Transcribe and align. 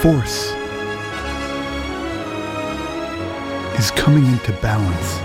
Force 0.00 0.52
is 3.78 3.90
coming 3.90 4.24
into 4.24 4.52
balance. 4.62 5.18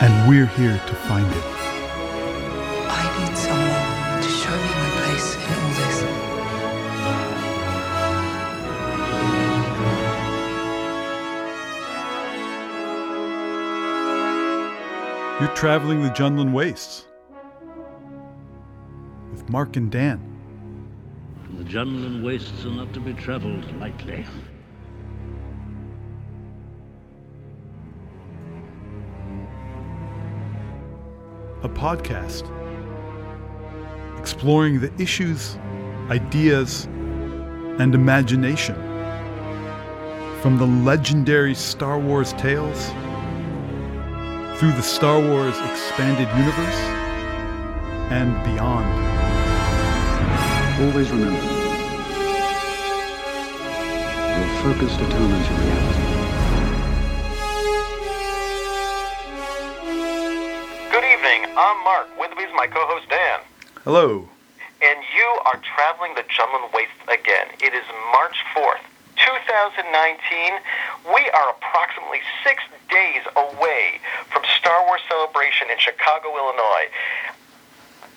And 0.00 0.26
we're 0.26 0.46
here 0.46 0.78
to 0.78 0.94
find 0.94 1.30
it. 1.30 1.44
I 2.88 3.02
need 3.18 3.36
someone 3.36 4.22
to 4.22 4.28
show 4.28 4.56
me 4.56 4.70
my 4.72 4.88
place 4.96 5.36
in 5.36 5.40
all 5.52 5.72
this. 5.76 5.96
You're 15.42 15.54
traveling 15.54 16.02
the 16.02 16.08
Jundland 16.08 16.52
Wastes 16.54 17.04
with 19.30 19.50
Mark 19.50 19.76
and 19.76 19.92
Dan. 19.92 20.35
The 21.66 21.72
Jundland 21.72 22.22
wastes 22.22 22.64
are 22.64 22.70
not 22.70 22.94
to 22.94 23.00
be 23.00 23.12
traveled 23.12 23.64
lightly. 23.80 24.24
a 31.62 31.68
podcast 31.68 32.44
exploring 34.20 34.78
the 34.78 34.92
issues, 35.02 35.56
ideas, 36.08 36.84
and 37.80 37.96
imagination 37.96 38.76
from 40.42 40.58
the 40.58 40.66
legendary 40.66 41.54
Star 41.54 41.98
Wars 41.98 42.32
tales 42.34 42.90
through 44.60 44.72
the 44.72 44.82
Star 44.82 45.18
Wars 45.20 45.58
expanded 45.70 46.28
universe 46.38 46.80
and 48.12 48.32
beyond. 48.44 48.86
Always 50.78 51.10
remember, 51.10 51.55
focus 54.62 54.96
determines 54.96 55.46
your 55.48 55.58
reality. 55.60 56.04
Good 60.90 61.04
evening. 61.04 61.52
I'm 61.56 61.84
Mark. 61.84 62.08
With 62.18 62.36
me 62.36 62.44
is 62.44 62.52
my 62.56 62.66
co-host 62.66 63.08
Dan. 63.08 63.40
Hello. 63.84 64.28
And 64.82 64.98
you 65.14 65.28
are 65.44 65.60
traveling 65.60 66.14
the 66.14 66.24
Jundland 66.24 66.72
Waste 66.72 66.90
again. 67.08 67.48
It 67.60 67.74
is 67.74 67.84
March 68.12 68.36
4th, 68.56 68.84
2019. 69.16 70.60
We 71.12 71.28
are 71.30 71.50
approximately 71.50 72.20
six 72.44 72.62
days 72.88 73.22
away 73.36 74.00
from 74.32 74.42
Star 74.58 74.86
Wars 74.86 75.00
Celebration 75.08 75.68
in 75.70 75.78
Chicago, 75.78 76.32
Illinois. 76.36 76.88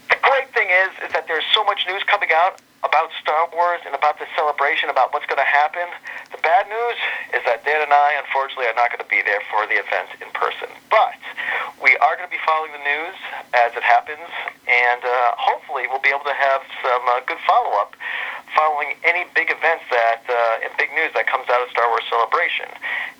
The 0.09 0.17
great 0.23 0.51
thing 0.53 0.67
is, 0.71 0.89
is 1.05 1.11
that 1.13 1.27
there's 1.27 1.47
so 1.53 1.63
much 1.63 1.85
news 1.87 2.03
coming 2.03 2.29
out 2.33 2.61
about 2.83 3.11
Star 3.19 3.49
Wars 3.51 3.81
and 3.85 3.93
about 3.93 4.19
the 4.19 4.27
celebration, 4.35 4.89
about 4.89 5.11
what's 5.11 5.27
going 5.27 5.41
to 5.41 5.47
happen. 5.47 5.87
The 6.31 6.39
bad 6.39 6.67
news 6.71 6.97
is 7.35 7.41
that 7.43 7.65
Dan 7.67 7.83
and 7.83 7.91
I, 7.91 8.15
unfortunately, 8.23 8.71
are 8.71 8.77
not 8.79 8.89
going 8.91 9.03
to 9.03 9.11
be 9.11 9.19
there 9.23 9.43
for 9.51 9.67
the 9.67 9.77
event 9.79 10.09
in 10.23 10.29
person. 10.31 10.71
But 10.87 11.19
we 11.83 11.95
are 11.99 12.15
going 12.15 12.27
to 12.27 12.33
be 12.33 12.41
following 12.47 12.71
the 12.71 12.83
news 12.83 13.17
as 13.51 13.75
it 13.75 13.83
happens, 13.83 14.29
and 14.67 15.01
uh, 15.03 15.35
hopefully 15.35 15.91
we'll 15.91 16.03
be 16.03 16.13
able 16.13 16.27
to 16.27 16.37
have 16.37 16.63
some 16.79 17.03
uh, 17.07 17.19
good 17.27 17.39
follow-up 17.43 17.95
following 18.55 18.97
any 19.05 19.29
big 19.37 19.53
events 19.53 19.85
that 19.93 20.25
uh, 20.25 20.65
and 20.65 20.73
big 20.77 20.89
news 20.97 21.13
that 21.13 21.29
comes 21.29 21.45
out 21.49 21.61
of 21.61 21.69
Star 21.69 21.85
Wars 21.89 22.03
Celebration. 22.09 22.65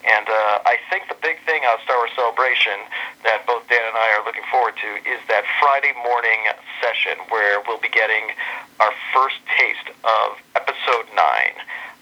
And 0.03 0.25
uh, 0.25 0.65
I 0.65 0.81
think 0.89 1.05
the 1.07 1.19
big 1.21 1.37
thing 1.45 1.61
out 1.69 1.77
of 1.77 1.81
Star 1.85 1.97
Wars 2.01 2.13
Celebration 2.17 2.81
that 3.23 3.45
both 3.45 3.67
Dan 3.69 3.83
and 3.85 3.97
I 3.97 4.17
are 4.17 4.23
looking 4.25 4.45
forward 4.49 4.73
to 4.81 4.89
is 5.05 5.21
that 5.29 5.45
Friday 5.61 5.93
morning 6.01 6.49
session 6.81 7.19
where 7.29 7.61
we'll 7.67 7.81
be 7.81 7.93
getting 7.93 8.33
our 8.79 8.93
first 9.13 9.39
taste 9.59 9.91
of 10.03 10.39
Episode 10.55 11.07
Nine. 11.15 11.55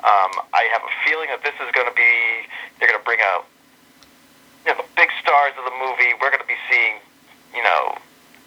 Um, 0.06 0.31
I 0.53 0.70
have 0.70 0.86
a 0.86 0.94
feeling 1.03 1.28
that 1.34 1.42
this 1.42 1.58
is 1.58 1.69
going 1.73 1.89
to 1.89 1.97
be 1.97 2.45
they're 2.78 2.88
going 2.88 3.02
to 3.02 3.07
bring 3.07 3.19
out 3.34 3.50
you 4.66 4.72
know, 4.72 4.78
the 4.78 4.90
big 4.94 5.09
stars 5.18 5.57
of 5.57 5.66
the 5.66 5.75
movie. 5.81 6.13
We're 6.22 6.29
going 6.29 6.44
to 6.44 6.50
be 6.50 6.59
seeing, 6.69 7.02
you 7.57 7.66
know, 7.66 7.97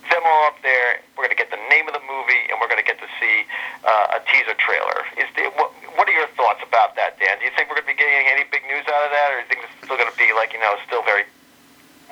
them 0.08 0.22
all 0.22 0.46
up 0.46 0.58
there. 0.62 1.02
We're 1.18 1.26
going 1.26 1.34
to 1.34 1.40
get 1.40 1.50
the 1.50 1.60
name 1.68 1.90
of 1.90 1.94
the 1.94 2.04
movie, 2.06 2.46
and 2.48 2.58
we're 2.62 2.70
going 2.70 2.80
to 2.80 2.86
get 2.86 3.02
to 3.02 3.10
see 3.18 3.46
uh, 3.82 4.16
a 4.16 4.20
teaser 4.30 4.54
trailer. 4.56 5.06
Is 5.18 5.26
the, 5.34 5.50
what, 5.58 5.74
what 5.98 6.06
are 6.06 6.14
your 6.14 6.30
thoughts 6.38 6.62
about 6.62 6.94
that, 6.96 7.18
Dan? 7.18 7.38
Do 7.42 7.50
you 7.50 7.54
think 7.58 7.66
we're 7.66 7.82
going 7.82 7.90
to 7.90 7.94
be 7.94 7.98
getting 7.98 8.30
any 8.30 8.46
big 8.46 8.62
news 8.70 8.86
out 8.86 9.02
of 9.06 9.10
that, 9.10 9.28
or 9.34 9.42
do 9.42 9.42
you 9.42 9.48
think 9.50 9.60
it's 9.66 9.74
still 9.82 9.98
going 9.98 10.10
to 10.10 10.18
be 10.18 10.30
like, 10.32 10.54
you 10.54 10.62
know, 10.62 10.78
still 10.86 11.02
very 11.02 11.26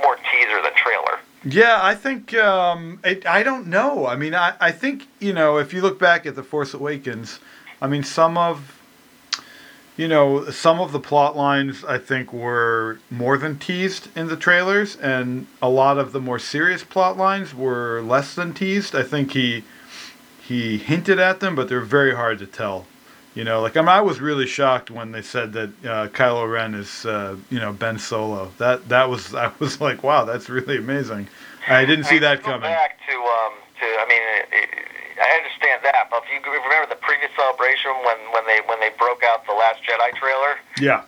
more 0.02 0.18
teaser 0.34 0.58
than 0.62 0.74
trailer? 0.74 1.22
Yeah, 1.44 1.78
I 1.80 1.94
think 1.94 2.34
um, 2.34 3.00
it, 3.04 3.24
I 3.24 3.42
don't 3.42 3.68
know. 3.68 4.06
I 4.06 4.16
mean, 4.16 4.34
I, 4.34 4.54
I 4.60 4.72
think 4.72 5.06
you 5.20 5.32
know 5.32 5.58
if 5.58 5.72
you 5.72 5.80
look 5.80 5.98
back 5.98 6.26
at 6.26 6.34
the 6.34 6.42
Force 6.42 6.74
Awakens, 6.74 7.38
I 7.80 7.86
mean 7.86 8.02
some 8.02 8.36
of 8.36 8.80
you 9.96 10.08
know 10.08 10.50
some 10.50 10.80
of 10.80 10.90
the 10.90 10.98
plot 10.98 11.36
lines 11.36 11.84
I 11.84 11.98
think 11.98 12.32
were 12.32 12.98
more 13.10 13.38
than 13.38 13.58
teased 13.58 14.08
in 14.16 14.26
the 14.26 14.36
trailers, 14.36 14.96
and 14.96 15.46
a 15.62 15.68
lot 15.68 15.96
of 15.98 16.12
the 16.12 16.20
more 16.20 16.40
serious 16.40 16.82
plot 16.82 17.16
lines 17.16 17.54
were 17.54 18.02
less 18.02 18.34
than 18.34 18.52
teased. 18.52 18.96
I 18.96 19.04
think 19.04 19.32
he 19.32 19.62
he 20.42 20.78
hinted 20.78 21.20
at 21.20 21.38
them, 21.38 21.54
but 21.54 21.68
they're 21.68 21.80
very 21.80 22.16
hard 22.16 22.40
to 22.40 22.46
tell. 22.46 22.86
You 23.38 23.44
know, 23.44 23.62
like 23.62 23.76
I, 23.76 23.82
mean, 23.82 23.88
I 23.88 24.00
was 24.00 24.18
really 24.18 24.48
shocked 24.48 24.90
when 24.90 25.12
they 25.12 25.22
said 25.22 25.52
that 25.52 25.68
uh, 25.86 26.08
Kylo 26.08 26.50
Ren 26.50 26.74
is, 26.74 27.06
uh, 27.06 27.36
you 27.50 27.60
know, 27.60 27.72
Ben 27.72 27.96
Solo. 27.96 28.50
That 28.58 28.88
that 28.88 29.08
was 29.08 29.32
I 29.46 29.52
was 29.60 29.80
like, 29.80 30.02
wow, 30.02 30.24
that's 30.24 30.48
really 30.48 30.76
amazing. 30.76 31.28
I 31.68 31.84
didn't 31.84 32.06
see 32.06 32.18
that 32.18 32.42
coming. 32.42 32.62
Back 32.62 32.98
to, 33.06 33.14
um, 33.14 33.54
to 33.78 33.86
I 33.86 34.06
mean, 34.08 34.22
it, 34.42 34.48
it, 34.50 34.68
I 35.22 35.30
understand 35.38 35.82
that, 35.84 36.10
but 36.10 36.24
if 36.26 36.34
you 36.34 36.50
remember 36.50 36.90
the 36.90 36.98
previous 36.98 37.30
celebration 37.36 37.92
when, 38.02 38.18
when 38.34 38.44
they 38.50 38.58
when 38.66 38.80
they 38.80 38.90
broke 38.98 39.22
out 39.22 39.46
the 39.46 39.54
Last 39.54 39.86
Jedi 39.86 40.10
trailer, 40.18 40.58
Yeah, 40.80 41.04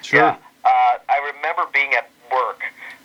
sure. 0.00 0.20
Yeah, 0.20 0.36
uh, 0.64 0.96
I 1.12 1.32
remember 1.36 1.68
being 1.74 1.92
at 1.92 2.08
work 2.32 2.64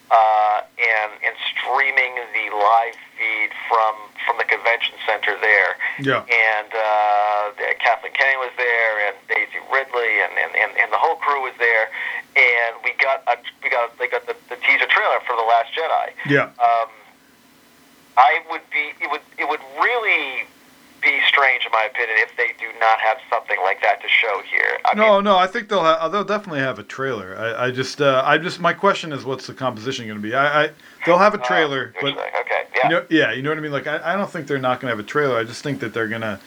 uh, 0.09 0.61
and 0.79 1.11
and 1.28 1.35
streaming 1.51 2.16
the 2.31 2.56
live 2.56 2.96
feed 3.19 3.52
from 3.68 3.94
from 4.24 4.40
the 4.40 4.47
convention 4.47 4.96
center 5.03 5.35
there. 5.44 5.75
Yeah. 6.00 6.24
And 6.24 6.72
uh, 6.72 7.52
Kathleen 7.84 8.16
Kennedy 8.16 8.40
was 8.40 8.56
there, 8.56 8.94
and 9.12 9.16
Daisy 9.28 9.59
Ridley, 9.68 10.24
and, 10.24 10.31
and, 10.40 10.52
and, 10.56 10.72
and 10.80 10.88
the 10.91 10.97
whole 10.97 11.19
crew 11.19 11.44
was 11.44 11.53
there. 11.59 11.91
And 12.40 12.79
we 12.84 12.96
got 12.96 13.28
a 13.28 13.35
we 13.62 13.69
got 13.69 13.91
they 14.00 14.08
got 14.08 14.25
the, 14.25 14.35
the 14.47 14.56
teaser 14.63 14.88
trailer 14.88 15.19
for 15.28 15.35
the 15.35 15.44
Last 15.44 15.75
Jedi. 15.75 16.16
Yeah. 16.31 16.56
Um, 16.63 16.90
I 18.16 18.40
would 18.50 18.63
be 18.72 18.96
it 19.03 19.12
would 19.12 19.25
it 19.38 19.47
would 19.52 19.62
really 19.84 20.47
be 21.01 21.19
strange 21.27 21.65
in 21.65 21.71
my 21.71 21.83
opinion 21.89 22.17
if 22.19 22.35
they 22.37 22.53
do 22.59 22.67
not 22.79 22.99
have 22.99 23.17
something 23.29 23.57
like 23.63 23.81
that 23.81 24.01
to 24.01 24.07
show 24.07 24.41
here. 24.49 24.79
I 24.85 24.95
No, 24.95 25.15
mean, 25.15 25.25
no, 25.25 25.37
I 25.37 25.47
think 25.47 25.69
they'll 25.69 25.83
have, 25.83 26.11
they'll 26.11 26.23
definitely 26.23 26.59
have 26.59 26.79
a 26.79 26.83
trailer. 26.83 27.35
I, 27.37 27.65
I 27.65 27.71
just 27.71 28.01
uh, 28.01 28.23
I 28.25 28.37
just 28.37 28.59
my 28.59 28.73
question 28.73 29.11
is 29.11 29.25
what's 29.25 29.47
the 29.47 29.53
composition 29.53 30.05
going 30.07 30.17
to 30.17 30.23
be? 30.23 30.33
I, 30.35 30.65
I 30.65 30.69
they'll 31.05 31.17
have 31.17 31.33
a 31.33 31.41
uh, 31.41 31.45
trailer, 31.45 31.93
you're 32.01 32.13
but 32.13 32.29
okay, 32.41 32.63
yeah. 32.75 32.83
you 32.83 32.89
know, 32.89 33.05
yeah, 33.09 33.31
you 33.31 33.41
know 33.41 33.49
what 33.49 33.57
I 33.57 33.61
mean. 33.61 33.71
Like 33.71 33.87
I, 33.87 34.13
I 34.13 34.15
don't 34.15 34.29
think 34.29 34.47
they're 34.47 34.59
not 34.59 34.79
going 34.79 34.91
to 34.91 34.95
have 34.97 35.03
a 35.03 35.07
trailer. 35.07 35.37
I 35.37 35.43
just 35.43 35.63
think 35.63 35.79
that 35.81 35.93
they're 35.93 36.07
gonna 36.07 36.39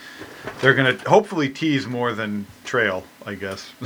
they're 0.61 0.75
gonna 0.75 0.97
hopefully 1.09 1.49
tease 1.49 1.87
more 1.87 2.13
than 2.13 2.47
trail. 2.65 3.05
I 3.27 3.35
guess. 3.35 3.71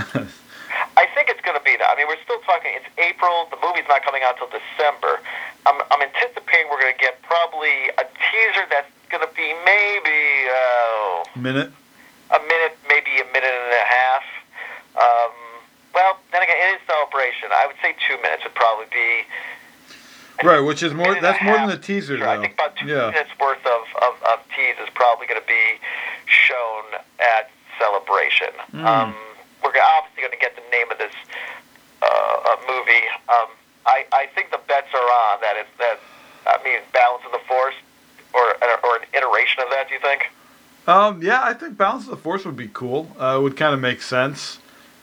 I 0.97 1.05
think 1.15 1.29
it's 1.29 1.41
going 1.45 1.57
to 1.57 1.65
be 1.65 1.77
that. 1.77 1.89
I 1.93 1.95
mean, 1.97 2.09
we're 2.09 2.21
still 2.25 2.41
talking. 2.41 2.73
It's 2.75 2.89
April. 2.97 3.49
The 3.51 3.61
movie's 3.61 3.85
not 3.89 4.03
coming 4.05 4.23
out 4.25 4.37
till 4.41 4.49
December. 4.49 5.21
I'm, 5.69 5.81
I'm 5.93 6.01
anticipating 6.01 6.69
we're 6.73 6.81
going 6.81 6.95
to 6.97 7.01
get 7.01 7.21
probably 7.23 7.93
a 8.01 8.05
teaser 8.17 8.65
that's 8.71 8.89
going 9.17 9.29
to 9.29 9.35
be 9.35 9.49
maybe 9.65 10.21
uh, 10.53 11.25
Minute. 11.41 11.73
a 12.31 12.39
minute, 12.41 12.77
maybe 12.89 13.17
a 13.21 13.27
minute 13.33 13.49
and 13.49 13.73
a 13.73 13.85
half. 13.89 14.25
Um, 14.97 15.33
well, 15.95 16.19
then 16.33 16.43
again, 16.43 16.57
it 16.57 16.77
is 16.77 16.81
celebration. 16.87 17.49
I 17.53 17.65
would 17.67 17.77
say 17.81 17.97
two 18.07 18.21
minutes 18.21 18.45
would 18.45 18.55
probably 18.55 18.87
be. 18.93 19.25
Right, 20.45 20.61
which 20.61 20.83
is 20.83 20.93
more. 20.93 21.09
minute 21.09 21.25
and 21.25 21.27
a 21.27 21.33
That's 21.33 21.43
more 21.45 21.55
than 21.57 21.69
half 21.73 21.81
the 21.81 21.87
teaser, 21.87 22.17
teaser. 22.17 22.29
I 22.29 22.37
though. 22.37 22.43
think 22.43 22.55
about 22.55 22.77
two 22.77 22.87
Yeah. 22.93 23.09
minutes 23.11 23.33
worth 23.41 23.65
of, 23.65 23.83
of, 24.05 24.15
of 24.29 24.39
tease 24.53 24.77
is 24.85 24.89
probably 24.93 25.27
going 25.27 25.41
to 25.41 25.49
be 25.49 25.81
shown 26.29 26.85
at 27.21 27.49
celebration. 27.81 28.53
Hmm. 28.77 28.85
Um, 28.85 29.15
we're 29.65 29.73
obviously 29.81 30.21
going 30.29 30.37
to 30.37 30.41
get 30.43 30.53
the 30.57 30.67
name 30.69 30.93
of 30.93 30.99
this 31.01 31.15
uh, 32.05 32.05
uh, 32.05 32.57
movie. 32.69 33.05
Um, 33.33 33.49
I, 33.89 34.05
I 34.13 34.27
think 34.37 34.51
the 34.53 34.61
bets 34.69 34.93
are 34.93 35.09
on 35.33 35.41
that 35.41 35.57
it's 35.57 35.73
that. 35.81 36.01
I 36.47 36.63
mean, 36.63 36.79
balance 36.93 37.25
of 37.27 37.33
the 37.33 37.43
force, 37.49 37.75
or 38.37 38.55
or 38.85 38.97
an 38.97 39.03
iteration 39.15 39.63
of 39.63 39.71
that. 39.71 39.87
Do 39.89 39.95
you 39.95 40.01
think? 40.01 40.31
Um, 40.87 41.21
yeah, 41.23 41.43
I 41.43 41.53
think 41.55 41.77
Balance 41.77 42.05
of 42.05 42.11
the 42.11 42.17
Force 42.17 42.45
would 42.45 42.57
be 42.57 42.69
cool. 42.73 43.11
Uh, 43.19 43.37
it 43.39 43.43
would 43.43 43.57
kind 43.57 43.75
of 43.75 43.81
make 43.81 44.01
sense. 44.03 44.59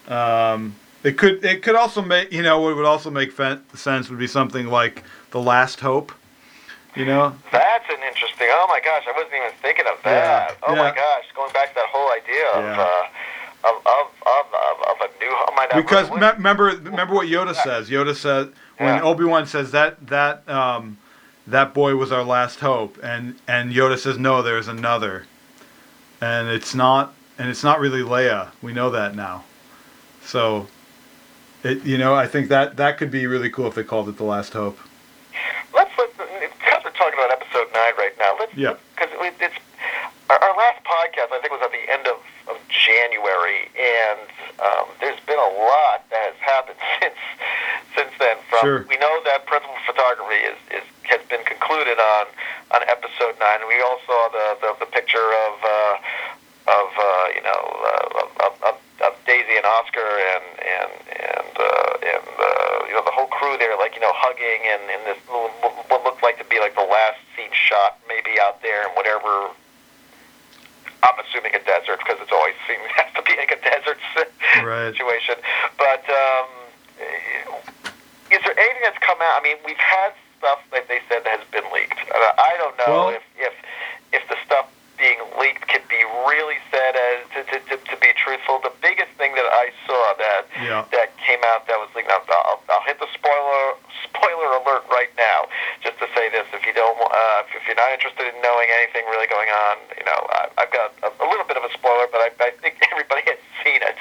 Um, 0.07 0.75
it 1.03 1.17
could 1.17 1.43
it 1.43 1.61
could 1.63 1.75
also 1.75 2.01
make 2.01 2.31
you 2.31 2.41
know 2.43 2.59
what 2.61 2.75
would 2.75 2.85
also 2.85 3.09
make 3.09 3.31
fe- 3.31 3.59
sense 3.73 4.09
would 4.09 4.19
be 4.19 4.27
something 4.27 4.67
like 4.67 5.03
The 5.31 5.41
Last 5.41 5.79
Hope. 5.81 6.11
You 6.95 7.05
know, 7.05 7.35
That's 7.51 7.85
an 7.89 7.97
interesting. 8.07 8.47
Oh 8.51 8.67
my 8.69 8.79
gosh, 8.79 9.03
I 9.07 9.11
wasn't 9.13 9.33
even 9.33 9.49
thinking 9.63 9.85
of 9.91 9.97
that. 10.03 10.49
Yeah, 10.51 10.55
Oh 10.67 10.75
my 10.75 10.93
gosh, 10.93 11.23
going 11.35 11.51
back 11.51 11.69
to 11.69 11.75
that 11.75 11.87
whole 11.89 12.11
idea 12.11 12.47
of 12.53 12.63
Yeah. 12.63 12.81
uh, 12.83 13.69
of, 13.69 13.75
of, 13.87 14.07
of, 14.27 14.45
of, 14.53 15.01
of 15.01 15.09
a 15.09 15.19
new. 15.23 15.35
My 15.55 15.67
because 15.73 16.11
me- 16.11 16.17
remember 16.17 16.65
remember 16.83 17.15
what 17.15 17.27
Yoda 17.27 17.55
says. 17.55 17.89
Yoda 17.89 18.15
says 18.15 18.49
when 18.77 18.95
Yeah. 18.97 19.01
Obi 19.03 19.23
Wan 19.25 19.47
says 19.47 19.71
that 19.71 20.05
that 20.07 20.47
um, 20.47 20.97
that 21.47 21.73
boy 21.73 21.95
was 21.95 22.11
our 22.11 22.23
last 22.23 22.59
hope, 22.59 22.97
and 23.03 23.35
and 23.47 23.71
Yoda 23.71 23.97
says 23.97 24.17
no, 24.17 24.41
there's 24.41 24.67
another, 24.67 25.25
and 26.21 26.47
it's 26.49 26.73
not 26.73 27.13
and 27.37 27.49
it's 27.49 27.63
not 27.63 27.79
really 27.79 28.01
Leia. 28.01 28.51
We 28.61 28.73
know 28.73 28.89
that 28.91 29.15
now. 29.15 29.43
So, 30.25 30.67
it 31.63 31.83
you 31.83 31.97
know 31.97 32.13
I 32.15 32.27
think 32.27 32.49
that 32.49 32.77
that 32.77 32.97
could 32.97 33.11
be 33.11 33.27
really 33.27 33.49
cool 33.49 33.67
if 33.67 33.75
they 33.75 33.83
called 33.83 34.07
it 34.09 34.17
the 34.17 34.23
Last 34.23 34.53
Hope. 34.53 34.79
Let's 35.73 35.91
let 35.97 36.09
because 36.17 36.83
we're 36.85 36.91
talking 36.91 37.19
about 37.19 37.31
episode 37.31 37.67
nine 37.73 37.93
right 37.97 38.13
now. 38.19 38.35
Let's 38.39 38.55
Yeah. 38.55 38.75
because 38.95 39.09
it, 39.13 39.33
it's 39.41 39.55
our, 40.29 40.37
our 40.39 40.55
last 40.57 40.83
podcast. 40.85 41.31
I 41.33 41.39
think 41.41 41.51
was 41.51 41.61
at 41.63 41.71
the 41.71 41.91
end 41.91 42.07
of, 42.07 42.17
of 42.47 42.57
January, 42.69 43.67
and 43.75 44.19
um, 44.63 44.85
there's 45.01 45.19
been 45.27 45.39
a 45.39 45.51
lot 45.59 46.07
that 46.09 46.31
has 46.31 46.39
happened 46.39 46.77
since 47.01 47.19
since 47.97 48.11
then. 48.19 48.37
From 48.49 48.59
Sure. 48.61 48.85
we 48.87 48.97
know 48.97 49.19
that 49.25 49.45
principal 49.45 49.75
photography 49.85 50.39
is, 50.45 50.57
is 50.71 50.83
has 51.13 51.21
been 51.29 51.45
concluded 51.45 52.01
on 52.01 52.25
on 52.73 52.81
episode 52.89 53.37
nine. 53.39 53.61
We 53.69 53.77
all 53.85 54.01
saw 54.09 54.19
the 54.33 54.45
the, 54.61 54.69
the 54.81 54.89
picture 54.89 55.29
of 55.47 55.53
uh, 55.61 55.95
of 56.73 56.89
uh, 56.97 57.25
you 57.37 57.43
know 57.45 57.61
uh, 57.85 58.21
of, 58.25 58.29
of, 58.41 58.53
of, 58.73 58.75
of 59.05 59.11
Daisy 59.29 59.55
and 59.55 59.65
Oscar 59.77 60.09
and 60.33 60.45
and 60.57 60.91
and 61.13 61.53
uh, 61.53 62.11
and 62.17 62.27
uh, 62.41 62.87
you 62.89 62.93
know 62.97 63.03
the 63.05 63.13
whole 63.13 63.29
crew 63.29 63.55
there, 63.61 63.77
like 63.77 63.93
you 63.93 64.01
know 64.01 64.13
hugging 64.17 64.61
and 64.65 64.81
in 64.89 65.01
this 65.05 65.19
what 65.29 66.01
looked 66.03 66.23
like 66.25 66.37
to 66.41 66.47
be 66.49 66.57
like 66.59 66.73
the 66.73 66.87
last 66.89 67.21
scene 67.37 67.53
shot, 67.53 67.99
maybe 68.09 68.39
out 68.41 68.61
there 68.65 68.87
and 68.89 68.93
whatever. 68.97 69.53
I'm 71.03 71.19
assuming 71.19 71.51
a 71.53 71.59
desert 71.67 71.99
because 71.99 72.15
it's 72.23 72.31
always 72.31 72.55
seems 72.63 72.79
has 72.95 73.11
to 73.19 73.21
be 73.27 73.35
like 73.35 73.51
a 73.51 73.59
desert 73.59 73.99
Right. 74.63 74.87
situation. 74.95 75.35
But 75.77 75.99
um, 76.07 76.47
is 78.31 78.39
there 78.47 78.55
anything 78.57 78.83
that's 78.87 79.03
come 79.03 79.19
out? 79.19 79.35
I 79.35 79.43
mean, 79.43 79.57
we've 79.67 79.75
had 79.83 80.13
stuff 80.43 80.59
that 80.75 80.91
they 80.91 80.99
said 81.07 81.23
has 81.23 81.39
been 81.55 81.63
leaked. 81.71 81.95
I 82.11 82.53
don't 82.59 82.75
know 82.83 83.07
Well- 83.07 83.15
if 83.15 83.23
if 83.39 83.53
if 84.11 84.27
the 84.27 84.35
stuff 84.45 84.67
being 84.99 85.17
leaked 85.41 85.65
could 85.67 85.81
be 85.89 85.97
really 86.29 86.59
said 86.69 86.93
as 86.95 87.25
to, 87.33 87.39
to, 87.49 87.57
to, 87.65 87.75
to 87.81 87.95
be 87.97 88.13
truthful. 88.13 88.61
The 88.61 88.71
biggest 88.79 89.09
thing 89.17 89.33
that 89.33 89.49
I 89.49 89.73
saw 89.89 90.13
that 90.21 90.45
Yeah. 90.61 90.85
that 90.93 91.17
came 91.17 91.41
out 91.49 91.65
that 91.65 91.79
was 91.81 91.89
leaked. 91.97 92.07
Now, 92.13 92.21
I'll, 92.29 92.61
I'll 92.69 92.85
hit 92.85 92.99
the 92.99 93.09
spoiler 93.15 93.73
spoiler 94.05 94.53
alert 94.61 94.85
right 94.93 95.09
now, 95.17 95.49
just 95.81 95.97
to 95.97 96.07
say 96.13 96.29
this: 96.29 96.45
if 96.53 96.61
you 96.67 96.73
don't, 96.77 96.93
uh, 96.99 97.41
if, 97.55 97.65
you're 97.65 97.75
not 97.79 97.89
interested 97.91 98.27
in 98.29 98.37
knowing 98.45 98.69
anything 98.83 99.03
really 99.09 99.25
going 99.27 99.49
on, 99.49 99.75
you 99.97 100.05
know, 100.05 100.19
I, 100.29 100.47
I've 100.61 100.71
got 100.71 100.93
a, 101.01 101.09
a 101.09 101.27
little 101.27 101.47
bit 101.47 101.57
of 101.57 101.63
a 101.65 101.71
spoiler, 101.73 102.05
but 102.13 102.21
I, 102.21 102.29
I 102.39 102.49
think 102.61 102.77
everybody 102.93 103.23
has 103.33 103.39
seen 103.65 103.81
it. 103.81 103.97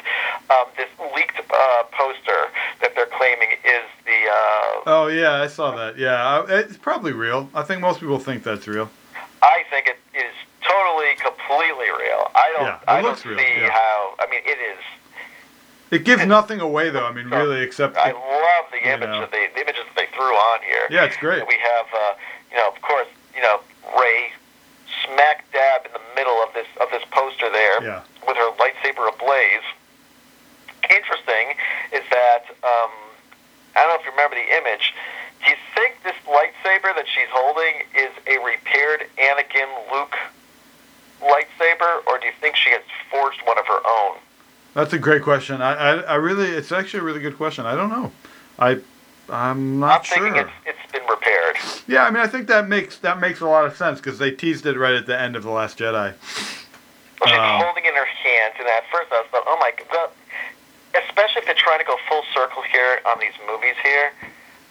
Um, 0.52 0.68
this 0.76 0.90
leaked 1.16 1.40
uh, 1.40 1.82
poster 1.96 2.52
that 2.84 2.92
they're 2.94 3.10
claiming 3.16 3.56
is 3.64 3.86
uh, 4.28 4.80
Oh 4.86 5.06
yeah, 5.08 5.42
I 5.42 5.46
saw 5.46 5.74
that. 5.76 5.96
Yeah, 5.98 6.44
it's 6.48 6.76
probably 6.76 7.12
real. 7.12 7.48
I 7.54 7.62
think 7.62 7.80
most 7.80 8.00
people 8.00 8.18
think 8.18 8.42
that's 8.42 8.66
real. 8.66 8.90
I 9.42 9.64
think 9.70 9.86
it 9.88 9.98
is 10.16 10.32
totally, 10.62 11.14
completely 11.18 11.90
real. 11.98 12.30
I 12.34 12.52
don't. 12.56 12.66
Yeah, 12.66 12.76
it 12.76 12.88
I 12.88 13.02
don't 13.02 13.24
real, 13.24 13.38
see 13.38 13.60
yeah. 13.60 13.70
how. 13.70 14.14
I 14.18 14.26
mean, 14.30 14.40
it 14.44 14.58
is. 14.58 14.78
It 15.90 16.04
gives 16.04 16.24
nothing 16.24 16.60
away 16.60 16.88
though. 16.90 17.04
I 17.04 17.12
mean, 17.12 17.28
really, 17.28 17.60
except 17.60 17.96
I 17.96 18.12
love 18.12 18.64
the 18.72 18.80
image 18.88 19.08
know. 19.08 19.20
that 19.20 19.30
they, 19.30 19.48
the 19.54 19.60
images 19.60 19.82
that 19.84 19.96
they 19.96 20.06
threw 20.16 20.32
on 20.32 20.60
here. 20.62 20.86
yeah, 20.90 21.04
it's 21.04 21.16
great. 21.18 21.46
We 21.46 21.58
have, 21.60 21.86
uh, 21.92 22.14
you 22.50 22.56
know, 22.56 22.68
of 22.68 22.80
course, 22.80 23.08
you 23.36 23.42
know, 23.42 23.60
Rey 23.98 24.32
smack 25.04 25.44
dab 25.52 25.84
in 25.86 25.92
the 25.92 26.00
middle 26.16 26.36
of 26.42 26.48
this 26.54 26.66
of 26.80 26.88
this 26.90 27.02
poster 27.10 27.50
there 27.50 27.82
Yeah. 27.84 28.00
with 28.26 28.36
her 28.38 28.50
lightsaber 28.56 29.12
ablaze. 29.12 29.66
Interesting 30.90 31.56
is 31.92 32.02
that 32.10 32.44
um, 32.64 32.90
I 33.74 33.80
don't 33.82 33.88
know 33.88 34.00
if 34.00 34.04
you 34.04 34.10
remember 34.12 34.36
the 34.36 34.56
image. 34.58 34.94
Do 35.44 35.50
you 35.50 35.56
think 35.74 35.96
this 36.04 36.14
lightsaber 36.26 36.94
that 36.94 37.06
she's 37.06 37.28
holding 37.30 37.82
is 37.96 38.10
a 38.26 38.38
repaired 38.44 39.08
Anakin 39.18 39.68
Luke 39.92 40.14
lightsaber, 41.20 42.06
or 42.06 42.18
do 42.18 42.26
you 42.26 42.32
think 42.40 42.56
she 42.56 42.70
has 42.70 42.82
forged 43.10 43.40
one 43.44 43.58
of 43.58 43.66
her 43.66 43.80
own? 43.86 44.16
That's 44.74 44.92
a 44.92 44.98
great 44.98 45.22
question. 45.22 45.60
I, 45.60 45.72
I, 45.72 45.94
I 46.00 46.14
really, 46.14 46.48
it's 46.48 46.72
actually 46.72 47.00
a 47.00 47.02
really 47.02 47.20
good 47.20 47.36
question. 47.36 47.66
I 47.66 47.74
don't 47.74 47.90
know. 47.90 48.12
I, 48.58 48.78
I'm 49.28 49.78
not 49.80 50.04
sure. 50.06 50.18
I'm 50.18 50.32
thinking 50.32 50.42
sure. 50.42 50.52
it's, 50.66 50.78
it's 50.82 50.92
been 50.92 51.06
repaired. 51.08 51.56
Yeah, 51.86 52.04
I 52.04 52.10
mean, 52.10 52.22
I 52.22 52.26
think 52.26 52.48
that 52.48 52.68
makes 52.68 52.98
that 52.98 53.20
makes 53.20 53.40
a 53.40 53.46
lot 53.46 53.64
of 53.64 53.76
sense 53.76 53.98
because 53.98 54.18
they 54.18 54.30
teased 54.30 54.66
it 54.66 54.76
right 54.78 54.94
at 54.94 55.06
the 55.06 55.18
end 55.18 55.36
of 55.36 55.42
the 55.42 55.50
Last 55.50 55.78
Jedi. 55.78 56.14
Well, 56.14 56.14
she's 57.26 57.38
Um, 57.38 57.60
holding 57.62 57.84
in 57.84 57.94
her 57.94 58.04
hands, 58.04 58.54
and 58.58 58.68
at 58.68 58.84
first 58.92 59.12
I 59.12 59.20
was 59.20 59.26
thought, 59.30 59.44
oh 59.46 59.56
my 59.60 59.72
god, 59.92 60.10
especially 60.94 61.40
if 61.40 61.46
they're 61.46 61.54
trying 61.58 61.78
to 61.78 61.84
go 61.84 61.96
full 62.08 62.22
circle 62.34 62.62
here 62.62 63.00
on 63.06 63.18
these 63.18 63.34
movies 63.46 63.76
here, 63.82 64.12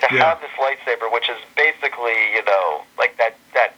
to 0.02 0.08
Yeah. 0.14 0.26
have 0.34 0.42
this 0.42 0.52
lightsaber, 0.58 1.12
which 1.12 1.30
is 1.30 1.38
basically, 1.56 2.18
you 2.34 2.44
know, 2.46 2.84
like 2.98 3.18
that 3.18 3.36
that 3.54 3.74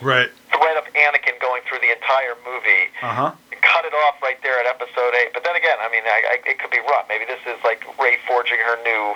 Right. 0.00 0.30
thread 0.52 0.76
of 0.76 0.84
Anakin 0.94 1.40
going 1.40 1.62
through 1.62 1.78
the 1.80 1.90
entire 1.90 2.36
movie, 2.46 2.86
Uh 3.02 3.06
huh. 3.08 3.32
and 3.50 3.60
cut 3.62 3.84
it 3.84 3.92
off 3.94 4.22
right 4.22 4.40
there 4.42 4.58
at 4.60 4.66
Episode 4.66 5.14
Eight. 5.20 5.32
But 5.34 5.42
then 5.44 5.56
again, 5.56 5.76
I 5.80 5.88
mean, 5.90 6.02
I, 6.06 6.22
I, 6.38 6.50
it 6.50 6.58
could 6.60 6.70
be 6.70 6.78
wrong. 6.80 7.02
Maybe 7.08 7.24
this 7.24 7.40
is 7.46 7.62
like 7.64 7.84
Rey 8.00 8.16
forging 8.26 8.58
her 8.58 8.76
new, 8.84 9.14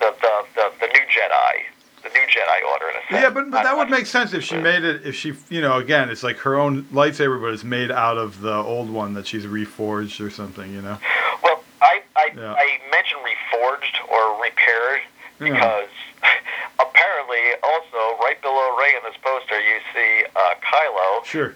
the 0.00 0.14
the 0.20 0.44
the, 0.56 0.72
the 0.80 0.86
new 0.88 1.04
Jedi, 1.06 1.62
the 2.02 2.08
new 2.08 2.26
Jedi 2.26 2.64
Order 2.72 2.90
in 2.90 2.96
a 2.96 3.00
sense. 3.08 3.22
Yeah, 3.22 3.30
but 3.30 3.50
but 3.50 3.62
that 3.62 3.76
would 3.76 3.90
make 3.90 4.06
sense 4.06 4.32
if 4.34 4.42
she 4.42 4.56
made 4.58 4.82
it. 4.84 5.06
If 5.06 5.14
she, 5.14 5.34
you 5.50 5.60
know, 5.60 5.78
again, 5.78 6.08
it's 6.10 6.22
like 6.24 6.38
her 6.38 6.56
own 6.56 6.82
lightsaber, 6.92 7.40
but 7.40 7.52
it's 7.54 7.64
made 7.64 7.90
out 7.92 8.18
of 8.18 8.40
the 8.40 8.54
old 8.54 8.90
one 8.90 9.14
that 9.14 9.26
she's 9.28 9.46
reforged 9.46 10.24
or 10.24 10.30
something. 10.30 10.72
You 10.72 10.82
know. 10.82 10.98
Well, 11.42 11.62
I 11.84 12.02
I, 12.16 12.26
Yeah. 12.34 12.54
I 12.58 12.80
mentioned 12.90 13.20
reforged 13.22 13.96
or 14.08 14.40
repaired 14.42 15.02
Yeah. 15.40 15.52
because 15.52 15.92
apparently 16.80 17.44
also 17.62 18.16
right 18.24 18.40
below 18.40 18.76
Rey 18.80 18.94
in 18.96 19.02
this 19.04 19.18
poster 19.22 19.60
you 19.60 19.78
see 19.92 20.24
uh, 20.34 20.54
Kylo 20.64 21.24
Sure. 21.24 21.54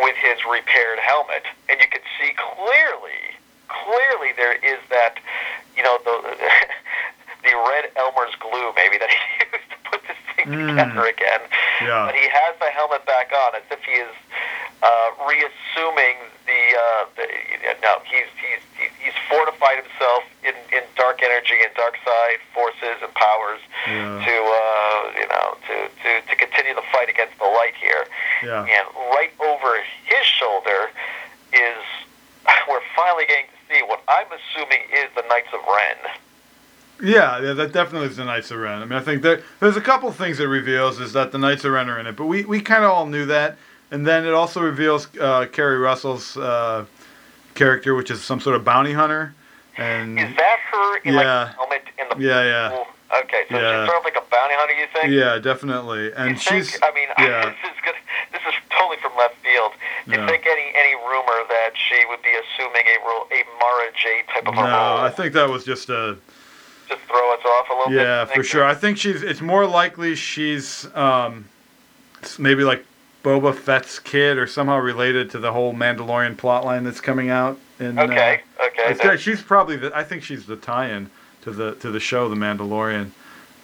with 0.00 0.16
his 0.16 0.38
repaired 0.50 0.98
helmet, 0.98 1.44
and 1.68 1.80
you 1.80 1.88
can 1.88 2.00
see 2.18 2.32
clearly, 2.34 3.20
clearly 3.68 4.32
there 4.36 4.54
is 4.54 4.78
that, 4.88 5.18
you 5.76 5.82
know, 5.82 5.98
the 6.04 6.16
the 7.44 7.54
red 7.68 7.90
Elmer's 7.96 8.34
glue 8.40 8.72
maybe 8.76 8.96
that 8.98 9.10
he 9.16 9.44
used 9.52 9.68
to 9.70 9.76
put 9.90 10.00
this 10.08 10.16
thing 10.36 10.46
Mm. 10.48 10.72
together 10.72 11.04
again. 11.06 11.40
Yeah. 11.84 12.06
But 12.08 12.14
he 12.14 12.24
has 12.28 12.56
the 12.60 12.70
helmet 12.72 13.04
back 13.04 13.30
on 13.32 13.54
as 13.56 13.62
if 13.70 13.82
he 13.84 13.92
is 13.92 14.08
uh, 14.82 15.08
reassuming 15.28 16.16
the, 16.46 16.62
uh, 16.76 17.04
the. 17.16 17.26
No, 17.82 17.98
he's 18.04 18.28
he's 18.36 18.62
he's, 18.76 18.92
he's 19.00 19.16
fortified 19.28 19.80
himself 19.82 20.24
in, 20.44 20.54
in 20.76 20.82
dark 20.96 21.22
energy 21.22 21.56
and 21.64 21.72
dark 21.74 21.96
side 22.04 22.38
forces 22.52 23.00
and 23.02 23.12
powers 23.14 23.60
Yeah. 23.86 24.20
to 24.24 24.34
uh, 24.36 25.20
you 25.20 25.26
know 25.28 25.56
to, 25.68 25.74
to 25.88 26.10
to 26.28 26.34
continue 26.36 26.74
the 26.74 26.84
fight 26.92 27.08
against 27.08 27.38
the 27.38 27.44
light 27.48 27.74
here. 27.80 28.04
Yeah. 28.44 28.64
And 28.68 28.84
right 29.16 29.32
over 29.40 29.80
his 30.04 30.24
shoulder 30.26 30.90
is 31.52 31.80
we're 32.68 32.84
finally 32.96 33.24
getting 33.26 33.46
to 33.46 33.74
see 33.74 33.82
what 33.84 34.02
I'm 34.08 34.26
assuming 34.28 34.80
is 34.92 35.08
the 35.16 35.24
Knights 35.28 35.48
of 35.52 35.60
Ren. 35.66 36.12
Yeah, 37.02 37.40
yeah, 37.40 37.52
that 37.54 37.72
definitely 37.72 38.08
is 38.08 38.16
the 38.18 38.26
Knights 38.26 38.50
of 38.50 38.58
Ren. 38.58 38.82
I 38.82 38.84
mean, 38.84 38.92
I 38.98 39.00
think 39.00 39.22
there, 39.22 39.42
there's 39.58 39.76
a 39.76 39.80
couple 39.80 40.10
things 40.12 40.38
it 40.38 40.44
reveals 40.44 41.00
is 41.00 41.14
that 41.14 41.32
the 41.32 41.38
Knights 41.38 41.64
of 41.64 41.72
Ren 41.72 41.88
are 41.88 41.98
in 41.98 42.06
it, 42.06 42.14
but 42.14 42.26
we, 42.26 42.44
we 42.44 42.60
kind 42.60 42.84
of 42.84 42.90
all 42.90 43.06
knew 43.06 43.24
that. 43.26 43.56
And 43.90 44.06
then 44.06 44.26
it 44.26 44.34
also 44.34 44.60
reveals 44.60 45.08
uh, 45.18 45.46
Keri 45.50 45.78
Russell's 45.78 46.36
uh, 46.36 46.84
character, 47.60 47.94
which 47.94 48.10
is 48.10 48.22
some 48.24 48.40
sort 48.40 48.56
of 48.56 48.64
bounty 48.64 48.92
hunter. 48.94 49.34
And 49.76 50.18
Is 50.18 50.34
that 50.36 50.58
her 50.72 50.96
in 51.04 51.12
Yeah. 51.14 51.22
the 51.22 51.46
helmet 51.58 51.84
in 52.00 52.06
the 52.08 52.16
Yeah, 52.26 52.42
yeah. 52.42 52.68
pool? 52.70 52.86
Okay, 53.22 53.42
so 53.50 53.58
Yeah. 53.58 53.82
she's 53.84 53.86
sort 53.90 53.98
of 53.98 54.04
like 54.04 54.16
a 54.16 54.24
bounty 54.30 54.54
hunter, 54.56 54.74
you 54.74 54.86
think? 54.94 55.12
yeah, 55.12 55.38
definitely. 55.38 56.12
And 56.16 56.40
think, 56.40 56.64
she's 56.64 56.78
I 56.82 56.90
mean, 56.92 57.08
yeah. 57.18 57.52
this 57.52 57.70
is 57.70 57.76
good. 57.84 57.94
This 58.32 58.40
is 58.48 58.54
totally 58.70 58.96
from 59.02 59.12
left 59.16 59.36
field. 59.44 59.72
Do 60.06 60.12
you 60.12 60.20
Yeah. 60.20 60.26
think 60.26 60.46
any 60.46 60.72
any 60.74 60.94
rumor 60.94 61.38
that 61.54 61.72
she 61.76 61.98
would 62.08 62.22
be 62.22 62.32
assuming 62.42 62.84
a 62.94 62.96
role, 63.06 63.28
a 63.30 63.40
Mara 63.60 63.88
Jade 64.02 64.26
type 64.32 64.46
of 64.48 64.54
a 64.54 64.56
no, 64.56 64.62
role? 64.62 64.98
I 65.04 65.10
think 65.10 65.34
that 65.34 65.48
was 65.50 65.64
just 65.64 65.90
a 65.90 66.16
just 66.88 67.02
throw 67.02 67.26
us 67.34 67.44
off 67.44 67.68
a 67.70 67.74
little 67.74 67.90
bit. 67.92 68.02
yeah 68.02 68.24
for 68.24 68.42
sure. 68.42 68.64
I 68.64 68.74
think 68.74 68.96
she's. 68.98 69.22
It's 69.22 69.40
more 69.42 69.66
likely 69.66 70.14
she's 70.14 70.88
um, 70.96 71.44
maybe 72.38 72.64
like 72.64 72.84
Boba 73.22 73.54
Fett's 73.54 73.98
kid 73.98 74.38
or 74.38 74.46
somehow 74.46 74.78
related 74.78 75.30
to 75.30 75.38
the 75.38 75.52
whole 75.52 75.74
Mandalorian 75.74 76.36
plotline 76.36 76.84
that's 76.84 77.00
coming 77.00 77.28
out. 77.30 77.58
In, 77.78 77.98
uh, 77.98 78.02
Okay, 78.04 78.40
okay. 78.64 78.96
It's. 78.98 79.22
She's 79.22 79.42
probably 79.42 79.76
the. 79.76 79.94
I 79.96 80.04
think 80.04 80.22
she's 80.22 80.46
the 80.46 80.56
tie-in 80.56 81.10
to 81.42 81.50
the 81.50 81.74
to 81.76 81.90
the 81.90 82.00
show, 82.00 82.28
The 82.28 82.36
Mandalorian. 82.36 83.10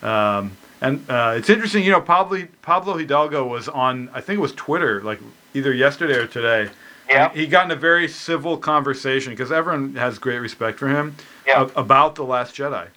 Um, 0.02 0.52
and 0.82 1.08
uh, 1.10 1.34
it's 1.36 1.48
interesting, 1.48 1.84
you 1.84 1.90
know, 1.90 2.00
Pablo 2.02 2.46
Pablo 2.62 2.96
Hidalgo 2.98 3.46
was 3.46 3.68
on. 3.68 4.10
I 4.12 4.20
think 4.20 4.38
it 4.38 4.42
was 4.42 4.52
Twitter, 4.52 5.02
like 5.02 5.20
either 5.54 5.72
yesterday 5.72 6.14
or 6.16 6.26
today. 6.26 6.70
Yeah. 7.08 7.32
He 7.32 7.46
got 7.46 7.66
in 7.66 7.70
a 7.70 7.76
very 7.76 8.08
civil 8.08 8.56
conversation 8.58 9.32
because 9.32 9.52
everyone 9.52 9.94
has 9.94 10.18
great 10.18 10.38
respect 10.40 10.78
for 10.78 10.88
him 10.88 11.14
Yeah. 11.46 11.68
about 11.76 12.16
the 12.16 12.25
Last 12.25 12.54
Jedi. 12.56 12.88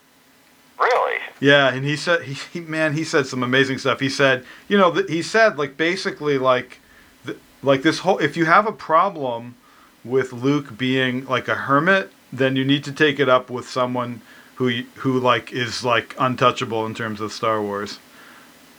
Yeah, 1.39 1.73
and 1.73 1.85
he 1.85 1.95
said 1.95 2.23
he, 2.23 2.33
he 2.33 2.59
man 2.61 2.93
he 2.93 3.03
said 3.03 3.25
some 3.25 3.43
amazing 3.43 3.77
stuff. 3.77 3.99
He 3.99 4.09
said, 4.09 4.45
you 4.67 4.77
know, 4.77 4.93
th- 4.93 5.09
he 5.09 5.21
said 5.21 5.57
like 5.57 5.77
basically 5.77 6.37
like 6.37 6.79
th- 7.25 7.37
like 7.63 7.81
this 7.81 7.99
whole 7.99 8.17
if 8.19 8.35
you 8.35 8.45
have 8.45 8.67
a 8.67 8.71
problem 8.71 9.55
with 10.03 10.33
Luke 10.33 10.77
being 10.77 11.25
like 11.25 11.47
a 11.47 11.55
hermit, 11.55 12.11
then 12.31 12.55
you 12.55 12.65
need 12.65 12.83
to 12.85 12.91
take 12.91 13.19
it 13.19 13.29
up 13.29 13.49
with 13.49 13.69
someone 13.69 14.21
who 14.55 14.83
who 14.95 15.19
like 15.19 15.53
is 15.53 15.83
like 15.83 16.15
untouchable 16.19 16.85
in 16.85 16.93
terms 16.93 17.21
of 17.21 17.31
Star 17.31 17.61
Wars. 17.61 17.99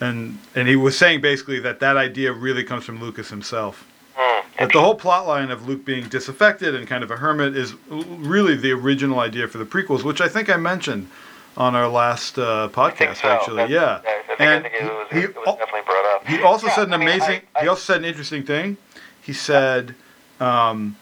And 0.00 0.38
and 0.54 0.68
he 0.68 0.76
was 0.76 0.96
saying 0.98 1.22
basically 1.22 1.60
that 1.60 1.80
that 1.80 1.96
idea 1.96 2.32
really 2.32 2.64
comes 2.64 2.84
from 2.84 3.00
Lucas 3.00 3.30
himself. 3.30 3.86
Hmm. 4.14 4.46
But 4.58 4.72
the 4.72 4.80
whole 4.80 4.94
plot 4.94 5.26
line 5.26 5.50
of 5.50 5.66
Luke 5.66 5.86
being 5.86 6.08
disaffected 6.08 6.74
and 6.74 6.86
kind 6.86 7.02
of 7.02 7.10
a 7.10 7.16
hermit 7.16 7.56
is 7.56 7.74
really 7.88 8.56
the 8.56 8.72
original 8.72 9.20
idea 9.20 9.48
for 9.48 9.56
the 9.56 9.64
prequels, 9.64 10.02
which 10.02 10.20
I 10.20 10.28
think 10.28 10.50
I 10.50 10.56
mentioned 10.58 11.08
on 11.56 11.74
our 11.74 11.88
last 11.88 12.38
uh, 12.38 12.68
podcast. 12.72 13.16
so. 13.22 13.28
Actually, 13.28 13.56
That's- 13.68 13.70
yeah. 13.70 14.00
I 14.38 14.44
and 14.44 14.66
it 14.66 14.72
was, 14.84 15.06
he, 15.12 15.18
it 15.20 15.36
was 15.36 15.56
definitely 15.58 15.80
brought 15.84 16.04
up. 16.14 16.26
he 16.26 16.40
also 16.42 16.66
Yeah, 16.68 16.74
said 16.74 16.86
an 16.88 16.94
I 16.94 16.96
mean, 16.96 17.08
amazing. 17.08 17.42
I- 17.56 17.62
he 17.62 17.68
also 17.68 17.80
said 17.82 17.96
an 17.98 18.04
interesting 18.06 18.42
thing. 18.42 18.76
He 19.20 19.32
said 19.34 19.94
um, 20.40 20.96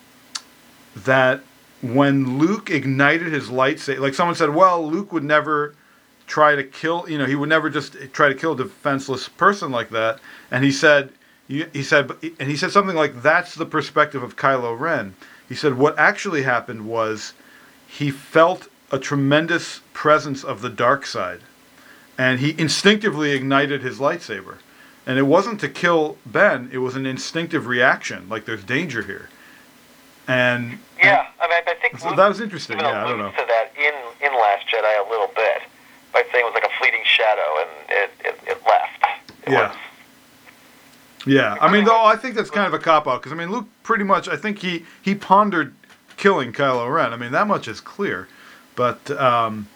that 0.96 1.42
when 1.82 2.38
Luke 2.38 2.70
ignited 2.70 3.32
his 3.32 3.48
lightsaber, 3.48 4.00
like 4.00 4.14
someone 4.14 4.34
said, 4.34 4.50
well, 4.50 4.84
Luke 4.84 5.12
would 5.12 5.22
never 5.24 5.74
try 6.26 6.56
to 6.56 6.64
kill. 6.64 7.08
You 7.08 7.18
know, 7.18 7.26
he 7.26 7.34
would 7.36 7.48
never 7.48 7.70
just 7.70 7.96
try 8.12 8.28
to 8.28 8.34
kill 8.34 8.52
a 8.52 8.56
defenseless 8.56 9.28
person 9.28 9.70
like 9.70 9.90
that. 9.90 10.18
And 10.50 10.64
he 10.64 10.72
said, 10.72 11.10
he 11.46 11.82
said, 11.82 12.10
and 12.40 12.50
he 12.50 12.56
said 12.56 12.72
something 12.72 12.94
like, 12.96 13.22
"That's 13.22 13.54
the 13.54 13.64
perspective 13.64 14.22
of 14.22 14.36
Kylo 14.36 14.78
Ren." 14.78 15.14
He 15.48 15.54
said, 15.54 15.78
"What 15.78 15.98
actually 15.98 16.42
happened 16.42 16.86
was 16.86 17.32
he 17.86 18.10
felt 18.10 18.68
a 18.90 18.98
tremendous 18.98 19.80
presence 19.92 20.44
of 20.44 20.60
the 20.62 20.70
dark 20.70 21.06
side." 21.06 21.40
and 22.20 22.40
he 22.40 22.52
instinctively 22.58 23.30
ignited 23.30 23.80
his 23.80 24.00
lightsaber. 24.00 24.56
And 25.06 25.20
it 25.20 25.22
wasn't 25.22 25.60
to 25.60 25.68
kill 25.68 26.18
Ben; 26.26 26.68
it 26.72 26.78
was 26.78 26.96
an 26.96 27.06
instinctive 27.06 27.68
reaction, 27.68 28.28
like 28.28 28.44
there's 28.44 28.64
danger 28.64 29.02
here. 29.02 29.28
And 30.26 30.80
Yeah, 30.98 31.26
I 31.40 31.46
mean, 31.48 31.58
I 31.66 31.74
think 31.80 31.98
so 32.00 32.08
Luke 32.08 32.16
that 32.16 32.28
was 32.28 32.40
interesting. 32.40 32.80
Yeah, 32.80 33.04
I 33.04 33.08
don't 33.08 33.18
know. 33.18 33.30
to 33.30 33.36
that 33.36 33.72
in 33.76 33.94
in 34.26 34.32
Last 34.34 34.66
Jedi 34.66 35.06
a 35.06 35.08
little 35.08 35.28
bit 35.34 35.62
by 36.12 36.22
saying 36.32 36.44
it 36.44 36.52
was 36.52 36.54
like 36.54 36.64
a 36.64 36.76
fleeting 36.78 37.02
shadow 37.04 37.60
and 37.60 37.70
it 37.88 38.10
it, 38.24 38.40
it 38.48 38.62
left. 38.66 39.22
It 39.46 39.52
Yeah. 39.52 39.68
was- 39.68 39.76
Yeah, 41.24 41.56
I 41.60 41.70
mean, 41.70 41.84
though 41.84 42.04
I 42.04 42.16
think 42.16 42.34
that's 42.34 42.50
kind 42.50 42.66
of 42.66 42.74
a 42.74 42.78
cop 42.78 43.06
out 43.06 43.20
because 43.22 43.32
I 43.32 43.36
mean, 43.36 43.50
Luke 43.52 43.66
pretty 43.84 44.04
much 44.04 44.28
I 44.28 44.36
think 44.36 44.58
he 44.58 44.84
he 45.02 45.14
pondered 45.14 45.72
killing 46.16 46.52
Kylo 46.52 46.92
Ren. 46.92 47.12
I 47.12 47.16
mean, 47.16 47.30
that 47.32 47.46
much 47.46 47.68
is 47.68 47.80
clear. 47.80 48.26
But 48.78 49.10
um, 49.10 49.66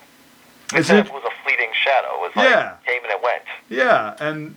It 0.72 0.78
it's 0.78 0.86
said 0.86 1.00
in- 1.00 1.06
it 1.06 1.12
was 1.12 1.24
a 1.24 1.34
fleeting 1.44 1.70
shadow. 1.74 2.14
It 2.14 2.20
was 2.20 2.32
like 2.36 2.48
Yeah. 2.48 2.76
came 2.86 3.02
and 3.02 3.10
it 3.12 3.20
went. 3.20 3.42
Yeah, 3.68 4.14
and 4.20 4.54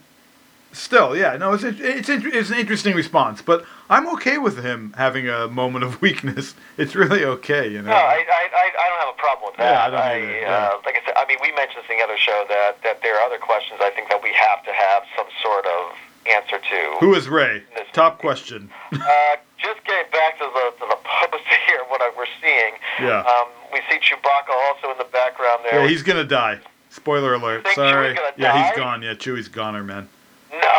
still, 0.71 1.17
yeah, 1.17 1.35
no, 1.37 1.53
it's 1.53 1.63
it's 1.63 2.09
it's 2.09 2.49
an 2.51 2.59
interesting 2.59 2.93
response, 2.95 3.41
but 3.41 3.65
I'm 3.89 4.05
okay 4.15 4.37
with 4.37 4.63
him 4.63 4.93
having 4.97 5.27
a 5.27 5.47
moment 5.47 5.83
of 5.83 5.99
weakness. 6.05 6.53
It's 6.77 6.93
really 6.93 7.25
okay, 7.25 7.67
you 7.67 7.81
know. 7.81 7.89
No, 7.89 7.95
I, 7.97 8.21
I, 8.21 8.43
I, 8.61 8.65
I 8.83 8.85
don't 8.89 8.99
have 9.05 9.13
a 9.17 9.21
problem 9.25 9.45
with 9.49 9.57
that. 9.57 9.71
Yeah, 9.71 9.85
I 9.85 9.89
don't 9.89 9.99
either, 10.21 10.39
yeah. 10.41 10.69
uh, 10.73 10.77
like 10.85 10.95
I 11.01 11.05
said, 11.05 11.15
I 11.17 11.25
mean, 11.25 11.39
we 11.41 11.51
mentioned 11.53 11.81
this 11.83 11.89
in 11.91 11.97
the 11.97 12.03
other 12.03 12.17
show 12.19 12.45
that, 12.49 12.83
that 12.83 13.01
there 13.01 13.17
are 13.17 13.25
other 13.25 13.39
questions 13.39 13.79
I 13.81 13.89
think 13.89 14.09
that 14.09 14.21
we 14.21 14.31
have 14.33 14.63
to 14.65 14.71
have 14.85 15.01
some 15.17 15.27
sort 15.41 15.65
of 15.65 15.81
answer 16.29 16.59
to. 16.59 16.79
Who 16.99 17.15
is 17.15 17.27
Rey? 17.27 17.63
Top 17.93 18.19
question. 18.19 18.69
Uh, 18.93 19.35
just 19.57 19.83
getting 19.85 20.11
back 20.11 20.37
to 20.39 20.45
the 20.45 20.73
to 20.79 20.85
the 20.91 21.37
here, 21.67 21.81
what 21.87 22.01
I, 22.01 22.11
we're 22.17 22.25
seeing. 22.41 22.73
Yeah. 23.01 23.19
Um, 23.21 23.47
we 23.73 23.79
see 23.89 23.97
Chewbacca 23.99 24.53
also 24.67 24.91
in 24.91 24.97
the 24.97 25.07
background 25.11 25.61
there. 25.69 25.81
Yeah, 25.83 25.87
he's 25.87 26.03
gonna 26.03 26.23
die. 26.23 26.59
Spoiler 26.89 27.33
alert. 27.33 27.67
Sorry. 27.75 28.17
Yeah, 28.37 28.57
he's 28.63 28.71
die? 28.71 28.75
gone. 28.77 29.01
Yeah, 29.01 29.13
Chewie's 29.15 29.47
goner, 29.49 29.83
man. 29.83 30.07
no. 30.51 30.71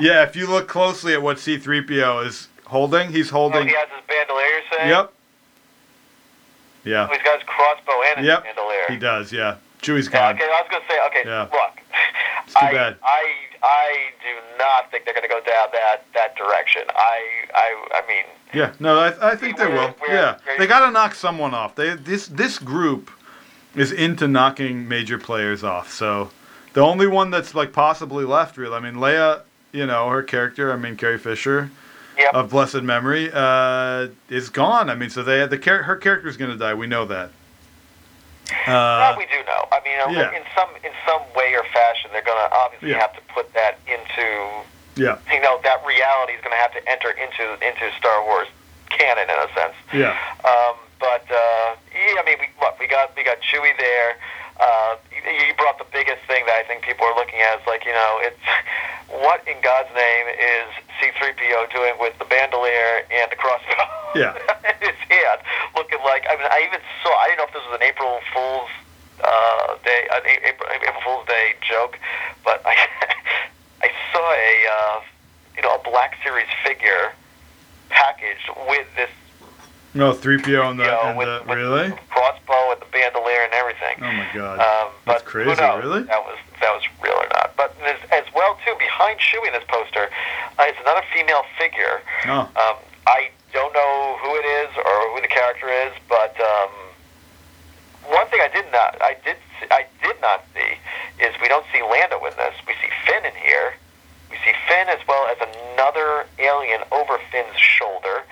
Yeah, 0.00 0.22
if 0.24 0.34
you 0.34 0.46
look 0.48 0.68
closely 0.68 1.12
at 1.12 1.20
what 1.22 1.38
C-3PO 1.38 2.26
is 2.26 2.48
holding, 2.64 3.10
he's 3.12 3.30
Oh, 3.30 3.34
holding. 3.36 3.68
he 3.68 3.74
has 3.74 3.88
his 3.90 4.00
bandolier. 4.08 4.46
You're 4.46 4.62
saying? 4.78 4.88
Yep. 4.88 5.12
Yeah. 6.84 7.06
Oh, 7.08 7.12
he's 7.12 7.22
got 7.22 7.38
his 7.38 7.46
crossbow 7.46 8.02
and 8.08 8.18
his 8.20 8.26
Yep. 8.26 8.44
bandolier. 8.44 8.84
He 8.88 8.96
does. 8.96 9.32
Yeah. 9.32 9.56
Chewie's 9.82 10.06
Yeah, 10.06 10.32
gone. 10.32 10.36
okay, 10.36 10.44
I 10.44 10.62
was 10.62 10.68
gonna 10.70 10.84
say, 10.88 10.98
okay, 11.06 11.22
Yeah. 11.26 11.42
look, 11.42 11.80
It's 12.44 12.54
too 12.54 12.60
I, 12.66 12.72
bad. 12.72 12.96
I, 13.04 13.34
I 13.62 14.10
do 14.22 14.58
not 14.58 14.90
think 14.90 15.04
they're 15.04 15.14
gonna 15.14 15.28
go 15.28 15.40
down 15.40 15.68
that 15.72 16.04
that 16.14 16.36
direction. 16.36 16.82
I, 16.94 17.20
I, 17.54 17.88
I 17.94 18.06
mean, 18.08 18.24
Yeah. 18.52 18.72
No, 18.80 18.98
I, 18.98 19.32
I 19.32 19.36
think 19.36 19.56
they 19.56 19.66
will. 19.66 19.94
Yeah. 20.08 20.38
They 20.58 20.66
got 20.66 20.84
to 20.86 20.90
knock 20.90 21.14
someone 21.14 21.54
off. 21.54 21.74
They 21.74 21.94
this 21.94 22.26
this 22.26 22.58
group 22.58 23.10
is 23.74 23.92
into 23.92 24.26
knocking 24.28 24.86
major 24.88 25.18
players 25.18 25.62
off. 25.64 25.92
So 25.92 26.30
the 26.74 26.80
only 26.80 27.06
one 27.06 27.30
that's 27.30 27.54
like 27.54 27.72
possibly 27.72 28.24
left, 28.24 28.56
really. 28.56 28.74
I 28.74 28.80
mean, 28.80 28.94
Leia. 28.94 29.42
You 29.72 29.86
know 29.86 30.10
her 30.10 30.22
character. 30.22 30.70
I 30.72 30.76
mean, 30.76 30.96
Carrie 30.96 31.18
Fisher. 31.18 31.70
Yep. 32.18 32.34
of 32.34 32.50
blessed 32.50 32.82
memory 32.82 33.30
uh, 33.32 34.08
is 34.28 34.50
gone. 34.50 34.90
I 34.90 34.94
mean, 34.94 35.08
so 35.08 35.22
they 35.22 35.38
had 35.38 35.48
the 35.48 35.56
char- 35.56 35.84
her 35.84 35.96
character 35.96 36.28
is 36.28 36.36
going 36.36 36.50
to 36.50 36.58
die. 36.58 36.74
We 36.74 36.86
know 36.86 37.06
that. 37.06 37.30
Well, 38.66 39.12
Uh, 39.12 39.18
we 39.18 39.26
do 39.26 39.42
know. 39.44 39.68
I 39.72 39.80
mean, 39.84 39.98
yeah. 40.16 40.30
in 40.36 40.42
some 40.54 40.68
in 40.84 40.92
some 41.06 41.22
way 41.34 41.54
or 41.54 41.64
fashion, 41.72 42.10
they're 42.12 42.22
gonna 42.22 42.48
obviously 42.52 42.90
Yeah. 42.90 43.00
have 43.00 43.14
to 43.14 43.22
put 43.34 43.52
that 43.54 43.78
into, 43.86 44.26
yeah, 44.96 45.16
you 45.32 45.40
know, 45.40 45.58
that 45.64 45.84
reality 45.84 46.32
is 46.34 46.40
gonna 46.42 46.56
have 46.56 46.72
to 46.72 46.82
enter 46.88 47.10
into 47.10 47.44
into 47.66 47.90
Star 47.98 48.22
Wars 48.24 48.48
canon 48.90 49.28
in 49.30 49.36
a 49.38 49.48
sense. 49.54 49.74
yeah, 49.92 50.16
Um, 50.44 50.76
but 51.00 51.24
uh, 51.30 51.74
yeah, 51.94 52.20
I 52.20 52.22
mean, 52.26 52.36
we, 52.40 52.48
look, 52.60 52.78
we 52.78 52.86
got 52.86 53.14
we 53.16 53.24
got 53.24 53.38
Chewie 53.40 53.76
there. 53.78 54.16
Uh, 54.62 54.94
you, 55.10 55.54
brought 55.58 55.78
the 55.78 55.90
biggest 55.90 56.22
thing 56.30 56.46
that 56.46 56.54
I 56.54 56.62
think 56.62 56.86
people 56.86 57.02
are 57.02 57.18
looking 57.18 57.42
at 57.42 57.58
is 57.58 57.66
like, 57.66 57.82
you 57.82 57.90
know, 57.90 58.22
it's 58.22 58.46
what 59.26 59.42
in 59.50 59.58
God's 59.58 59.90
name 59.90 60.26
is 60.38 60.70
C-3PO 61.02 61.74
doing 61.74 61.98
with 61.98 62.14
the 62.22 62.26
bandolier 62.30 63.02
and 63.10 63.26
the 63.26 63.34
crossbow? 63.34 63.82
Yeah. 64.14 64.38
in 64.70 64.78
his 64.78 64.98
hand, 65.10 65.40
looking 65.74 65.98
like. 66.06 66.22
I 66.30 66.38
mean, 66.38 66.46
I 66.46 66.62
even 66.68 66.78
saw. 67.02 67.10
I 67.10 67.26
didn't 67.26 67.42
know 67.42 67.48
if 67.50 67.54
this 67.58 67.64
was 67.66 67.80
an 67.80 67.86
April 67.86 68.20
Fool's 68.30 68.70
uh, 69.24 69.74
day, 69.82 70.06
an 70.12 70.22
April, 70.46 70.68
April 70.70 71.02
Fool's 71.02 71.26
Day 71.26 71.54
joke, 71.64 71.98
but 72.44 72.62
I 72.66 72.76
I 73.82 73.90
saw 74.12 74.26
a 74.30 74.52
uh, 74.68 75.00
you 75.56 75.62
know 75.62 75.74
a 75.74 75.82
Black 75.82 76.18
Series 76.22 76.50
figure 76.62 77.12
packaged 77.88 78.50
with 78.68 78.86
this 78.96 79.10
no 79.94 80.12
three 80.12 80.38
PO 80.40 80.70
and 80.70 80.78
the, 80.80 80.84
and 81.06 81.16
with, 81.18 81.26
the 81.28 81.42
with 81.48 81.56
really. 81.58 81.90
crossbow 82.10 82.72
and 82.72 82.80
the 82.80 82.86
bandolier 82.92 83.42
and 83.44 83.52
everything. 83.52 83.96
Oh 84.00 84.12
my 84.12 84.26
god, 84.34 84.58
Um, 84.60 84.92
that's 85.06 85.22
crazy. 85.22 85.50
Really? 85.50 86.02
That 86.04 86.22
was 86.24 86.38
that 86.60 86.72
was 86.74 86.82
real 87.02 87.14
or 87.14 87.28
not. 87.34 87.52
But 87.56 87.74
as, 87.84 87.98
as 88.10 88.24
well 88.34 88.58
too, 88.64 88.74
behind 88.78 89.18
Chewie 89.20 89.46
in 89.46 89.52
this 89.52 89.64
poster, 89.68 90.08
uh, 90.58 90.62
is 90.64 90.76
another 90.80 91.02
female 91.12 91.42
figure. 91.58 92.00
Oh, 92.26 92.48
Um, 92.56 92.76
I 93.06 93.30
don't 93.52 93.72
know 93.74 94.16
who 94.22 94.30
it 94.36 94.46
is 94.64 94.70
or 94.76 94.94
who 95.14 95.20
the 95.20 95.28
character 95.28 95.68
is, 95.68 95.92
but 96.08 96.34
um, 96.40 96.70
one 98.08 98.26
thing 98.28 98.40
I 98.40 98.48
did 98.48 98.66
not 98.72 98.96
I 99.02 99.16
did 99.24 99.36
I 99.70 99.86
did 100.02 100.16
not 100.20 100.44
see 100.54 100.78
is 101.22 101.34
we 101.40 101.48
don't 101.48 101.66
see 101.72 101.82
Lando 101.82 102.18
in 102.24 102.32
this. 102.36 102.54
We 102.66 102.74
see 102.80 102.90
Finn 103.06 103.24
in 103.24 103.34
here. 103.36 103.74
We 104.30 104.36
see 104.38 104.52
Finn 104.66 104.88
as 104.88 104.98
well 105.06 105.28
as 105.28 105.36
another 105.38 106.26
alien 106.38 106.80
over 106.90 107.18
Finn's 107.30 107.56
shoulder. 107.58 108.22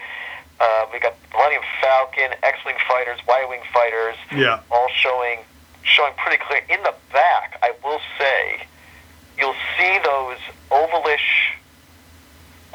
Uh, 0.61 0.87
we 0.93 0.99
got 0.99 1.15
Millennium 1.33 1.63
Falcon, 1.81 2.37
X-wing 2.43 2.77
fighters, 2.87 3.19
Y-wing 3.27 3.61
fighters, 3.73 4.17
yeah, 4.31 4.61
all 4.71 4.89
showing 4.95 5.39
showing 5.83 6.13
pretty 6.19 6.43
clear. 6.47 6.61
In 6.69 6.83
the 6.83 6.95
back, 7.13 7.59
I 7.63 7.73
will 7.83 8.01
say, 8.19 8.67
you'll 9.39 9.55
see 9.79 9.99
those 10.05 10.37
ovalish 10.71 11.57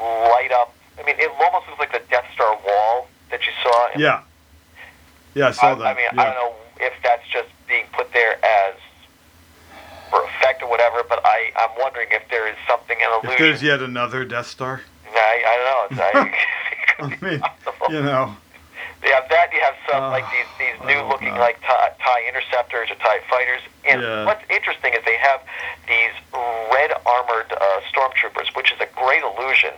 light 0.00 0.50
up. 0.52 0.74
I 0.98 1.04
mean, 1.04 1.14
it 1.18 1.30
almost 1.38 1.68
looks 1.68 1.78
like 1.78 1.92
the 1.92 2.02
Death 2.10 2.26
Star 2.34 2.58
wall 2.66 3.08
that 3.30 3.46
you 3.46 3.52
saw. 3.62 3.92
in- 3.94 4.00
yeah, 4.00 4.22
yeah. 5.34 5.48
I 5.48 5.50
saw 5.52 5.72
I, 5.72 5.74
that. 5.76 5.86
I 5.86 5.94
mean, 5.94 6.06
yeah. 6.12 6.20
I 6.20 6.24
don't 6.24 6.34
know 6.34 6.54
if 6.80 6.92
that's 7.04 7.26
just 7.28 7.48
being 7.68 7.84
put 7.92 8.12
there 8.12 8.44
as 8.44 8.74
for 10.10 10.24
effect 10.24 10.62
or 10.62 10.68
whatever, 10.68 11.04
but 11.08 11.20
I 11.24 11.52
I'm 11.56 11.70
wondering 11.80 12.08
if 12.10 12.28
there 12.30 12.48
is 12.48 12.56
something 12.68 12.96
an 13.00 13.30
If 13.30 13.38
there's 13.38 13.62
yet 13.62 13.80
another 13.80 14.24
Death 14.24 14.48
Star, 14.48 14.82
I, 15.06 15.42
I 15.46 15.86
don't 15.90 16.24
know. 16.26 16.32
It's, 16.98 17.22
I, 17.22 17.26
it 17.34 17.42
I 17.42 17.48
could 17.64 17.78
be 17.88 17.92
mean, 17.92 17.94
you 17.94 18.02
know, 18.02 18.36
You 19.04 19.12
have 19.12 19.28
that. 19.28 19.52
You 19.52 19.60
have 19.60 19.76
some 19.90 20.02
Oh, 20.04 20.10
like 20.10 20.24
these 20.32 20.48
these 20.58 20.78
new 20.86 21.00
looking 21.08 21.34
know. 21.34 21.40
like 21.40 21.60
tie, 21.62 21.92
tie 22.02 22.22
interceptors 22.28 22.90
or 22.90 22.96
tie 22.96 23.20
fighters. 23.30 23.62
And 23.88 24.02
Yeah. 24.02 24.24
what's 24.26 24.42
interesting 24.50 24.94
is 24.94 25.04
they 25.04 25.16
have 25.18 25.40
these 25.86 26.14
red 26.72 26.90
armored 27.06 27.52
uh, 27.52 27.80
stormtroopers, 27.92 28.50
which 28.56 28.72
is 28.72 28.80
a 28.80 28.88
great 28.98 29.22
allusion 29.22 29.70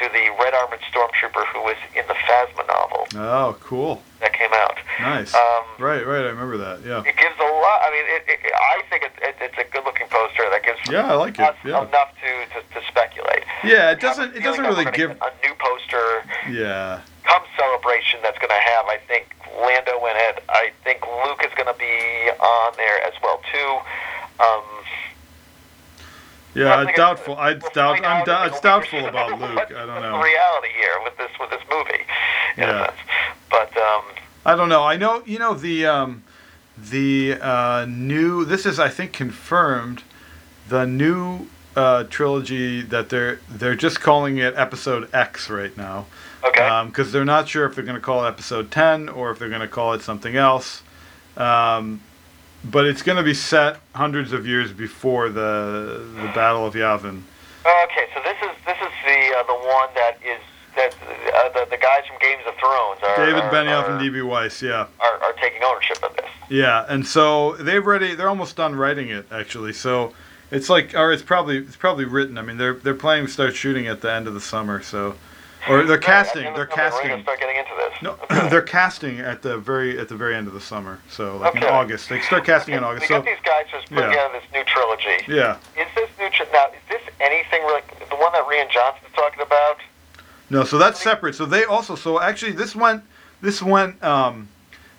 to 0.00 0.08
the 0.10 0.24
red 0.42 0.54
armored 0.54 0.80
stormtrooper 0.90 1.46
who 1.54 1.60
was 1.62 1.76
in 1.94 2.04
the 2.08 2.14
Phasma 2.26 2.66
novel 2.66 3.06
oh, 3.14 3.56
cool, 3.60 4.02
that 4.20 4.32
came 4.32 4.50
out. 4.52 4.76
nice. 5.00 5.34
Um, 5.34 5.62
right, 5.78 6.04
right. 6.06 6.24
I 6.24 6.30
remember 6.34 6.56
that. 6.58 6.80
Yeah, 6.84 7.00
It 7.06 7.16
gives 7.16 7.38
a 7.38 7.42
lot. 7.62 7.78
I 7.86 7.90
mean, 7.92 8.06
it, 8.16 8.22
it, 8.26 8.52
I 8.52 8.82
think 8.90 9.04
it, 9.04 9.12
it, 9.22 9.36
it's 9.40 9.58
a 9.58 9.64
good 9.72 9.84
looking 9.84 10.08
poster 10.08 10.48
that 10.50 10.62
gives 10.64 10.78
yeah. 10.90 11.12
I 11.12 11.14
like 11.14 11.38
it. 11.38 11.54
Yeah, 11.64 11.86
enough 11.86 12.10
to, 12.22 12.30
to, 12.58 12.80
to 12.80 12.86
speculate. 12.88 13.41
Yeah. 13.64 13.90
It 13.92 14.02
We 14.02 14.08
have 14.08 14.18
a 14.18 14.22
doesn't. 14.26 14.36
It 14.36 14.42
doesn't 14.42 14.64
really 14.64 14.84
give. 14.92 15.10
a 15.10 15.30
new 15.46 15.54
poster 15.58 16.24
Yeah. 16.50 17.00
come 17.24 17.42
celebration 17.56 18.20
that's 18.22 18.38
going 18.38 18.50
to 18.50 18.54
have, 18.54 18.86
I 18.86 18.98
think, 19.08 19.34
Lando 19.60 19.92
in 20.06 20.16
it. 20.16 20.42
I 20.48 20.70
think 20.84 21.02
Luke 21.24 21.42
is 21.44 21.52
going 21.54 21.72
to 21.72 21.78
be 21.78 22.30
on 22.40 22.72
there 22.76 23.02
as 23.04 23.12
well 23.22 23.40
too. 23.52 23.78
Um, 24.42 24.62
Yeah, 26.54 26.76
I 26.76 26.92
doubtful. 26.92 27.36
I 27.36 27.54
we'll 27.54 27.70
doubt. 27.72 28.04
I'm 28.04 28.28
in 28.28 28.48
it's 28.52 28.60
doubtful 28.60 29.06
about 29.06 29.40
Luke. 29.40 29.58
I 29.58 29.86
don't 29.86 30.02
know. 30.02 30.20
Reality 30.20 30.68
here 30.78 30.96
with 31.04 31.16
this 31.16 31.30
with 31.40 31.50
this 31.50 31.62
movie, 31.70 32.02
Yeah. 32.58 32.90
But 33.50 33.74
um, 33.76 34.02
I 34.44 34.54
don't 34.56 34.68
know. 34.68 34.82
I 34.84 34.96
know. 34.96 35.22
You 35.24 35.38
know 35.38 35.54
the 35.54 35.86
um, 35.86 36.22
the 36.76 37.38
uh, 37.40 37.86
new. 37.88 38.44
This 38.44 38.66
is 38.66 38.78
I 38.80 38.88
think 38.88 39.12
confirmed. 39.12 40.02
The 40.68 40.86
new 40.86 41.48
uh, 41.76 42.04
trilogy 42.04 42.82
that 42.82 43.08
they're 43.08 43.40
they're 43.48 43.74
just 43.74 44.00
calling 44.00 44.38
it 44.38 44.54
Episode 44.56 45.08
X 45.14 45.48
right 45.50 45.76
now. 45.76 46.06
Okay. 46.44 46.84
because 46.86 47.12
they're 47.12 47.24
not 47.24 47.48
sure 47.48 47.66
if 47.66 47.74
they're 47.76 47.84
going 47.84 47.94
to 47.96 48.00
call 48.00 48.24
it 48.24 48.28
episode 48.28 48.70
10 48.72 49.08
or 49.08 49.30
if 49.30 49.38
they're 49.38 49.48
going 49.48 49.60
to 49.60 49.68
call 49.68 49.92
it 49.92 50.02
something 50.02 50.34
else. 50.34 50.82
Um, 51.36 52.00
but 52.64 52.84
it's 52.84 53.02
going 53.02 53.16
to 53.16 53.22
be 53.22 53.34
set 53.34 53.78
hundreds 53.94 54.32
of 54.32 54.46
years 54.46 54.72
before 54.72 55.28
the 55.28 56.04
the 56.16 56.30
Battle 56.34 56.66
of 56.66 56.74
Yavin. 56.74 57.22
okay, 57.64 58.06
so 58.14 58.20
this 58.24 58.36
is 58.42 58.56
this 58.66 58.76
is 58.78 58.92
the 59.04 59.34
uh, 59.36 59.42
the 59.44 59.54
one 59.54 59.88
that 59.94 60.18
is 60.24 60.40
that 60.76 60.94
uh, 61.34 61.48
the 61.50 61.70
the 61.70 61.76
guys 61.76 62.02
from 62.06 62.18
Games 62.20 62.42
of 62.46 62.54
Thrones 62.56 63.00
are 63.02 63.26
David 63.26 63.42
are, 63.42 63.50
Benioff 63.50 63.88
are, 63.88 63.90
and 63.92 64.00
D.B. 64.00 64.22
Weiss, 64.22 64.62
yeah, 64.62 64.86
are, 65.00 65.22
are 65.22 65.32
taking 65.40 65.62
ownership 65.64 66.02
of 66.02 66.14
this. 66.16 66.26
yeah, 66.48 66.86
and 66.88 67.06
so 67.06 67.54
they've 67.56 67.84
already 67.84 68.14
they're 68.14 68.28
almost 68.28 68.56
done 68.56 68.74
writing 68.76 69.08
it 69.08 69.26
actually. 69.32 69.72
So 69.72 70.12
it's 70.52 70.68
like, 70.68 70.94
or 70.94 71.12
it's 71.12 71.22
probably 71.22 71.58
it's 71.58 71.76
probably 71.76 72.04
written. 72.04 72.38
I 72.38 72.42
mean, 72.42 72.58
they're 72.58 72.74
they're 72.74 72.94
planning 72.94 73.26
to 73.26 73.32
start 73.32 73.54
shooting 73.56 73.86
at 73.88 74.00
the 74.00 74.12
end 74.12 74.28
of 74.28 74.34
the 74.34 74.40
summer. 74.40 74.82
So, 74.82 75.16
or 75.68 75.84
they're 75.84 75.98
casting, 75.98 76.44
Right, 76.44 76.54
they're 76.56 76.66
casting. 76.66 77.22
start 77.22 77.38
getting 77.40 77.56
into 77.56 77.70
this. 77.76 78.02
No, 78.02 78.48
they're 78.50 78.62
casting 78.62 79.18
at 79.20 79.42
the 79.42 79.58
very 79.58 79.98
at 79.98 80.08
the 80.08 80.16
very 80.16 80.34
end 80.34 80.46
of 80.48 80.54
the 80.54 80.60
summer. 80.60 80.98
So 81.08 81.38
like 81.38 81.56
in 81.56 81.64
August, 81.64 82.08
they 82.08 82.20
start 82.20 82.44
casting 82.44 82.74
in 82.74 82.84
August. 82.84 83.08
We 83.08 83.16
August. 83.16 83.42
got 83.44 83.64
these 83.64 83.70
guys 83.72 83.80
just 83.80 83.88
put 83.92 83.98
Yeah. 84.00 84.08
together 84.10 84.32
this 84.34 84.52
new 84.52 84.64
trilogy. 84.64 85.24
yeah. 85.28 85.56
Is 85.80 85.88
this 85.94 86.10
new 86.18 86.28
tri- 86.30 86.46
now? 86.52 86.66
Is 86.66 86.82
this 86.88 87.02
anything 87.20 87.62
like 87.64 87.86
the 88.08 88.16
one 88.16 88.32
that 88.32 88.44
Rian 88.46 88.70
Johnson's 88.70 89.12
talking 89.14 89.40
about? 89.42 89.78
No, 90.50 90.64
so 90.64 90.76
that's 90.78 91.02
separate. 91.02 91.34
So 91.34 91.46
they 91.46 91.64
also 91.64 91.94
so 91.94 92.20
actually 92.20 92.52
this 92.52 92.76
went 92.76 93.02
this 93.40 93.62
went 93.62 94.02
um, 94.04 94.48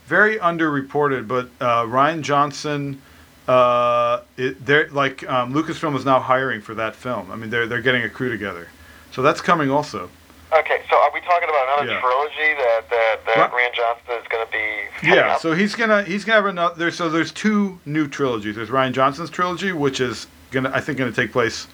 very 0.07 0.37
underreported, 0.37 1.27
but 1.27 1.49
uh, 1.61 1.83
Rian 1.83 2.21
Johnson, 2.21 3.01
uh, 3.47 4.21
it, 4.37 4.65
they're 4.65 4.89
like 4.89 5.27
um, 5.29 5.53
Lucasfilm 5.53 5.95
is 5.95 6.05
now 6.05 6.19
hiring 6.19 6.61
for 6.61 6.73
that 6.75 6.95
film. 6.95 7.31
I 7.31 7.35
mean, 7.35 7.49
they're 7.49 7.67
they're 7.67 7.81
getting 7.81 8.03
a 8.03 8.09
crew 8.09 8.29
together, 8.29 8.67
so 9.11 9.21
that's 9.21 9.41
coming 9.41 9.69
also. 9.69 10.09
Okay, 10.53 10.81
so 10.87 10.95
are 10.97 11.11
we 11.11 11.19
talking 11.21 11.49
about 11.49 11.79
another 11.79 11.93
Yeah. 11.93 11.99
trilogy 11.99 12.53
that 12.61 12.89
that, 12.89 13.19
that. 13.25 13.51
Rian 13.51 13.73
Johnson 13.75 14.21
is 14.21 14.27
going 14.29 14.45
to 14.45 14.51
be? 14.51 15.07
Yeah, 15.07 15.33
up? 15.33 15.41
so 15.41 15.53
he's 15.53 15.73
gonna 15.75 16.03
he's 16.03 16.23
gonna 16.23 16.35
have 16.37 16.45
another. 16.45 16.75
There's 16.75 16.95
so 16.95 17.09
there's 17.09 17.31
two 17.31 17.79
new 17.85 18.07
trilogies. 18.07 18.55
There's 18.55 18.69
Rian 18.69 18.93
Johnson's 18.93 19.29
trilogy, 19.31 19.71
which 19.71 19.99
is 19.99 20.27
gonna 20.51 20.71
I 20.73 20.79
think 20.79 20.99
gonna 20.99 21.11
take 21.11 21.31
place, 21.31 21.67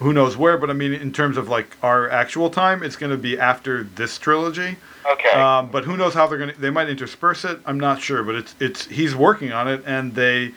who 0.00 0.12
knows 0.12 0.36
where, 0.36 0.58
but 0.58 0.70
I 0.70 0.72
mean 0.72 0.92
in 0.92 1.12
terms 1.12 1.36
of 1.36 1.48
like 1.48 1.76
our 1.82 2.10
actual 2.10 2.50
time, 2.50 2.82
it's 2.82 2.96
gonna 2.96 3.16
be 3.16 3.38
after 3.38 3.84
this 3.84 4.18
trilogy. 4.18 4.76
okay. 5.10 5.30
Um, 5.40 5.70
but 5.70 5.84
who 5.84 5.96
knows 5.96 6.12
how 6.14 6.26
they're 6.26 6.38
gonna? 6.38 6.54
They 6.58 6.70
might 6.70 6.88
intersperse 6.88 7.44
it. 7.44 7.60
I'm 7.64 7.78
not 7.78 8.02
sure, 8.02 8.24
but 8.24 8.34
it's 8.34 8.54
it's 8.58 8.86
he's 8.86 9.14
working 9.14 9.52
on 9.52 9.68
it, 9.68 9.82
and 9.86 10.14
they 10.16 10.52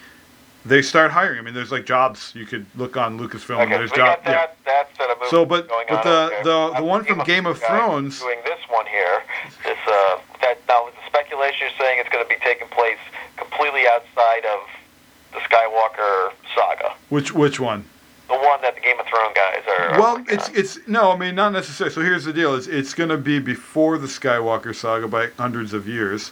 they 0.66 0.82
start 0.82 1.12
hiring. 1.12 1.40
I 1.40 1.42
mean, 1.42 1.54
there's 1.54 1.72
like 1.72 1.86
jobs 1.86 2.32
you 2.36 2.46
could 2.46 2.66
look 2.76 2.98
on 2.98 3.20
Lucasfilm. 3.20 3.62
okay, 3.62 3.70
there's 3.78 3.90
so 3.92 3.96
we 3.96 3.98
job. 3.98 4.24
that. 4.26 4.56
That 4.66 4.90
set 4.98 5.10
of 5.10 5.18
movies 5.18 5.30
So, 5.32 5.46
but- 5.46 5.68
going 5.68 5.86
but 5.90 6.06
on 6.06 6.30
the- 6.30 6.36
the- 6.44 6.74
the 6.80 6.84
one 6.84 7.04
from 7.06 7.24
Game 7.24 7.46
of 7.46 7.60
Thrones- 7.62 8.20
doing 8.20 8.40
this 8.46 8.60
one 8.70 8.86
here. 8.88 9.24
This 9.64 9.78
uh, 9.88 10.18
that 10.42 10.60
now 10.68 10.86
the 10.86 11.06
speculation 11.08 11.68
you're 11.68 11.78
saying 11.80 12.00
it's 12.00 12.10
going 12.10 12.24
to 12.24 12.30
be 12.30 12.40
taking 12.44 12.68
place 12.68 12.98
completely 13.38 13.88
outside 13.88 14.46
of 14.46 14.60
the 15.34 15.40
Skywalker 15.40 16.32
saga. 16.56 16.94
Which 17.10 17.34
which 17.34 17.60
one? 17.60 17.86
The 18.28 18.36
one 18.36 18.62
that 18.62 18.76
the 18.76 18.82
Game 18.82 19.00
of 19.00 19.08
Thrones 19.08 19.34
guys 19.36 19.64
are. 19.68 19.94
are 19.96 20.00
Well, 20.00 20.24
it's 20.28 20.50
on. 20.50 20.56
it's 20.56 20.80
no, 20.88 21.12
I 21.12 21.18
mean 21.18 21.34
not 21.36 21.52
necessarily. 21.52 21.94
So 21.94 22.02
here's 22.02 22.26
the 22.26 22.34
deal: 22.34 22.54
it's 22.56 22.68
it's 22.68 22.94
going 22.94 23.10
to 23.10 23.18
be 23.18 23.40
before 23.40 23.98
the 23.98 24.08
Skywalker 24.08 24.76
saga 24.76 25.08
by 25.08 25.30
hundreds 25.38 25.74
of 25.74 25.88
years. 25.88 26.32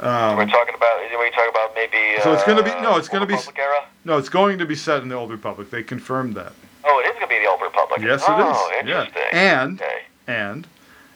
We're 0.00 0.06
Um, 0.08 0.48
talking 0.48 0.74
about. 0.74 1.00
We're 1.10 1.30
talking 1.30 1.50
about 1.50 1.74
maybe. 1.74 2.20
So 2.22 2.32
it's 2.32 2.44
gonna 2.44 2.62
be- 2.62 2.70
uh, 2.70 2.80
no, 2.82 2.96
it's 2.96 3.08
gonna 3.08 3.26
be- 3.26 3.34
Republic 3.34 3.58
era. 3.58 3.84
no, 4.04 4.16
it's 4.18 4.28
going 4.28 4.58
to 4.58 4.64
be 4.66 4.74
set 4.76 5.02
in 5.02 5.08
the 5.08 5.14
Old 5.16 5.30
Republic. 5.30 5.70
They 5.70 5.82
confirmed 5.82 6.34
that. 6.36 6.52
Oh, 6.84 7.00
it 7.00 7.06
is 7.06 7.12
going 7.14 7.22
to 7.22 7.26
be 7.28 7.38
the 7.40 7.46
Old 7.46 7.60
Republic. 7.60 8.00
Yes, 8.00 8.22
it 8.22 8.28
oh, 8.30 8.50
is. 8.80 8.86
Yeah. 8.86 9.00
interesting. 9.04 9.22
And 9.32 9.80
okay. 9.82 10.02
and 10.28 10.66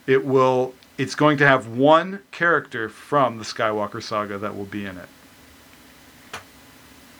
it 0.06 0.24
will. 0.24 0.74
It's 0.98 1.14
going 1.14 1.38
to 1.38 1.46
have 1.46 1.66
one 1.68 2.20
character 2.32 2.88
from 2.88 3.38
the 3.38 3.44
Skywalker 3.44 4.02
saga 4.02 4.36
that 4.38 4.56
will 4.56 4.66
be 4.66 4.84
in 4.84 4.98
it. 4.98 5.08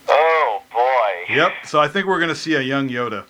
Oh 0.09 0.62
boy. 0.72 1.35
Yep. 1.35 1.53
So 1.64 1.81
I 1.81 1.88
think 1.88 2.07
we're 2.07 2.18
going 2.18 2.29
to 2.29 2.35
see 2.35 2.55
a 2.55 2.61
young 2.61 2.88
Yoda. 2.88 3.25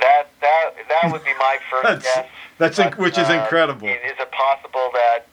That 0.00 0.28
that 0.40 0.70
that 0.88 1.12
would 1.12 1.24
be 1.24 1.34
my 1.38 1.58
first 1.70 1.82
That's- 1.82 2.02
guess. 2.02 2.26
that's 2.58 2.78
inc- 2.78 2.98
which 2.98 3.18
is 3.18 3.28
uh, 3.28 3.32
incredible. 3.34 3.88
Is 3.88 3.98
it 4.18 4.30
possible 4.30 4.90
that 4.94 5.26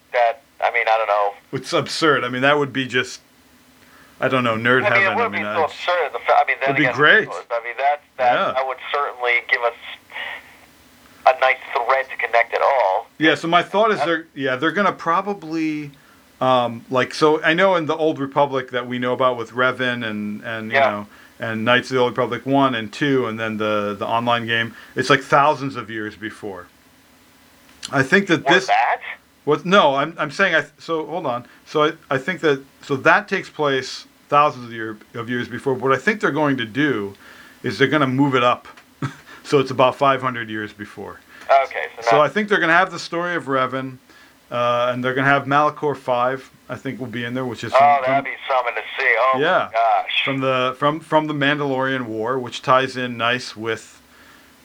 I 0.62 0.70
mean 0.72 0.86
I 0.88 0.96
don't 0.98 1.08
know. 1.08 1.32
It's 1.52 1.72
absurd. 1.72 2.24
I 2.24 2.28
mean, 2.28 2.42
that 2.42 2.58
would 2.58 2.72
be 2.72 2.86
just. 2.86 3.20
I 4.22 4.28
don't 4.28 4.44
know, 4.44 4.54
nerd 4.54 4.84
I 4.84 4.90
mean, 4.90 4.92
heaven. 4.92 5.02
it 5.02 5.06
I 5.06 5.16
would 5.16 5.32
mean, 5.32 5.40
be 5.42 5.46
so 5.46 5.64
absurd. 5.64 6.12
The 6.12 6.18
I 6.34 6.44
mean, 6.46 6.56
then 6.60 6.70
It'd 6.74 6.76
be 6.88 6.92
great. 6.92 7.26
I 7.28 7.60
mean, 7.64 7.74
that 7.78 8.02
that 8.18 8.34
Yeah. 8.34 8.52
that 8.52 8.66
would 8.66 8.76
certainly 8.92 9.32
give 9.50 9.62
us 9.62 9.72
a 11.26 11.40
nice 11.40 11.56
thread 11.72 12.06
to 12.10 12.16
connect 12.16 12.52
it 12.52 12.60
all. 12.62 13.06
Yeah, 13.18 13.34
so 13.34 13.48
my 13.48 13.62
thought 13.62 13.90
is 13.92 13.98
they're 14.04 14.26
yeah 14.34 14.56
they're 14.56 14.72
gonna 14.72 14.92
probably 14.92 15.90
um, 16.40 16.84
like 16.90 17.14
so 17.14 17.42
I 17.42 17.54
know 17.54 17.76
in 17.76 17.86
the 17.86 17.96
Old 17.96 18.18
Republic 18.18 18.70
that 18.72 18.86
we 18.86 18.98
know 18.98 19.12
about 19.14 19.36
with 19.38 19.52
Revan 19.52 20.04
and 20.06 20.42
and 20.44 20.70
you 20.70 20.76
Yeah. 20.78 20.90
know 20.90 21.06
and 21.38 21.64
Knights 21.64 21.90
of 21.90 21.94
the 21.94 22.00
Old 22.00 22.10
Republic 22.12 22.44
one 22.44 22.74
and 22.74 22.92
two 22.92 23.26
and 23.26 23.40
then 23.40 23.56
the 23.56 23.94
the 23.98 24.06
online 24.06 24.46
game 24.46 24.74
it's 24.96 25.08
like 25.08 25.22
thousands 25.22 25.76
of 25.76 25.88
years 25.90 26.14
before. 26.16 26.66
I 27.90 28.02
think 28.02 28.26
that 28.26 28.44
Was 28.44 28.54
this 28.54 28.66
that? 28.66 29.00
What 29.44 29.64
no 29.64 29.94
I'm 29.94 30.14
I'm 30.18 30.30
saying 30.30 30.54
I 30.54 30.64
so 30.78 31.06
hold 31.06 31.26
on 31.26 31.46
so 31.66 31.84
I, 31.84 31.92
I 32.10 32.18
think 32.18 32.40
that 32.40 32.62
so 32.82 32.96
that 32.96 33.28
takes 33.28 33.48
place 33.50 34.06
thousands 34.28 34.66
of 34.66 34.72
year 34.72 34.96
of 35.14 35.28
years 35.28 35.48
before. 35.48 35.74
What 35.74 35.92
I 35.92 35.96
think 35.96 36.20
they're 36.20 36.30
going 36.30 36.56
to 36.58 36.64
do 36.64 37.14
is 37.62 37.78
they're 37.78 37.88
going 37.88 38.00
to 38.02 38.06
move 38.06 38.34
it 38.34 38.42
up 38.44 38.68
so 39.44 39.58
it's 39.58 39.70
about 39.70 39.96
500 39.96 40.48
years 40.48 40.72
before. 40.72 41.20
Okay, 41.64 41.86
so, 42.00 42.10
So 42.10 42.20
I 42.20 42.28
think 42.28 42.48
they're 42.48 42.58
going 42.60 42.68
to 42.68 42.74
have 42.76 42.92
the 42.92 42.98
story 42.98 43.34
of 43.34 43.46
Revan, 43.46 43.98
uh, 44.52 44.90
and 44.92 45.02
they're 45.02 45.14
going 45.14 45.24
to 45.24 45.30
have 45.30 45.46
Malachor 45.46 45.96
Five. 45.96 46.48
I 46.68 46.76
think 46.76 47.00
will 47.00 47.08
be 47.08 47.24
in 47.24 47.34
there, 47.34 47.44
which 47.44 47.64
is 47.64 47.72
from, 47.72 47.80
oh, 47.82 47.96
from, 48.04 48.12
that'd 48.12 48.24
be 48.24 48.36
something 48.48 48.74
to 48.74 48.82
see. 48.96 49.16
Oh 49.18 49.38
Yeah. 49.40 49.66
my 49.66 49.72
gosh. 49.72 50.24
from 50.24 50.38
the 50.40 50.76
from 50.78 51.00
from 51.00 51.26
the 51.26 51.34
Mandalorian 51.34 52.02
War, 52.06 52.38
which 52.38 52.62
ties 52.62 52.96
in 52.96 53.16
nice 53.16 53.56
with 53.56 54.00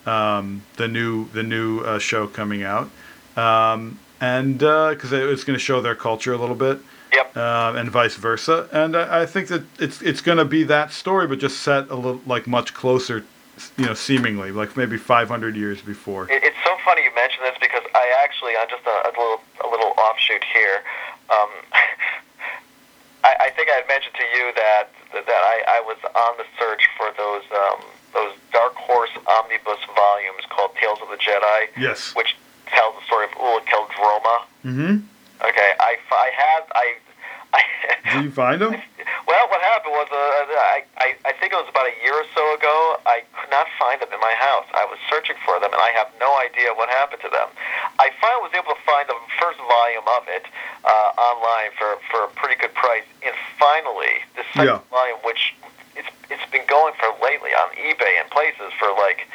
um, 0.05 0.61
the 0.77 0.87
new 0.87 1.27
the 1.29 1.41
new 1.41 1.79
uh, 1.79 1.97
show 1.97 2.27
coming 2.27 2.61
out, 2.61 2.89
um, 3.35 3.97
and 4.25 4.57
because 4.57 5.11
it's 5.13 5.43
going 5.43 5.57
to 5.57 5.63
show 5.63 5.81
their 5.81 5.95
culture 5.95 6.33
a 6.33 6.37
little 6.37 6.55
bit. 6.55 6.79
Yep. 7.13 7.37
Uh, 7.37 7.73
and 7.77 7.89
vice 7.89 8.15
versa, 8.15 8.67
and 8.73 8.97
I, 8.97 9.21
I 9.21 9.25
think 9.25 9.47
that 9.47 9.63
it's 9.79 10.01
it's 10.01 10.19
going 10.19 10.37
to 10.37 10.43
be 10.43 10.63
that 10.63 10.91
story, 10.91 11.27
but 11.27 11.39
just 11.39 11.61
set 11.61 11.89
a 11.89 11.95
little 11.95 12.19
like 12.25 12.45
much 12.45 12.73
closer, 12.73 13.23
you 13.77 13.85
know, 13.85 13.93
seemingly 13.93 14.51
like 14.51 14.75
maybe 14.75 14.97
500 14.97 15.55
years 15.55 15.81
before. 15.81 16.29
It, 16.29 16.43
it's 16.43 16.57
so 16.65 16.75
funny 16.83 17.03
you 17.03 17.15
mention 17.15 17.39
this 17.43 17.55
because 17.61 17.83
I 17.93 18.11
actually, 18.21 18.53
on 18.59 18.67
just 18.67 18.83
a, 18.85 19.07
a 19.07 19.11
little 19.15 19.39
a 19.63 19.67
little 19.69 19.93
offshoot 19.97 20.43
here, 20.51 20.83
um, 21.29 21.49
I, 23.23 23.47
I 23.47 23.49
think 23.55 23.69
I 23.69 23.75
had 23.79 23.87
mentioned 23.87 24.15
to 24.15 24.27
you 24.35 24.51
that 24.55 24.89
that 25.13 25.29
I, 25.55 25.77
I 25.77 25.79
was 25.87 25.97
on 26.03 26.33
the 26.37 26.45
search 26.59 26.83
for 26.97 27.07
those 27.15 27.43
um, 27.53 27.79
those 28.13 28.33
Dark 28.51 28.75
Horse 28.75 29.11
omnibus 29.27 29.79
volumes 29.95 30.43
called 30.49 30.71
Tales 30.75 30.99
of 31.01 31.07
the 31.09 31.17
Jedi, 31.17 31.67
Yes. 31.77 32.13
which 32.15 32.35
tells 32.67 32.95
the 32.99 33.03
story 33.05 33.25
of 33.25 33.31
Ulic 33.31 33.65
Qel-Droma. 33.65 34.35
Mm-hmm. 34.65 34.95
Okay, 35.45 35.69
I, 35.79 35.97
I 36.11 36.27
had 36.35 36.63
I. 36.73 36.85
I 37.53 37.61
Did 38.15 38.23
you 38.25 38.31
find 38.31 38.61
them? 38.61 38.71
Well, 39.27 39.45
what 39.49 39.61
happened 39.61 39.93
was, 39.93 40.07
uh, 40.11 40.15
I, 40.75 40.83
I, 40.97 41.07
I 41.25 41.31
think 41.39 41.53
it 41.53 41.57
was 41.57 41.69
about 41.69 41.87
a 41.89 41.95
year 42.03 42.13
or 42.13 42.25
so 42.35 42.43
ago, 42.53 42.97
I 43.05 43.21
could 43.33 43.49
not 43.49 43.65
find 43.77 43.97
them 44.01 44.09
in 44.13 44.19
my 44.21 44.33
house. 44.37 44.65
I 44.73 44.85
was 44.85 44.97
searching 45.09 45.35
for 45.45 45.57
them, 45.59 45.73
and 45.73 45.81
I 45.81 45.89
have 45.97 46.09
no 46.19 46.29
idea 46.41 46.73
what 46.77 46.89
happened 46.89 47.21
to 47.25 47.29
them. 47.29 47.49
I 47.97 48.09
finally 48.21 48.49
was 48.49 48.53
able 48.53 48.73
to 48.77 48.81
find 48.85 49.05
the 49.09 49.17
first 49.41 49.57
volume 49.61 50.05
of 50.13 50.23
it 50.29 50.45
uh, 50.85 51.17
online 51.17 51.73
for, 51.77 51.97
for 52.09 52.25
a 52.25 52.29
pretty 52.37 52.55
good 52.59 52.73
price, 52.77 53.05
and 53.25 53.33
finally, 53.57 54.21
the 54.37 54.45
second 54.53 54.81
Yeah. 54.85 54.93
volume, 54.93 55.17
which 55.25 55.53
it's, 55.95 56.11
it's 56.29 56.45
been 56.51 56.65
going 56.67 56.93
for 56.99 57.11
lately 57.23 57.51
on 57.55 57.71
eBay 57.75 58.19
and 58.19 58.29
places 58.31 58.71
for 58.79 58.91
like, 58.95 59.27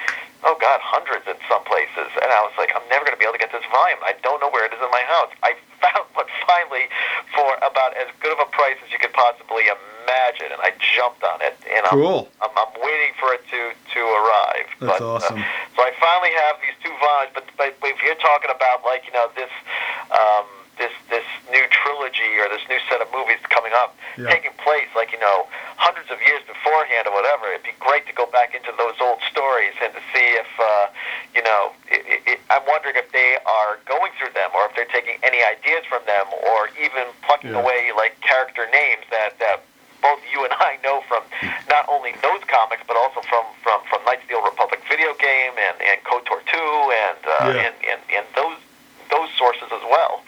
oh 0.45 0.57
God, 0.61 0.81
hundreds 0.81 1.27
in 1.29 1.37
some 1.49 1.65
places. 1.65 2.09
And 2.21 2.29
I 2.33 2.41
was 2.45 2.53
like, 2.57 2.73
I'm 2.73 2.85
never 2.89 3.05
going 3.05 3.17
to 3.17 3.21
be 3.21 3.29
able 3.29 3.37
to 3.37 3.43
get 3.43 3.53
this 3.53 3.65
volume. 3.69 4.01
I 4.05 4.17
don't 4.25 4.41
know 4.41 4.49
where 4.53 4.65
it 4.65 4.73
is 4.73 4.81
in 4.81 4.91
my 4.93 5.05
house. 5.05 5.33
I 5.45 5.57
found 5.81 6.09
one 6.17 6.29
finally 6.49 6.89
for 7.37 7.57
about 7.61 7.97
as 7.97 8.09
good 8.21 8.33
of 8.33 8.41
a 8.41 8.49
price 8.53 8.77
as 8.85 8.89
you 8.93 9.01
could 9.01 9.13
possibly 9.13 9.69
imagine, 9.69 10.53
and 10.53 10.61
I 10.61 10.73
jumped 10.81 11.25
on 11.25 11.41
it. 11.45 11.57
And 11.69 11.85
I'm, 11.89 11.97
Cool. 11.97 12.29
I'm, 12.41 12.53
I'm 12.57 12.73
waiting 12.81 13.13
for 13.21 13.33
it 13.37 13.45
to, 13.53 13.61
to 13.73 14.01
arrive. 14.01 14.69
That's 14.81 15.01
but, 15.01 15.03
uh, 15.05 15.17
awesome. 15.21 15.41
so 15.77 15.81
I 15.85 15.93
finally 16.01 16.33
have 16.49 16.57
these 16.65 16.77
two 16.81 16.95
volumes, 17.01 17.33
but, 17.37 17.47
but 17.57 17.73
if 17.85 18.01
you're 18.05 18.21
talking 18.21 18.49
about 18.53 18.85
like 18.85 19.05
you 19.05 19.13
know 19.13 19.29
this 19.37 19.51
um, 20.13 20.45
this 20.49 20.49
this 20.49 20.49
new 20.49 20.60
trilogy 22.11 22.39
or 22.41 22.49
this 22.49 22.63
new 22.69 22.79
set 22.89 23.01
of 23.01 23.09
movies 23.13 23.39
coming 23.49 23.73
up, 23.75 23.97
Yeah. 24.19 24.29
taking 24.31 24.53
place 24.63 24.89
like 24.95 25.13
you 25.13 25.19
know 25.21 25.47
hundreds 25.77 26.11
of 26.11 26.19
years 26.23 26.43
beforehand 26.47 27.07
or 27.07 27.15
whatever, 27.15 27.47
it'd 27.49 27.63
be 27.65 27.75
great 27.81 28.07
to 28.07 28.13
go 28.13 28.27
back 28.27 28.55
into 28.55 28.73
those 28.77 28.95
old 29.01 29.21
stories 29.31 29.73
and 29.83 29.93
to 29.95 30.01
see 30.13 30.27
if 30.37 30.49
uh, 30.59 30.87
you 31.35 31.43
know. 31.43 31.73
It, 31.91 32.23
it, 32.27 32.39
I'm 32.51 32.63
wondering 32.67 32.95
if 32.97 33.11
they 33.13 33.37
are 33.47 33.79
going 33.87 34.13
through 34.19 34.31
them 34.35 34.51
or 34.55 34.67
if 34.67 34.75
they're 34.75 34.91
taking 34.95 35.19
any 35.23 35.43
ideas 35.43 35.83
from 35.89 36.03
them 36.07 36.27
or 36.47 36.71
even 36.79 37.07
plucking 37.23 37.51
Yeah. 37.55 37.63
away 37.63 37.91
like 37.97 38.21
character 38.21 38.67
names 38.73 39.05
that 39.11 39.39
that 39.39 39.63
both 40.03 40.21
you 40.33 40.45
and 40.45 40.53
I 40.55 40.79
know 40.83 41.03
from 41.09 41.23
not 41.69 41.85
only 41.89 42.13
those 42.23 42.43
comics, 42.47 42.83
but 42.87 42.97
also 42.97 43.21
from 43.27 43.45
from 43.63 43.81
from 43.89 44.05
Knights 44.05 44.23
of 44.23 44.29
the 44.29 44.35
Old 44.37 44.45
Republic 44.47 44.81
video 44.89 45.15
game 45.15 45.55
and 45.59 45.77
and 45.81 45.99
KOTOR 46.05 46.41
two 46.47 46.71
and 47.07 47.21
uh, 47.27 47.31
Yeah. 47.55 47.67
and, 47.71 47.75
and 47.91 48.01
and 48.11 48.27
those 48.37 48.59
those 49.11 49.31
sources 49.39 49.67
as 49.73 49.83
well. 49.91 50.23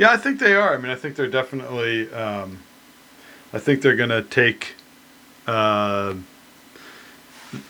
Yeah, 0.00 0.12
I 0.12 0.16
think 0.16 0.40
they 0.40 0.54
are. 0.54 0.72
I 0.72 0.78
mean, 0.78 0.90
I 0.90 0.94
think 0.94 1.14
they're 1.14 1.28
definitely. 1.28 2.10
Um, 2.10 2.60
I 3.52 3.58
think 3.58 3.82
they're 3.82 3.96
gonna 3.96 4.22
take 4.22 4.72
uh, 5.46 6.14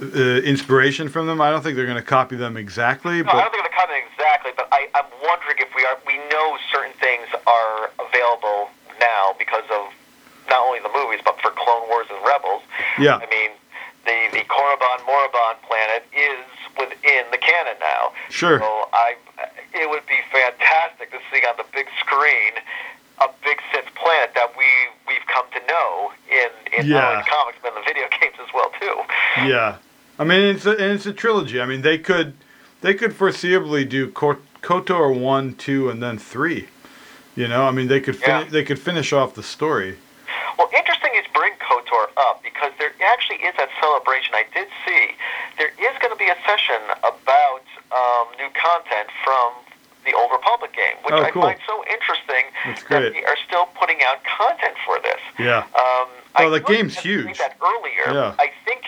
uh, 0.00 0.14
inspiration 0.46 1.08
from 1.08 1.26
them. 1.26 1.40
I 1.40 1.50
don't 1.50 1.60
think 1.60 1.74
they're 1.74 1.90
gonna 1.90 2.02
copy 2.06 2.36
them 2.36 2.56
exactly, 2.56 3.20
No, 3.24 3.32
I 3.32 3.32
don't 3.32 3.34
but 3.34 3.50
think 3.50 3.64
the 3.64 3.74
content 3.74 4.04
exactly, 4.14 4.52
but 4.56 4.68
I, 4.70 4.86
I'm 4.94 5.10
wondering 5.26 5.56
if 5.58 5.74
we 5.74 5.82
are. 5.86 5.98
We 6.06 6.18
know 6.30 6.56
certain 6.72 6.92
things 7.00 7.26
are 7.48 7.90
available 7.98 8.70
now 9.00 9.34
because 9.36 9.66
of 9.74 9.90
not 10.48 10.62
only 10.62 10.78
the 10.78 10.92
movies, 10.94 11.18
but 11.24 11.34
for 11.40 11.50
Clone 11.50 11.88
Wars 11.88 12.06
and 12.14 12.24
Rebels. 12.24 12.62
yeah, 13.00 13.16
I 13.18 13.26
mean, 13.26 13.50
the 14.06 14.38
the 14.38 14.44
Korriban 14.46 15.02
Moraband 15.02 15.58
planet 15.66 16.06
is 16.14 16.46
within 16.78 17.26
the 17.34 17.38
canon 17.42 17.74
now. 17.80 18.12
sure. 18.30 18.60
So 18.60 18.86
I, 18.92 19.16
it 19.74 19.88
would 19.88 20.06
be 20.06 20.18
fantastic 20.33 21.11
to 21.11 21.18
see 21.33 21.42
on 21.46 21.56
the 21.56 21.64
big 21.72 21.87
screen 22.00 22.52
a 23.22 23.28
big 23.44 23.59
Sith 23.72 23.85
planet 23.96 24.30
that 24.35 24.56
we 24.56 24.64
we've 25.06 25.26
come 25.26 25.44
to 25.52 25.61
know 25.66 26.11
in 26.30 26.48
in 26.80 26.88
not 26.88 27.04
only 27.04 27.16
Yeah. 27.16 27.22
the 27.22 27.28
comics 27.30 27.59
but 27.62 27.68
in 27.68 27.74
the 27.80 27.87
video 27.87 28.04
games 28.20 28.35
as 28.40 28.48
well 28.54 28.70
too. 28.80 28.96
Yeah, 29.48 29.76
I 30.18 30.24
mean 30.24 30.42
it's 30.56 30.66
a, 30.66 30.70
and 30.72 30.92
it's 30.92 31.06
a 31.06 31.12
trilogy. 31.12 31.61
I 31.61 31.66
mean 31.66 31.83
they 31.83 31.98
could 31.98 32.35
they 32.80 32.94
could 32.94 33.12
foreseeably 33.12 33.87
do 33.88 34.11
Kotor 34.11 35.14
one, 35.18 35.54
two, 35.54 35.90
and 35.90 36.02
then 36.02 36.16
three. 36.18 36.68
You 37.37 37.46
know, 37.48 37.64
I 37.64 37.70
mean 37.72 37.88
they 37.88 38.00
could 38.00 38.16
fin- 38.16 38.44
Yeah. 38.46 38.50
they 38.50 38.64
could 38.64 38.78
finish 38.78 39.12
off 39.12 39.35
the 39.35 39.42
story. 39.42 39.98
Well, 40.59 40.68
interesting 40.76 41.12
is 41.16 41.24
bring 41.33 41.52
KOTOR 41.54 42.09
up 42.18 42.42
because 42.42 42.72
there 42.78 42.92
actually 43.00 43.37
is 43.48 43.54
that 43.56 43.68
celebration. 43.80 44.35
I 44.35 44.44
did 44.52 44.68
see 44.85 45.12
there 45.56 45.68
is 45.78 45.94
going 46.00 46.12
to 46.12 46.18
be 46.18 46.28
a 46.28 46.37
session 46.46 46.80
about 47.00 47.64
um, 47.92 48.26
new 48.37 48.48
content 48.52 49.09
from 49.24 49.52
the 50.04 50.14
Old 50.14 50.30
Republic 50.32 50.72
game, 50.72 50.96
which 51.04 51.14
Oh, 51.14 51.22
I 51.22 51.30
find 51.30 51.58
so 51.66 51.84
interesting 51.86 52.44
That's 52.64 52.82
that 52.84 53.12
they 53.12 53.24
are 53.24 53.36
still 53.46 53.66
putting 53.78 53.98
out 54.06 54.18
content 54.24 54.76
for 54.84 54.98
this. 55.00 55.20
Yeah. 55.38 55.58
Um, 55.74 56.08
Oh, 56.36 56.46
I 56.46 56.48
the 56.48 56.60
game's 56.60 56.96
huge. 56.96 57.38
That 57.38 57.56
earlier, 57.60 58.14
Yeah. 58.14 58.34
I 58.38 58.50
think 58.64 58.82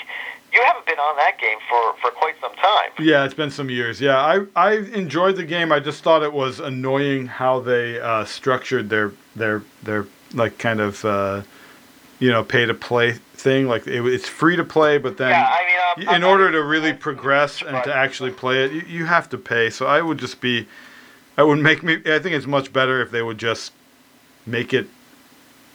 you 0.53 0.62
haven't 0.62 0.87
been 0.87 0.98
on 0.98 1.16
that 1.16 1.38
game 1.40 1.59
for, 1.68 1.94
for 2.01 2.11
quite 2.12 2.35
some 2.40 2.55
time. 2.55 2.90
Yeah, 3.01 3.25
it's 3.25 3.35
been 3.35 3.51
some 3.51 3.68
years. 3.68 4.01
Yeah, 4.01 4.18
I 4.18 4.44
I 4.55 4.72
enjoyed 4.94 5.37
the 5.37 5.44
game. 5.44 5.72
I 5.72 5.81
just 5.81 6.03
thought 6.05 6.22
it 6.22 6.33
was 6.33 6.61
annoying 6.61 7.27
how 7.27 7.59
they 7.61 8.01
uh, 8.01 8.25
structured 8.25 8.90
their 8.90 9.12
their 9.35 9.62
their 9.83 10.07
like 10.35 10.59
kind 10.59 10.81
of 10.81 11.05
uh, 11.05 11.42
you 12.20 12.31
know 12.31 12.44
pay 12.44 12.64
to 12.64 12.75
play 12.75 13.18
thing. 13.35 13.66
Like 13.66 13.87
it, 13.88 14.07
it's 14.07 14.29
free 14.29 14.55
to 14.57 14.64
play, 14.64 14.98
but 14.98 15.16
then 15.16 15.31
Yeah, 15.31 15.44
I 15.51 15.98
mean, 15.98 16.09
I'm 16.09 16.14
in 16.16 16.22
order 16.25 16.53
to 16.53 16.62
really 16.62 16.92
progress 16.92 17.61
and 17.62 17.83
to 17.85 17.94
actually 17.94 18.31
play 18.31 18.64
it, 18.64 18.72
you, 18.72 18.83
you 18.98 19.05
have 19.07 19.29
to 19.31 19.38
pay. 19.38 19.68
So 19.70 19.87
I 19.87 20.01
would 20.01 20.18
just 20.18 20.40
be, 20.40 20.66
I 21.38 21.42
would 21.42 21.59
make 21.59 21.83
me. 21.83 21.95
I 22.07 22.18
think 22.18 22.35
it's 22.35 22.47
much 22.47 22.73
better 22.73 23.01
if 23.01 23.11
they 23.11 23.23
would 23.23 23.38
just 23.38 23.73
make 24.47 24.73
it 24.75 24.87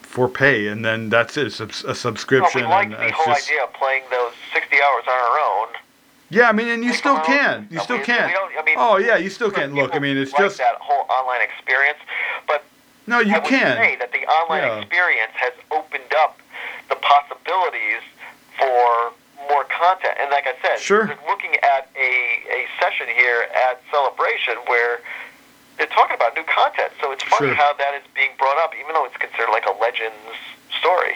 for 0.02 0.28
pay, 0.30 0.68
and 0.68 0.84
then 0.86 1.10
that's 1.10 1.36
it. 1.38 1.48
It's 1.48 1.60
a, 1.84 1.96
subscription, 1.96 2.62
we 2.62 2.68
like 2.68 2.86
and 2.86 2.94
the 2.94 3.12
whole 3.12 3.34
just 3.34 3.50
idea 3.50 3.64
of 3.64 3.74
playing 3.74 4.04
those 4.10 4.34
60 4.54 4.76
hours 4.76 5.04
on 5.08 5.14
our 5.14 5.40
own. 5.40 5.68
yeah. 6.30 6.50
I 6.50 6.52
mean, 6.52 6.68
and 6.68 6.84
you 6.84 6.90
Make 6.92 6.98
still 7.00 7.20
can. 7.22 7.68
You 7.70 7.78
No, 7.78 7.84
still 7.84 7.98
we- 7.98 8.04
can. 8.04 8.30
we 8.30 8.58
I 8.58 8.64
mean, 8.64 8.76
Oh 8.78 8.98
yeah, 8.98 9.18
you 9.18 9.30
still 9.30 9.52
can. 9.52 9.74
Look, 9.76 9.94
I 9.96 10.00
mean, 10.00 10.18
it's 10.18 10.32
like 10.34 10.44
just 10.44 10.58
that 10.58 10.76
whole 10.80 11.06
online 11.10 11.42
experience, 11.42 12.00
but 12.48 12.64
no. 13.08 13.20
You 13.20 13.36
I 13.36 13.40
would 13.40 13.48
can. 13.48 13.78
say 13.78 13.96
that 14.00 14.12
the 14.12 14.26
online 14.28 14.64
Yeah. 14.64 14.78
experience 14.80 15.32
has 15.36 15.54
opened 15.72 16.14
up 16.18 16.40
the 16.90 16.96
possibilities 16.96 18.02
for 18.58 19.12
more 19.50 19.64
content. 19.66 20.16
And 20.20 20.30
like 20.32 20.46
I 20.48 20.56
said, 20.62 20.80
Sure. 20.80 21.06
we're 21.08 21.30
looking 21.32 21.56
at 21.64 21.90
a, 21.96 22.12
a 22.50 22.68
session 22.82 23.08
here 23.08 23.48
at 23.70 23.82
Celebration 23.92 24.56
where 24.68 25.00
they're 25.78 25.88
talking 25.88 26.16
about 26.16 26.36
new 26.36 26.44
content. 26.44 26.92
So 27.02 27.12
it's 27.12 27.24
funny 27.24 27.48
Sure. 27.48 27.56
how 27.56 27.74
that 27.74 27.94
is 27.96 28.04
being 28.16 28.32
brought 28.38 28.58
up, 28.58 28.74
even 28.80 28.94
though 28.94 29.06
it's 29.06 29.18
considered 29.18 29.52
like 29.52 29.66
a 29.66 29.72
Legends 29.80 30.16
story. 30.80 31.14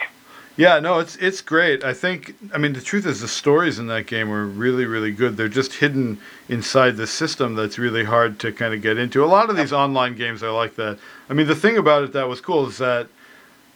Yeah, 0.56 0.80
no, 0.80 0.98
it's 0.98 1.16
it's 1.16 1.40
great. 1.40 1.82
I 1.82 1.94
think 1.94 2.34
I 2.54 2.58
mean 2.58 2.74
the 2.74 2.80
truth 2.82 3.06
is 3.06 3.20
the 3.20 3.28
stories 3.28 3.78
in 3.78 3.86
that 3.86 4.06
game 4.06 4.28
were 4.28 4.44
really 4.44 4.84
really 4.84 5.10
good. 5.10 5.36
They're 5.38 5.48
just 5.48 5.74
hidden 5.74 6.18
inside 6.48 6.96
the 6.98 7.06
system 7.06 7.54
that's 7.54 7.78
really 7.78 8.04
hard 8.04 8.38
to 8.40 8.52
kind 8.52 8.74
of 8.74 8.82
get 8.82 8.98
into. 8.98 9.24
A 9.24 9.26
lot 9.26 9.48
of 9.48 9.56
these 9.56 9.72
online 9.72 10.14
games 10.14 10.42
are 10.42 10.52
like 10.52 10.76
that. 10.76 10.98
I 11.30 11.32
mean 11.32 11.46
the 11.46 11.54
thing 11.56 11.78
about 11.78 12.02
it 12.02 12.12
that 12.12 12.28
was 12.28 12.42
cool 12.42 12.66
is 12.68 12.76
that 12.78 13.06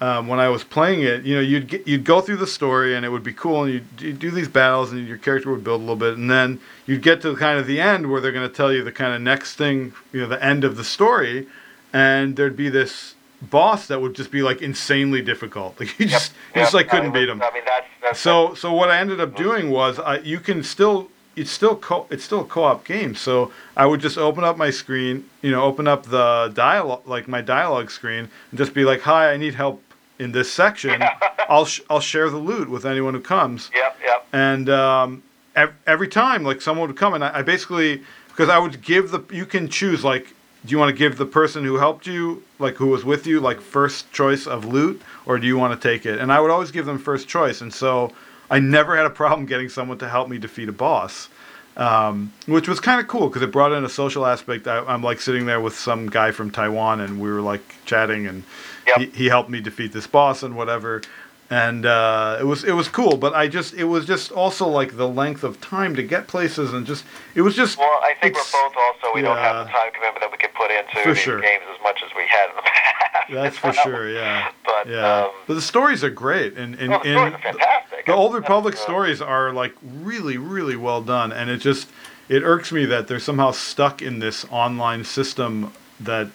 um, 0.01 0.29
when 0.29 0.39
I 0.39 0.49
was 0.49 0.63
playing 0.63 1.03
it, 1.03 1.25
you 1.25 1.35
know, 1.35 1.41
you'd 1.41 1.69
get, 1.69 1.89
you'd 1.89 2.05
go 2.05 2.21
through 2.21 2.37
the 2.37 2.47
story 2.47 2.95
and 2.95 3.05
it 3.05 3.09
would 3.09 3.23
be 3.23 3.33
cool, 3.33 3.65
and 3.65 3.73
you'd, 3.73 4.01
you'd 4.01 4.19
do 4.19 4.31
these 4.31 4.49
battles, 4.49 4.93
and 4.93 5.09
your 5.09 5.17
character 5.17 5.51
would 5.51 5.65
build 5.65 5.81
a 5.81 5.85
little 5.85 5.97
bit, 5.97 6.17
and 6.19 6.31
then 6.31 6.61
you'd 6.87 7.03
get 7.03 7.23
to 7.23 7.35
kind 7.37 7.59
of 7.59 7.67
the 7.67 7.81
end 7.81 8.11
where 8.11 8.21
they're 8.21 8.33
going 8.33 8.49
to 8.49 8.55
tell 8.55 8.73
you 8.73 8.85
the 8.85 8.93
kind 8.93 9.15
of 9.15 9.23
next 9.23 9.55
thing, 9.55 9.95
you 10.13 10.21
know, 10.21 10.27
the 10.27 10.43
end 10.45 10.65
of 10.65 10.77
the 10.77 10.85
story, 10.85 11.47
and 11.93 12.37
there'd 12.37 12.57
be 12.57 12.69
this 12.69 13.15
boss 13.41 13.87
that 13.87 14.01
would 14.01 14.15
just 14.15 14.31
be 14.31 14.43
like 14.43 14.63
insanely 14.63 15.23
difficult. 15.23 15.77
Like 15.81 15.99
you 15.99 16.07
just 16.07 16.33
you 16.55 16.63
just 16.63 16.75
like 16.75 16.89
couldn't 16.89 17.11
I 17.11 17.13
mean, 17.13 17.23
beat 17.23 17.29
him. 17.29 17.43
I 17.43 17.51
mean, 17.53 17.63
that's, 17.67 17.87
that's 18.03 18.21
So 18.21 18.55
so 18.55 18.73
what 18.73 18.91
I 18.91 18.99
ended 18.99 19.21
up 19.21 19.37
doing 19.37 19.71
was 19.71 19.99
I 19.99 20.19
you 20.19 20.41
can 20.41 20.63
still 20.63 21.11
it's 21.37 21.51
still 21.51 21.77
co- 21.77 22.07
it's 22.11 22.25
still 22.25 22.41
a 22.41 22.45
co-op 22.45 22.85
game. 22.85 23.15
So 23.15 23.53
I 23.77 23.87
would 23.87 24.01
just 24.01 24.17
open 24.17 24.43
up 24.43 24.57
my 24.57 24.71
screen, 24.71 25.29
you 25.43 25.51
know, 25.51 25.63
open 25.63 25.87
up 25.87 26.05
the 26.05 26.51
dialogue 26.55 27.07
like 27.07 27.29
my 27.29 27.43
dialogue 27.43 27.91
screen 27.91 28.31
and 28.51 28.59
just 28.59 28.73
be 28.73 28.85
like, 28.85 29.03
"Hi, 29.03 29.33
I 29.33 29.37
need 29.37 29.55
help 29.55 29.83
in 30.19 30.33
this 30.33 30.53
section." 30.53 31.03
I'll 31.49 31.65
sh- 31.65 31.81
I'll 31.89 32.01
share 32.01 32.29
the 32.31 32.39
loot 32.39 32.69
with 32.69 32.85
anyone 32.85 33.15
who 33.15 33.21
comes. 33.21 33.71
Yep, 33.75 33.99
yep. 34.03 34.27
And 34.33 34.69
um, 34.69 35.23
ev- 35.55 35.75
every 35.87 36.09
time, 36.09 36.43
like 36.43 36.61
someone 36.61 36.89
would 36.89 36.97
come, 36.97 37.15
and 37.15 37.25
I, 37.25 37.39
I 37.39 37.43
basically 37.43 38.03
because 38.29 38.49
I 38.49 38.59
would 38.59 38.83
give 38.83 39.11
the 39.11 39.23
you 39.31 39.47
can 39.47 39.69
choose 39.69 40.05
like, 40.05 40.35
do 40.65 40.73
you 40.73 40.79
want 40.79 40.91
to 40.91 40.97
give 40.97 41.17
the 41.17 41.27
person 41.27 41.65
who 41.65 41.77
helped 41.77 42.07
you, 42.07 42.43
like 42.59 42.75
who 42.75 42.89
was 42.89 43.05
with 43.05 43.27
you, 43.27 43.41
like 43.41 43.61
first 43.61 44.13
choice 44.13 44.47
of 44.47 44.65
loot, 44.65 45.01
or 45.25 45.39
do 45.39 45.47
you 45.47 45.57
want 45.57 45.81
to 45.81 45.89
take 45.89 46.05
it? 46.07 46.19
And 46.19 46.33
I 46.33 46.41
would 46.41 46.51
always 46.51 46.71
give 46.71 46.87
them 46.87 46.99
first 46.99 47.29
choice, 47.29 47.61
and 47.61 47.73
so 47.73 48.13
I 48.51 48.59
never 48.59 48.97
had 48.97 49.07
a 49.07 49.11
problem 49.11 49.47
getting 49.53 49.69
someone 49.69 49.99
to 49.99 50.09
help 50.09 50.29
me 50.29 50.39
defeat 50.39 50.69
a 50.69 50.73
boss. 50.73 51.29
Um, 51.77 52.33
which 52.47 52.69
was 52.69 52.81
kind 52.81 53.03
of 53.03 53.07
cool 53.07 53.29
because 53.29 53.43
it 53.43 53.53
brought 53.53 53.71
in 53.71 53.85
a 53.85 53.89
social 53.91 54.25
aspect. 54.25 54.67
I, 54.67 54.79
I'm 54.79 55.03
like 55.03 55.21
sitting 55.21 55.45
there 55.45 55.61
with 55.61 55.77
some 55.77 56.09
guy 56.09 56.31
from 56.31 56.51
Taiwan, 56.51 57.01
and 57.01 57.21
we 57.21 57.31
were 57.31 57.43
like 57.43 57.75
chatting, 57.85 58.27
and 58.27 58.45
Yep. 58.87 58.99
he, 58.99 59.07
he 59.07 59.27
helped 59.27 59.51
me 59.51 59.61
defeat 59.61 59.93
this 59.93 60.07
boss 60.07 60.43
and 60.43 60.57
whatever 60.57 61.03
and 61.49 61.87
uh, 61.87 62.39
it 62.41 62.45
was 62.45 62.65
it 62.65 62.73
was 62.73 62.89
cool 62.89 63.17
but 63.17 63.33
i 63.35 63.47
just 63.47 63.75
it 63.75 63.85
was 63.85 64.05
just 64.05 64.33
also 64.33 64.67
like 64.67 64.97
the 64.97 65.07
length 65.09 65.45
of 65.45 65.61
time 65.61 65.95
to 65.95 66.03
get 66.03 66.27
places 66.27 66.73
and 66.73 66.85
just 66.87 67.05
it 67.37 67.43
was 67.43 67.55
just 67.55 67.79
Well, 67.79 67.87
I 68.03 68.15
think 68.21 68.35
we're 68.35 68.41
both 68.53 68.75
also, 68.77 69.15
we 69.15 69.23
don't 69.23 69.37
have 69.37 69.67
the 69.67 69.71
time 69.73 69.93
commitment 69.93 70.21
that 70.23 70.33
we 70.33 70.39
could 70.39 70.53
put 70.55 70.71
into 70.73 71.09
these 71.09 71.19
sure. 71.19 71.41
games 71.41 71.63
as 71.73 71.81
much 71.83 72.03
as 72.05 72.11
we 72.17 72.27
had 72.29 72.51
in 72.51 72.57
the 72.57 72.63
past. 72.65 73.33
that's 73.33 73.59
for 73.59 73.73
sure 73.85 74.11
yeah 74.11 74.49
But, 74.65 74.89
yeah 74.89 75.23
um, 75.25 75.31
but 75.47 75.55
the 75.55 75.63
stories 75.63 76.03
are 76.03 76.11
great 76.11 76.57
and 76.57 76.75
and, 76.77 76.91
well, 76.91 77.01
the 77.05 77.17
and 77.17 77.35
fantastic. 77.41 78.07
the 78.07 78.13
old 78.15 78.35
republic 78.35 78.75
uh, 78.75 78.79
stories 78.79 79.21
are 79.21 79.53
like 79.53 79.75
really 79.83 80.39
really 80.39 80.77
well 80.77 81.01
done 81.03 81.31
and 81.33 81.49
it 81.49 81.59
just 81.59 81.89
it 82.29 82.43
irks 82.43 82.73
me 82.73 82.85
that 82.87 83.07
they're 83.07 83.21
somehow 83.21 83.53
stuck 83.53 84.03
in 84.03 84.19
this 84.19 84.45
online 84.51 85.05
system 85.05 85.73
that 86.01 86.29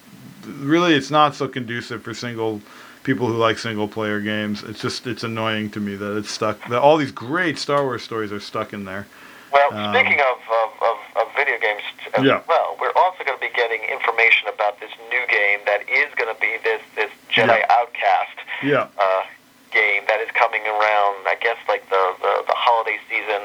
really 0.45 0.93
it's 0.95 1.12
not 1.12 1.36
so 1.36 1.47
conducive 1.47 2.01
for 2.04 2.13
single 2.13 2.62
people 3.04 3.27
who 3.27 3.36
like 3.36 3.58
single 3.58 3.88
player 3.88 4.19
games 4.19 4.63
it's 4.63 4.80
just 4.82 5.08
it's 5.08 5.23
annoying 5.23 5.69
to 5.69 5.80
me 5.80 5.95
that 5.95 6.15
it's 6.17 6.30
stuck 6.30 6.58
that 6.69 6.80
all 6.80 6.97
these 6.97 7.12
great 7.12 7.58
star 7.58 7.84
wars 7.84 8.04
stories 8.04 8.32
are 8.32 8.39
stuck 8.39 8.73
in 8.73 8.86
there 8.86 9.08
Well, 9.51 9.73
Um, 9.73 9.93
speaking 9.93 10.19
of, 10.19 10.38
of, 10.62 10.69
of, 10.89 10.97
of 11.21 11.36
video 11.36 11.58
games 11.60 11.82
as 12.13 12.23
Yeah. 12.23 12.41
well, 12.47 12.77
we're 12.80 12.93
also 12.95 13.23
going 13.25 13.38
to 13.38 13.41
be 13.41 13.51
getting 13.56 13.82
information 13.89 14.47
about 14.54 14.80
this 14.80 14.91
new 15.10 15.23
game 15.27 15.60
that 15.65 15.82
is 15.89 16.13
going 16.15 16.34
to 16.34 16.39
be 16.39 16.58
this, 16.63 16.82
this 16.95 17.10
Jedi 17.32 17.58
Yeah. 17.60 17.77
Outcast 17.80 18.38
yeah 18.63 18.88
uh, 18.97 19.23
game 19.71 20.04
that 20.08 20.19
is 20.21 20.30
coming 20.36 20.62
around, 20.67 21.15
I 21.25 21.36
guess, 21.41 21.58
like 21.67 21.89
the, 21.89 22.13
the, 22.21 22.43
the 22.47 22.54
holiday 22.56 22.97
season. 23.10 23.41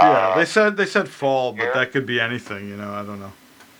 yeah 0.00 0.08
Uh, 0.32 0.36
they 0.36 0.44
said 0.46 0.76
they 0.76 0.86
said 0.86 1.08
fall 1.08 1.52
but 1.52 1.72
that 1.74 1.92
could 1.92 2.06
be 2.06 2.18
anything 2.20 2.66
you 2.68 2.76
know 2.76 2.90
i 2.92 3.02
don't 3.04 3.20
know 3.20 3.32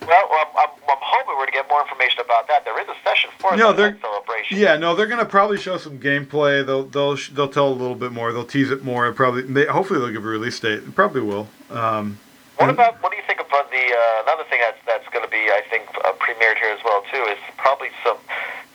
Well, 0.07 0.28
I'm, 0.40 0.46
I'm, 0.62 0.72
I'm 0.92 1.00
hoping 1.00 1.35
we're 1.38 1.46
to 1.46 1.52
get 1.52 1.66
more 1.70 1.72
information 1.83 2.21
about 2.25 2.49
that. 2.49 2.64
There 2.64 2.81
is 2.81 2.88
a 2.88 2.97
session 3.05 3.31
for 3.38 3.57
No, 3.57 3.73
that 3.73 4.01
celebration. 4.01 4.59
Yeah, 4.59 4.77
no, 4.77 4.95
they're 4.95 5.07
gonna 5.07 5.25
probably 5.25 5.59
show 5.59 5.77
some 5.77 5.99
gameplay. 5.99 6.64
They'll 6.64 6.85
they'll 6.85 7.16
sh- 7.16 7.31
they'll 7.31 7.49
tell 7.49 7.68
a 7.68 7.75
little 7.77 7.95
bit 7.97 8.12
more. 8.12 8.33
They'll 8.33 8.45
tease 8.45 8.71
it 8.71 8.85
more. 8.85 9.07
And 9.07 9.14
probably, 9.16 9.42
they, 9.42 9.66
hopefully, 9.66 10.01
they'll 10.01 10.12
give 10.12 10.25
a 10.25 10.29
release 10.29 10.59
date. 10.61 10.85
They 10.85 10.90
probably 10.92 11.23
will. 11.23 11.49
Um, 11.71 12.18
What 12.57 12.71
about 12.71 13.03
what 13.03 13.11
do 13.12 13.16
you 13.18 13.25
think 13.27 13.40
about 13.40 13.71
the 13.71 13.83
uh, 13.83 14.23
another 14.25 14.45
thing 14.49 14.61
that's 14.61 14.79
that's 14.87 15.09
going 15.12 15.25
to 15.25 15.31
be 15.31 15.42
I 15.51 15.62
think 15.71 15.85
uh, 16.05 16.12
premiered 16.14 16.59
here 16.59 16.73
as 16.73 16.81
well 16.85 17.03
too 17.12 17.23
is 17.31 17.38
probably 17.59 17.88
some 18.05 18.16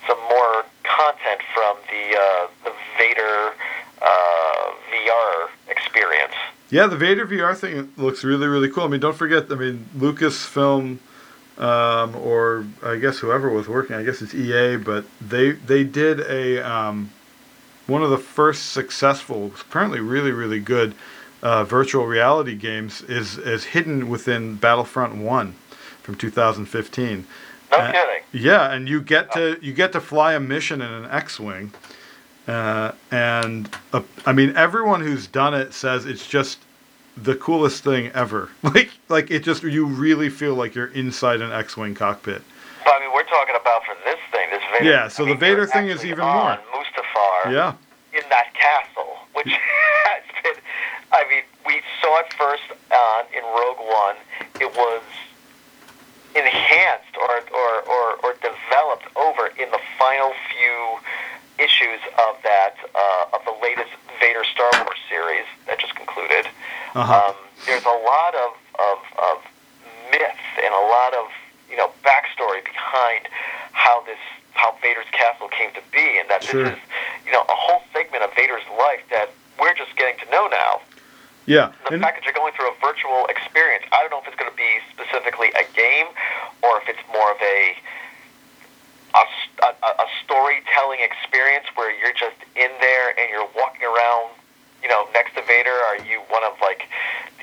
some 0.08 0.20
more 0.30 0.66
content 0.84 1.42
from 1.54 1.78
the 1.90 2.18
uh, 2.18 2.48
the 2.66 2.74
Vader 2.98 3.54
uh, 4.02 4.72
VR 4.92 5.48
experience. 5.70 6.34
Yeah, 6.70 6.88
the 6.88 6.98
Vader 6.98 7.26
VR 7.26 7.56
thing 7.56 7.94
looks 7.98 8.24
really 8.24 8.48
really 8.48 8.70
cool. 8.70 8.84
I 8.84 8.88
mean, 8.88 9.00
don't 9.00 9.16
forget. 9.16 9.50
I 9.52 9.56
mean, 9.56 9.88
Lucasfilm, 9.98 10.98
um, 11.60 12.16
or 12.16 12.66
I 12.84 12.98
guess 12.98 13.20
whoever 13.20 13.50
was 13.50 13.68
working. 13.68 13.96
I 13.96 14.04
guess 14.04 14.22
it's 14.22 14.34
EA, 14.36 14.78
but 14.78 15.06
they 15.22 15.52
they 15.52 15.84
did 15.84 16.20
a 16.22 16.60
um, 16.60 17.12
one 17.88 18.04
of 18.04 18.10
the 18.10 18.18
first 18.18 18.72
successful, 18.72 19.52
apparently 19.62 20.00
really 20.00 20.32
really 20.32 20.60
good 20.60 20.94
uh, 21.42 21.64
virtual 21.64 22.06
reality 22.06 22.56
games 22.56 23.02
is 23.04 23.38
is 23.38 23.66
hidden 23.66 24.10
within 24.10 24.56
Battlefront 24.56 25.16
One 25.16 25.56
from 26.04 26.16
2015. 26.16 27.26
No 27.72 27.78
Uh, 27.78 27.92
kidding. 27.92 28.24
Yeah, 28.32 28.72
and 28.72 28.88
you 28.88 29.02
get 29.02 29.32
to 29.34 29.58
you 29.62 29.74
get 29.74 29.92
to 29.94 30.02
fly 30.02 30.34
a 30.34 30.40
mission 30.40 30.82
in 30.82 30.90
an 30.92 31.06
X-wing, 31.12 31.72
uh, 32.48 32.92
and 33.12 33.70
uh, 33.94 34.02
I 34.26 34.32
mean 34.34 34.56
everyone 34.56 35.02
who's 35.02 35.28
done 35.28 35.54
it 35.54 35.74
says 35.74 36.06
it's 36.06 36.28
just 36.28 36.60
the 37.24 37.36
coolest 37.36 37.84
thing 37.84 38.12
ever. 38.14 38.50
Like 38.64 38.92
like 39.10 39.32
it 39.32 39.44
just 39.44 39.64
you 39.64 39.86
really 39.86 40.30
feel 40.30 40.54
like 40.56 40.76
you're 40.76 40.88
inside 40.88 41.42
an 41.42 41.52
X-wing 41.52 41.96
cockpit. 41.96 42.42
But 42.84 42.94
I 42.96 43.00
mean, 43.00 43.14
we're 43.14 43.24
talking 43.24 43.56
about 43.60 43.84
for 43.86 43.96
this 44.04 44.20
thing, 44.32 44.50
this 44.52 44.62
Vader. 44.72 44.90
Yeah, 44.90 45.08
so 45.08 45.24
I 45.24 45.28
the 45.28 45.32
mean, 45.32 45.40
Vader 45.40 45.66
thing 45.68 45.88
is 45.88 46.06
even 46.06 46.20
on 46.22 46.60
more. 46.72 46.84
Mustafar. 46.84 47.52
Yeah, 47.54 47.74
in 48.14 48.24
that 48.30 48.54
castle, 48.54 49.16
which 49.34 49.48
has 50.06 50.24
been, 50.44 50.62
I 51.12 51.24
mean, 51.30 51.44
we 51.66 51.82
saw 52.02 52.20
it 52.20 52.34
first 52.34 52.64
on 52.92 53.26
in 53.34 53.44
Rogue 53.44 53.80
One. 53.80 54.16
It 54.60 54.76
was 54.76 55.02
enhanced 56.36 57.16
or, 57.18 57.42
or, 57.56 57.82
or, 57.90 58.06
or 58.24 58.34
developed 58.44 59.08
over 59.16 59.48
in 59.58 59.72
the 59.72 59.80
final 59.98 60.34
few 60.54 61.00
issues 61.58 62.00
of 62.30 62.36
that 62.44 62.76
uh, 62.94 63.34
of 63.34 63.42
the 63.46 63.56
latest 63.64 63.90
Vader 64.20 64.44
Star 64.44 64.70
Wars 64.86 65.00
series 65.10 65.46
that 65.66 65.80
just 65.80 65.96
concluded. 65.96 66.46
Uh-huh. 66.98 67.30
Um, 67.30 67.36
there's 67.66 67.86
a 67.86 67.98
lot 68.04 68.34
of, 68.36 68.52
of, 68.80 68.98
of 69.22 69.38
myth 70.12 70.42
and 70.64 70.74
a 70.74 70.84
lot 70.90 71.14
of 71.14 71.28
you 71.70 71.78
know 71.78 71.92
backstory 72.04 72.64
behind 72.64 73.28
how 73.74 74.02
this 74.06 74.18
how 74.54 74.74
Vader's 74.82 75.06
castle 75.12 75.48
came 75.50 75.70
to 75.78 75.82
be, 75.92 76.18
and 76.20 76.28
that 76.30 76.44
Sure. 76.44 76.64
this 76.64 76.74
is 76.74 76.80
you 77.26 77.32
know 77.32 77.42
a 77.48 77.54
whole 77.56 77.84
segment 77.94 78.24
of 78.24 78.34
Vader's 78.36 78.66
life 78.78 79.04
that 79.12 79.30
we're 79.60 79.74
just 79.76 79.96
getting 79.96 80.18
to 80.26 80.28
know 80.32 80.48
now. 80.48 80.82
yeah, 81.46 81.72
The 81.88 81.94
and, 81.98 82.02
fact 82.02 82.18
that 82.18 82.26
you're 82.26 82.34
going 82.38 82.54
through 82.54 82.70
a 82.70 82.78
virtual 82.82 83.26
experience, 83.30 83.86
I 83.92 84.02
don't 84.02 84.12
know 84.12 84.22
if 84.22 84.28
it's 84.28 84.38
going 84.38 84.50
to 84.52 84.58
be 84.58 84.78
specifically 84.94 85.50
a 85.58 85.66
game 85.74 86.08
or 86.62 86.78
if 86.82 86.90
it's 86.90 87.02
more 87.14 87.32
of 87.32 87.42
a 87.42 87.76
a 89.18 90.06
storytelling 90.24 91.00
experience 91.02 91.66
where 91.76 91.90
you're 91.90 92.14
just 92.14 92.38
in 92.56 92.70
there 92.80 93.10
and 93.18 93.30
you're 93.32 93.50
walking 93.56 93.82
around, 93.82 94.30
you 94.88 94.94
know, 94.96 95.04
next 95.14 95.36
to 95.36 95.42
Vader. 95.44 95.76
Are 95.92 96.00
you 96.08 96.24
one 96.32 96.44
of 96.48 96.54
like 96.64 96.88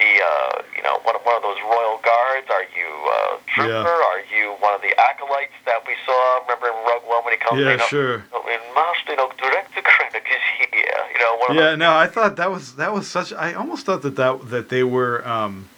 the, 0.01 0.11
uh, 0.17 0.63
you 0.75 0.83
know, 0.83 0.97
one 1.05 1.15
of 1.15 1.21
one 1.29 1.37
of 1.37 1.43
those 1.45 1.61
royal 1.61 2.01
guards? 2.01 2.49
Are 2.49 2.65
you 2.73 2.89
a 2.89 3.21
trooper? 3.53 3.85
Yeah. 3.85 4.09
Are 4.09 4.25
you 4.33 4.57
one 4.65 4.73
of 4.73 4.81
the 4.81 4.97
acolytes 4.99 5.53
that 5.69 5.85
we 5.87 5.93
saw? 6.09 6.41
Remember 6.49 6.69
in 6.73 6.77
Rogue 6.89 7.05
One 7.05 7.21
when 7.25 7.35
he 7.37 7.39
comes? 7.45 7.61
yeah, 7.61 7.73
you 7.73 7.77
know, 7.77 7.85
sure. 7.85 8.15
In 8.49 8.61
Master, 8.75 9.13
you 9.13 9.17
know, 9.17 9.29
direct 9.37 9.75
the 9.75 9.83
Krennic 9.83 10.25
is 10.25 10.45
here. 10.57 10.81
You 11.13 11.21
know, 11.21 11.37
one 11.37 11.51
of 11.51 11.57
Yeah, 11.57 11.71
those 11.77 11.79
no, 11.85 11.93
I 11.93 12.07
thought 12.07 12.37
that 12.37 12.51
was 12.51 12.77
that 12.77 12.95
was 12.95 13.07
such. 13.11 13.33
I 13.35 13.53
almost 13.53 13.85
thought 13.85 14.01
that 14.03 14.17
that 14.17 14.49
that 14.49 14.69
they 14.71 14.83
were 14.83 15.27
um, 15.29 15.69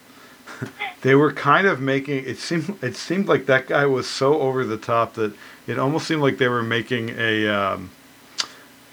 they 1.03 1.17
were 1.17 1.33
kind 1.33 1.67
of 1.67 1.81
making 1.81 2.25
it 2.25 2.39
seemed 2.39 2.79
it 2.81 2.95
seemed 2.95 3.27
like 3.27 3.47
that 3.47 3.67
guy 3.67 3.87
was 3.87 4.07
so 4.07 4.39
over 4.41 4.65
the 4.65 4.79
top 4.79 5.15
that 5.15 5.35
it 5.67 5.81
almost 5.81 6.07
seemed 6.07 6.23
like 6.23 6.39
they 6.39 6.47
were 6.49 6.63
making 6.63 7.11
a 7.19 7.49
um, 7.49 7.91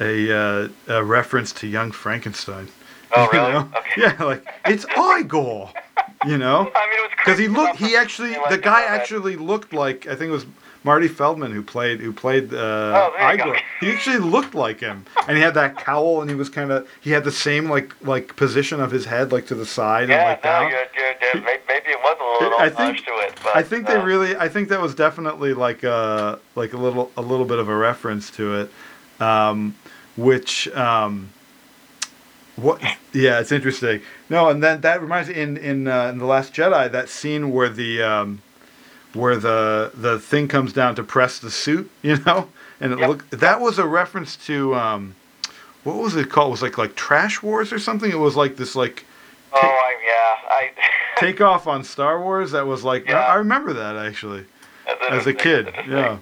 a, 0.03 0.31
uh, 0.37 0.69
a 0.87 1.03
reference 1.03 1.51
to 1.53 1.67
Young 1.67 1.91
Frankenstein. 1.91 2.67
Oh, 3.15 3.29
really? 3.33 3.51
know? 3.53 3.69
Okay. 3.77 4.01
Yeah, 4.01 4.23
like 4.23 4.45
it's 4.65 4.85
Igor. 4.97 5.71
You 6.25 6.37
know, 6.37 6.71
I 6.75 6.87
mean, 6.89 6.99
it 6.99 7.01
was 7.03 7.11
because 7.17 7.39
he 7.39 7.47
looked. 7.47 7.77
He 7.77 7.95
actually 7.95 8.33
the 8.49 8.57
guy 8.57 8.81
that- 8.81 8.91
actually 9.01 9.35
looked 9.35 9.73
like 9.73 10.07
I 10.07 10.15
think 10.15 10.29
it 10.29 10.33
was 10.33 10.45
Marty 10.85 11.07
Feldman 11.07 11.51
who 11.51 11.61
played 11.61 11.99
who 12.01 12.11
played 12.11 12.53
uh, 12.53 12.57
Oh, 12.57 13.13
there 13.17 13.31
you 13.33 13.37
go. 13.37 13.43
Igor. 13.45 13.59
He 13.81 13.91
actually 13.91 14.17
looked 14.19 14.55
like 14.55 14.79
him, 14.79 15.05
and 15.27 15.37
he 15.37 15.43
had 15.43 15.53
that 15.55 15.77
cowl, 15.77 16.21
and 16.21 16.29
he 16.29 16.35
was 16.35 16.49
kind 16.49 16.71
of 16.71 16.87
he 17.01 17.11
had 17.11 17.23
the 17.23 17.31
same 17.31 17.69
like 17.69 17.93
like 18.05 18.35
position 18.37 18.79
of 18.81 18.89
his 18.91 19.05
head 19.05 19.31
like 19.31 19.47
to 19.47 19.55
the 19.55 19.65
side 19.65 20.03
and 20.03 20.11
Yeah, 20.11 20.23
like 20.29 20.43
no, 20.43 20.49
down. 20.49 20.71
you're, 20.71 20.79
you're, 20.95 21.15
you're, 21.33 21.43
maybe 21.67 21.89
it 21.89 21.99
was 22.01 22.17
a 22.41 22.43
little 22.43 22.59
I 22.59 22.69
think- 22.69 23.05
to 23.05 23.11
it. 23.27 23.35
But, 23.43 23.55
I 23.55 23.61
think 23.63 23.87
they 23.87 23.95
uh, 23.97 24.03
really. 24.05 24.35
I 24.37 24.47
think 24.49 24.69
that 24.69 24.81
was 24.81 24.95
definitely 24.95 25.53
like 25.53 25.83
a 25.83 26.39
like 26.55 26.71
a 26.73 26.77
little 26.77 27.11
a 27.17 27.21
little 27.21 27.45
bit 27.45 27.59
of 27.59 27.67
a 27.69 27.75
reference 27.75 28.29
to 28.31 28.55
it, 28.61 28.71
um, 29.21 29.75
which 30.15 30.67
um, 30.69 31.29
what? 32.55 32.81
Yeah, 33.13 33.39
it's 33.39 33.51
interesting. 33.51 34.01
No, 34.29 34.49
and 34.49 34.63
then 34.63 34.81
that 34.81 35.01
reminds 35.01 35.29
me 35.29 35.35
in 35.35 35.57
in 35.57 35.87
uh, 35.87 36.07
in 36.07 36.17
the 36.19 36.25
Last 36.25 36.53
Jedi 36.53 36.91
that 36.91 37.09
scene 37.09 37.51
where 37.51 37.69
the 37.69 38.01
um, 38.01 38.41
where 39.13 39.37
the 39.37 39.91
the 39.93 40.19
thing 40.19 40.47
comes 40.47 40.73
down 40.73 40.95
to 40.95 41.03
press 41.03 41.39
the 41.39 41.51
suit, 41.51 41.89
you 42.01 42.17
know, 42.25 42.49
and 42.79 42.93
it 42.93 42.99
Yep. 42.99 43.09
look 43.09 43.29
that 43.31 43.59
was 43.61 43.79
a 43.79 43.87
reference 43.87 44.35
to 44.47 44.75
um, 44.75 45.15
what 45.83 45.97
was 45.97 46.15
it 46.15 46.29
called? 46.29 46.49
It 46.49 46.51
was 46.51 46.61
like 46.61 46.77
like 46.77 46.95
Trash 46.95 47.41
Wars 47.41 47.73
or 47.73 47.79
something. 47.79 48.11
It 48.11 48.19
was 48.19 48.35
like 48.35 48.55
this 48.55 48.75
like 48.75 49.05
Oh, 49.55 49.59
I, 49.61 49.95
yeah. 50.03 50.55
I, 50.55 50.71
take 51.19 51.39
off 51.39 51.67
on 51.67 51.83
Star 51.83 52.19
Wars. 52.19 52.51
That 52.51 52.65
was 52.65 52.83
like 52.83 53.05
Yeah. 53.07 53.19
I, 53.19 53.33
I 53.33 53.35
remember 53.35 53.73
that 53.73 53.95
actually 53.95 54.45
as 55.09 55.27
a 55.27 55.33
kid. 55.33 55.73
Yeah. 55.87 56.17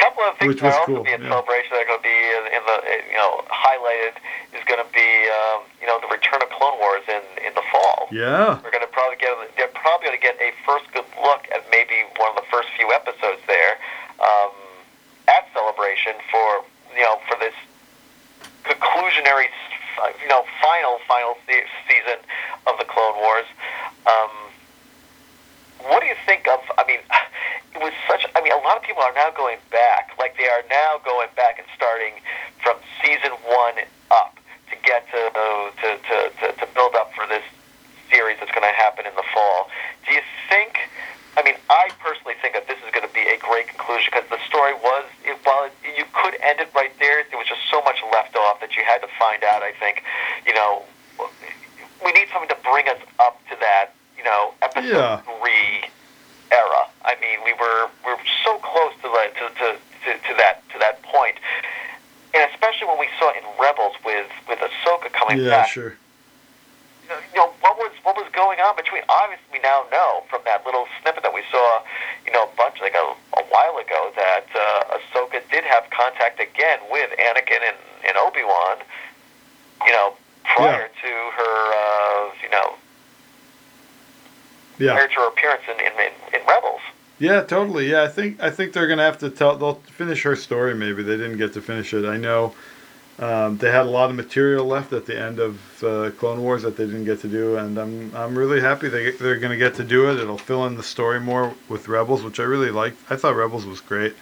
A 0.00 0.08
couple 0.08 0.24
of 0.24 0.32
things 0.40 0.56
Which 0.56 0.64
that 0.64 0.72
are 0.72 0.80
also 0.80 0.96
cool, 0.96 1.04
be 1.04 1.12
in 1.12 1.20
yeah. 1.20 1.28
celebration 1.28 1.76
that 1.76 1.84
are 1.84 1.90
going 1.92 2.00
to 2.00 2.08
be 2.08 2.20
in, 2.32 2.42
in 2.56 2.62
the 2.64 2.76
in, 2.88 3.00
you 3.12 3.20
know 3.20 3.44
highlighted 3.52 4.16
is 4.56 4.64
going 4.64 4.80
to 4.80 4.88
be 4.96 5.08
um, 5.28 5.68
you 5.76 5.84
know 5.84 6.00
the 6.00 6.08
return 6.08 6.40
of 6.40 6.48
Clone 6.56 6.80
Wars 6.80 7.04
in 7.04 7.20
in 7.44 7.52
the 7.52 7.60
fall. 7.68 8.08
Yeah. 8.08 8.56
We're 8.64 8.72
going 8.72 8.80
to 8.86 8.88
probably 8.88 9.20
get 9.20 9.36
they're 9.60 9.68
probably 9.76 10.08
going 10.08 10.16
to 10.16 10.24
get 10.24 10.40
a 10.40 10.56
first 10.64 10.88
good 10.96 11.04
look 11.20 11.44
at 11.52 11.68
maybe 11.68 12.08
one 12.16 12.32
of 12.32 12.36
the 12.40 12.48
first 12.48 12.72
few 12.80 12.88
episodes 12.96 13.44
there 13.44 13.76
um, 14.24 14.56
at 15.28 15.44
celebration 15.52 16.16
for 16.32 16.64
you 16.96 17.04
know 17.04 17.20
for 17.28 17.36
this 17.36 17.54
conclusionary 18.64 19.52
you 20.24 20.28
know 20.32 20.48
final 20.64 20.96
final 21.04 21.36
se- 21.44 21.68
season 21.84 22.24
of 22.64 22.80
the 22.80 22.88
Clone 22.88 23.20
Wars. 23.20 23.44
Um, 24.08 24.32
what 25.88 26.00
do 26.00 26.06
you 26.06 26.18
think 26.26 26.48
of? 26.48 26.60
I 26.78 26.84
mean, 26.86 27.00
it 27.74 27.80
was 27.80 27.92
such. 28.08 28.26
I 28.36 28.40
mean, 28.42 28.52
a 28.52 28.62
lot 28.62 28.76
of 28.76 28.82
people 28.82 29.02
are 29.02 29.14
now 29.14 29.30
going 29.30 29.58
back, 29.70 30.12
like 30.18 30.36
they 30.36 30.48
are 30.48 30.64
now 30.68 31.00
going 31.04 31.28
back 31.36 31.58
and 31.58 31.66
starting 31.74 32.14
from 32.62 32.76
season 33.02 33.32
one 33.46 33.76
up 34.10 34.36
to 34.70 34.76
get 34.84 35.06
to 35.10 35.20
to 35.32 35.88
to, 35.96 36.18
to, 36.28 36.46
to 36.60 36.64
build 36.74 36.94
up 36.94 37.12
for 37.14 37.26
this 37.26 37.44
series 38.10 38.36
that's 38.40 38.50
going 38.50 38.66
to 38.66 38.76
happen 38.76 39.06
in 39.06 39.14
the 39.14 39.26
fall. 39.32 39.70
Do 40.06 40.12
you 40.12 40.22
think? 40.48 40.78
I 41.38 41.46
mean, 41.46 41.54
I 41.70 41.88
personally 42.02 42.34
think 42.42 42.58
that 42.58 42.66
this 42.66 42.76
is 42.82 42.90
going 42.90 43.06
to 43.06 43.14
be 43.14 43.22
a 43.22 43.38
great 43.38 43.70
conclusion 43.70 44.10
because 44.10 44.26
the 44.28 44.42
story 44.50 44.74
was, 44.74 45.06
it, 45.22 45.38
while 45.46 45.70
it, 45.70 45.72
you 45.86 46.02
could 46.10 46.34
end 46.42 46.58
it 46.58 46.68
right 46.74 46.90
there, 46.98 47.22
there 47.30 47.38
was 47.38 47.46
just 47.46 47.62
so 47.70 47.80
much 47.86 48.02
left 48.10 48.34
off 48.34 48.58
that 48.60 48.74
you 48.74 48.82
had 48.82 48.98
to 48.98 49.08
find 49.14 49.46
out. 49.46 49.62
I 49.62 49.70
think, 49.78 50.02
you 50.44 50.52
know, 50.52 50.82
we 52.04 52.10
need 52.12 52.26
something 52.34 52.50
to 52.50 52.58
bring 52.66 52.88
us 52.88 52.98
up 53.22 53.38
to 53.48 53.56
that, 53.62 53.94
you 54.20 54.24
know, 54.28 54.52
episode 54.60 54.92
Yeah. 54.92 55.16
three 55.24 55.88
era. 56.52 56.82
I 57.08 57.16
mean, 57.24 57.40
we 57.44 57.54
were 57.54 57.88
we 58.04 58.12
were 58.12 58.20
so 58.44 58.58
close 58.60 58.92
to 59.00 59.08
that 59.16 59.32
to, 59.40 59.48
to, 59.48 59.66
to, 60.04 60.10
to 60.28 60.32
that 60.36 60.60
to 60.72 60.78
that 60.78 61.00
point, 61.02 61.36
and 62.36 62.44
especially 62.52 62.86
when 62.88 62.98
we 63.00 63.08
saw 63.18 63.32
in 63.32 63.44
Rebels 63.58 63.96
with 64.04 64.28
with 64.48 64.58
Ahsoka 64.60 65.08
coming 65.12 65.38
Yeah, 65.40 65.64
back 65.64 65.68
sure. 65.68 65.94
you 67.08 67.36
know 67.40 67.48
what 67.64 67.78
was 67.78 67.92
what 68.02 68.14
was 68.16 68.28
going 68.32 68.58
on 68.60 68.76
between 68.76 69.02
obviously 69.08 69.46
we 69.52 69.60
now 69.60 69.86
know 69.90 70.22
from 70.28 70.42
that 70.44 70.64
little 70.66 70.86
snippet 71.00 71.22
that 71.22 71.32
we 71.34 71.42
saw 71.50 71.80
you 72.26 72.32
know 72.34 72.44
a 72.44 72.52
bunch 72.60 72.76
like 72.82 72.94
a, 72.94 73.06
a 73.40 73.42
while 73.50 73.76
ago 73.78 74.12
that 74.16 74.46
uh, 74.54 74.94
Ahsoka 74.98 75.40
did 75.50 75.64
have 75.64 75.88
contact 75.90 76.38
again 76.40 76.78
with 76.90 77.10
Anakin 77.18 77.62
and, 77.66 77.78
and 78.06 78.14
Obi 78.18 78.44
Wan 78.44 78.76
you 79.86 79.92
know 79.92 80.14
prior 80.44 80.86
to 81.02 81.12
her 81.38 81.56
uh, 81.74 81.89
Yeah. 84.80 85.04
appearance 85.04 85.62
in, 85.68 85.78
in, 85.84 85.92
in, 86.40 86.46
Rebels 86.46 86.80
Yeah, 87.18 87.42
totally. 87.42 87.90
Yeah, 87.90 88.02
I 88.02 88.08
think 88.08 88.42
I 88.42 88.50
think 88.50 88.72
they're 88.72 88.88
gonna 88.88 89.04
have 89.04 89.18
to 89.18 89.30
tell. 89.30 89.56
They'll 89.56 89.74
finish 89.74 90.22
her 90.22 90.34
story. 90.34 90.74
Maybe 90.74 91.02
they 91.02 91.16
didn't 91.16 91.38
get 91.38 91.52
to 91.54 91.60
finish 91.60 91.92
it. 91.92 92.04
I 92.04 92.16
know 92.16 92.54
um, 93.18 93.58
they 93.58 93.70
had 93.70 93.84
a 93.84 93.90
lot 93.90 94.08
of 94.08 94.16
material 94.16 94.64
left 94.64 94.94
at 94.94 95.04
the 95.04 95.18
end 95.18 95.38
of 95.38 95.84
uh, 95.84 96.10
Clone 96.18 96.42
Wars 96.42 96.62
that 96.62 96.78
they 96.78 96.86
didn't 96.86 97.04
get 97.04 97.20
to 97.20 97.28
do, 97.28 97.56
and 97.56 97.78
I'm 97.78 98.14
I'm 98.16 98.36
really 98.36 98.60
happy 98.60 98.88
they 98.88 99.10
they're 99.10 99.38
gonna 99.38 99.58
get 99.58 99.74
to 99.74 99.84
do 99.84 100.10
it. 100.10 100.18
It'll 100.18 100.38
fill 100.38 100.64
in 100.66 100.76
the 100.76 100.82
story 100.82 101.20
more 101.20 101.54
with 101.68 101.88
Rebels, 101.88 102.22
which 102.22 102.40
I 102.40 102.44
really 102.44 102.70
liked. 102.70 102.98
I 103.10 103.16
thought 103.16 103.36
Rebels 103.36 103.66
was 103.66 103.80
great, 103.80 104.14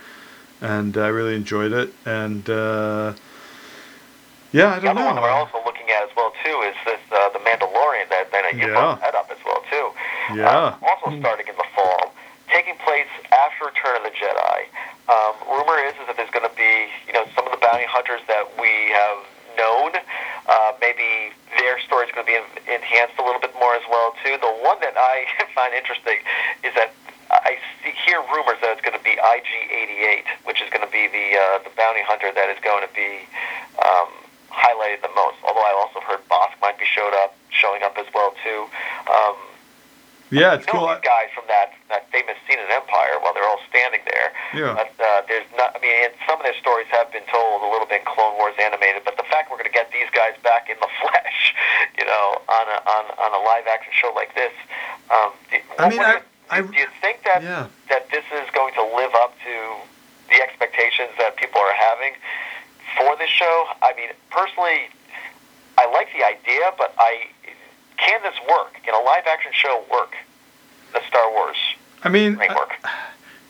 and 0.60 0.96
I 0.96 1.08
really 1.08 1.36
enjoyed 1.36 1.72
it. 1.72 1.94
And 2.04 2.50
uh, 2.50 3.14
yeah, 4.50 4.74
I 4.74 4.80
don't 4.80 4.96
the 4.96 5.02
other 5.02 5.04
one 5.04 5.14
that 5.14 5.22
we're 5.22 5.30
also 5.30 5.58
looking 5.64 5.88
at 5.90 6.02
as 6.02 6.10
well 6.16 6.32
too 6.42 6.62
is 6.62 6.74
this 6.84 7.00
uh, 7.12 7.28
the 7.30 7.38
Mandalorian 7.40 8.08
that, 8.08 8.32
that 8.32 8.52
you 8.54 8.60
Yeah. 8.60 8.72
brought 8.72 9.00
that 9.00 9.14
up 9.14 9.26
as 9.26 9.27
well 9.27 9.27
too 9.27 9.27
Yeah. 10.34 10.48
Um, 10.48 10.84
also 10.84 11.18
starting 11.20 11.48
in 11.48 11.56
the 11.56 11.68
fall, 11.74 12.12
taking 12.52 12.76
place 12.84 13.08
after 13.32 13.66
Return 13.66 13.96
of 13.96 14.04
the 14.04 14.14
Jedi. 14.14 14.68
Um, 15.08 15.34
rumor 15.48 15.80
is, 15.88 15.96
is 15.96 16.04
that 16.08 16.16
there's 16.16 16.30
going 16.30 16.48
to 16.48 16.56
be, 16.56 16.88
you 17.06 17.12
know, 17.12 17.24
some 17.34 17.48
of 17.48 17.52
the 17.52 17.60
bounty 17.60 17.88
hunters 17.88 18.20
that 18.28 18.44
we 18.60 18.92
have 18.92 19.24
known. 19.56 19.96
Uh, 20.46 20.72
maybe 20.80 21.34
their 21.58 21.80
story 21.80 22.06
is 22.06 22.12
going 22.14 22.24
to 22.24 22.30
be 22.30 22.38
enhanced 22.70 23.16
a 23.18 23.24
little 23.24 23.40
bit 23.40 23.52
more 23.58 23.74
as 23.74 23.84
well 23.90 24.14
too. 24.24 24.36
The 24.38 24.54
one 24.62 24.78
that 24.80 24.94
I 24.96 25.26
find 25.56 25.74
interesting 25.74 26.20
is 26.62 26.72
that 26.76 26.94
I 27.28 27.60
see, 27.84 27.92
hear 28.06 28.24
rumors 28.32 28.56
that 28.64 28.72
it's 28.72 28.80
going 28.80 28.96
to 28.96 29.04
be 29.04 29.20
IG-88, 29.20 30.24
which 30.48 30.64
is 30.64 30.70
going 30.72 30.80
to 30.80 30.88
be 30.88 31.12
the 31.12 31.36
uh, 31.36 31.60
the 31.60 31.72
bounty 31.76 32.00
hunter 32.00 32.32
that 32.32 32.48
is 32.48 32.56
going 32.64 32.80
to 32.80 32.92
be 32.96 33.28
um, 33.84 34.08
highlighted 34.48 35.04
the 35.04 35.12
most. 35.12 35.36
Although 35.44 35.64
I 35.64 35.76
also 35.76 36.00
heard 36.00 36.24
Bossk 36.32 36.56
might 36.64 36.80
be 36.80 36.88
showed 36.88 37.12
up, 37.20 37.36
showing 37.52 37.84
up 37.84 38.00
as 38.00 38.08
well 38.16 38.32
too. 38.40 38.64
Um, 39.12 39.36
Yeah, 40.30 40.54
it's 40.60 40.66
cool. 40.66 40.86
these 40.92 41.00
guys 41.00 41.32
from 41.32 41.44
that 41.48 41.72
that 41.88 42.04
famous 42.12 42.36
scene 42.44 42.58
in 42.60 42.68
Empire 42.68 43.16
while 43.24 43.32
they're 43.32 43.48
all 43.48 43.60
standing 43.68 44.00
there. 44.04 44.28
Yeah. 44.52 44.76
But 44.76 44.92
uh, 45.00 45.22
there's 45.26 45.48
not. 45.56 45.72
I 45.72 45.80
mean, 45.80 46.10
some 46.28 46.36
of 46.36 46.44
their 46.44 46.56
stories 46.60 46.86
have 46.92 47.08
been 47.12 47.24
told 47.32 47.64
a 47.64 47.68
little 47.72 47.88
bit 47.88 48.04
in 48.04 48.06
Clone 48.06 48.36
Wars 48.36 48.52
animated, 48.60 49.08
but 49.08 49.16
the 49.16 49.24
fact 49.32 49.48
we're 49.50 49.56
going 49.56 49.72
to 49.72 49.76
get 49.76 49.88
these 49.92 50.08
guys 50.12 50.36
back 50.44 50.68
in 50.68 50.76
the 50.84 50.90
flesh, 51.00 51.56
you 51.96 52.04
know, 52.04 52.40
on 52.44 52.64
a 52.68 52.78
on, 52.84 53.04
on 53.16 53.30
a 53.32 53.40
live 53.44 53.64
action 53.72 53.92
show 53.96 54.12
like 54.12 54.34
this. 54.36 54.52
Um, 55.08 55.32
I 55.80 55.88
mean, 55.88 56.00
I- 56.04 56.20
you, 56.20 56.20
I- 56.50 56.60
do 56.60 56.76
you 56.76 56.88
think 57.00 57.24
that 57.24 57.40
Yeah. 57.42 57.68
that 57.88 58.08
this 58.12 58.24
is 58.36 58.44
going 58.52 58.74
to 58.74 58.84
live 58.84 59.14
up 59.16 59.32
to 59.48 59.54
the 60.28 60.42
expectations 60.44 61.08
that 61.16 61.36
people 61.40 61.60
are 61.60 61.72
having 61.76 62.12
for 63.00 63.16
this 63.16 63.30
show? 63.32 63.64
I 63.80 63.92
mean, 63.96 64.12
personally, 64.28 64.92
I 65.80 65.88
like 65.92 66.12
the 66.12 66.20
idea, 66.24 66.72
but 66.76 66.92
I 66.98 67.28
can 67.98 68.22
this 68.22 68.34
work? 68.48 68.74
Can 68.84 68.94
a 68.94 69.04
live 69.04 69.24
action 69.26 69.52
show 69.54 69.84
work? 69.90 70.14
The 70.92 71.00
Star 71.06 71.30
Wars 71.30 71.56
I 72.02 72.08
mean, 72.08 72.36
framework. 72.36 72.74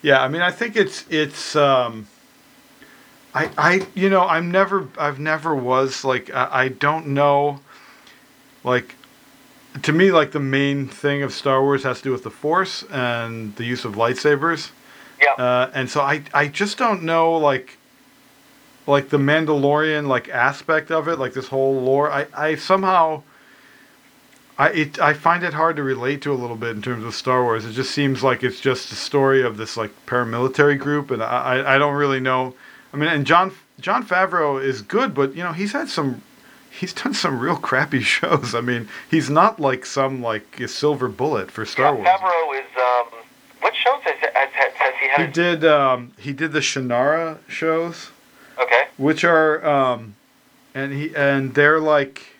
Yeah, 0.02 0.22
I 0.22 0.28
mean, 0.28 0.42
I 0.42 0.50
think 0.50 0.76
it's 0.76 1.04
it's. 1.10 1.54
Um, 1.54 2.06
I 3.34 3.50
I 3.58 3.86
you 3.94 4.08
know 4.08 4.22
I'm 4.22 4.50
never 4.50 4.88
I've 4.98 5.18
never 5.18 5.54
was 5.54 6.04
like 6.04 6.30
I, 6.34 6.48
I 6.50 6.68
don't 6.68 7.08
know, 7.08 7.60
like, 8.64 8.94
to 9.82 9.92
me 9.92 10.10
like 10.10 10.32
the 10.32 10.40
main 10.40 10.88
thing 10.88 11.22
of 11.22 11.32
Star 11.32 11.62
Wars 11.62 11.82
has 11.82 11.98
to 11.98 12.04
do 12.04 12.12
with 12.12 12.24
the 12.24 12.30
Force 12.30 12.84
and 12.84 13.54
the 13.56 13.64
use 13.64 13.84
of 13.84 13.94
lightsabers, 13.94 14.70
yeah. 15.20 15.32
uh, 15.32 15.70
and 15.74 15.90
so 15.90 16.00
I 16.00 16.22
I 16.32 16.48
just 16.48 16.78
don't 16.78 17.02
know 17.02 17.32
like. 17.32 17.76
Like 18.86 19.10
the 19.10 19.18
Mandalorian 19.18 20.06
like 20.06 20.30
aspect 20.30 20.90
of 20.90 21.08
it, 21.08 21.18
like 21.18 21.34
this 21.34 21.48
whole 21.48 21.82
lore, 21.82 22.10
I, 22.10 22.26
I 22.32 22.54
somehow 22.54 23.22
I 24.58 24.70
it 24.70 25.00
I 25.00 25.12
find 25.12 25.44
it 25.44 25.54
hard 25.54 25.76
to 25.76 25.82
relate 25.84 26.20
to 26.22 26.32
a 26.32 26.34
little 26.34 26.56
bit 26.56 26.70
in 26.74 26.82
terms 26.82 27.04
of 27.04 27.14
Star 27.14 27.42
Wars. 27.44 27.64
It 27.64 27.72
just 27.72 27.92
seems 27.92 28.22
like 28.24 28.42
it's 28.42 28.60
just 28.60 28.90
a 28.90 28.96
story 28.96 29.42
of 29.42 29.56
this 29.56 29.76
like 29.76 29.92
paramilitary 30.06 30.78
group, 30.78 31.10
and 31.12 31.22
I 31.22 31.58
I, 31.58 31.74
I 31.76 31.78
don't 31.78 31.94
really 31.94 32.20
know. 32.20 32.54
I 32.92 32.96
mean, 32.96 33.08
and 33.08 33.24
John 33.24 33.52
Jon 33.80 34.04
Favreau 34.04 34.62
is 34.62 34.82
good, 34.82 35.14
but 35.14 35.34
you 35.36 35.42
know 35.44 35.52
he's 35.52 35.72
had 35.72 35.88
some. 35.88 36.22
He's 36.70 36.92
done 36.92 37.14
some 37.14 37.38
real 37.40 37.56
crappy 37.68 38.02
shows. 38.02 38.54
I 38.54 38.60
mean, 38.60 38.88
he's 39.10 39.30
not 39.30 39.60
like 39.60 39.86
some 39.86 40.22
like 40.22 40.58
a 40.60 40.68
silver 40.68 41.08
bullet 41.08 41.50
for 41.50 41.64
Star 41.64 41.86
yeah, 41.86 41.92
Wars. 41.92 42.08
Favreau 42.08 42.58
is. 42.58 42.66
Um, 42.76 43.18
what 43.60 43.74
shows 43.74 44.00
has, 44.02 44.18
has, 44.20 44.50
has, 44.52 44.72
has 44.74 44.94
he 45.00 45.08
had? 45.08 45.26
He 45.26 45.32
did 45.32 45.64
um, 45.64 46.12
he 46.18 46.32
did 46.32 46.52
the 46.52 46.60
Shannara 46.60 47.38
shows, 47.48 48.10
Okay. 48.60 48.84
which 48.96 49.22
are 49.24 49.64
um, 49.64 50.16
and 50.74 50.92
he 50.92 51.14
and 51.14 51.54
they're 51.54 51.78
like. 51.78 52.34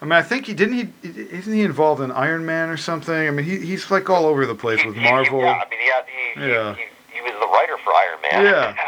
I 0.00 0.04
mean, 0.04 0.12
I 0.12 0.22
think 0.22 0.46
he 0.46 0.54
didn't. 0.54 0.92
He 1.02 1.08
isn't 1.08 1.52
he 1.52 1.62
involved 1.62 2.00
in 2.00 2.10
Iron 2.12 2.46
Man 2.46 2.68
or 2.70 2.76
something? 2.76 3.14
I 3.14 3.30
mean, 3.30 3.44
he, 3.44 3.58
he's 3.58 3.90
like 3.90 4.08
all 4.08 4.26
over 4.26 4.46
the 4.46 4.54
place 4.54 4.80
He- 4.80 4.86
with 4.88 4.96
he- 4.96 5.02
Marvel. 5.02 5.40
yeah, 5.40 5.60
I 5.64 5.68
mean, 5.70 5.80
he, 5.80 5.86
had, 5.88 6.04
he, 6.06 6.52
Yeah. 6.52 6.74
he, 6.74 6.80
he, 6.82 7.16
he 7.16 7.20
was 7.22 7.32
the 7.40 7.46
writer 7.48 7.76
for 7.84 7.92
Iron 7.92 8.18
Man. 8.22 8.44
Yeah. 8.44 8.74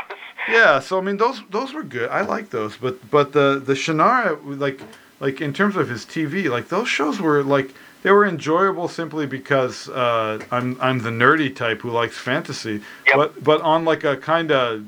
Yeah, 0.48 0.80
so 0.80 0.98
I 0.98 1.02
mean 1.02 1.16
those 1.18 1.42
those 1.50 1.74
were 1.74 1.82
good. 1.84 2.08
I 2.08 2.22
like 2.22 2.48
those, 2.50 2.76
but 2.76 3.08
but 3.10 3.32
the 3.32 3.62
the 3.64 3.74
Shannara 3.74 4.38
like 4.58 4.80
like 5.20 5.40
in 5.40 5.52
terms 5.52 5.76
of 5.76 5.88
his 5.88 6.04
TV, 6.06 6.50
like 6.50 6.68
those 6.68 6.88
shows 6.88 7.20
were 7.20 7.42
like 7.44 7.72
they 8.02 8.10
were 8.10 8.24
enjoyable 8.26 8.88
simply 8.88 9.26
because 9.26 9.88
uh, 9.90 10.40
I'm 10.50 10.76
I'm 10.80 11.00
the 11.00 11.10
nerdy 11.10 11.54
type 11.54 11.82
who 11.82 11.90
likes 11.90 12.16
fantasy. 12.16 12.80
Yep. 13.06 13.16
But 13.16 13.44
but 13.44 13.60
on 13.60 13.84
like 13.84 14.02
a 14.02 14.16
kind 14.16 14.50
of 14.50 14.86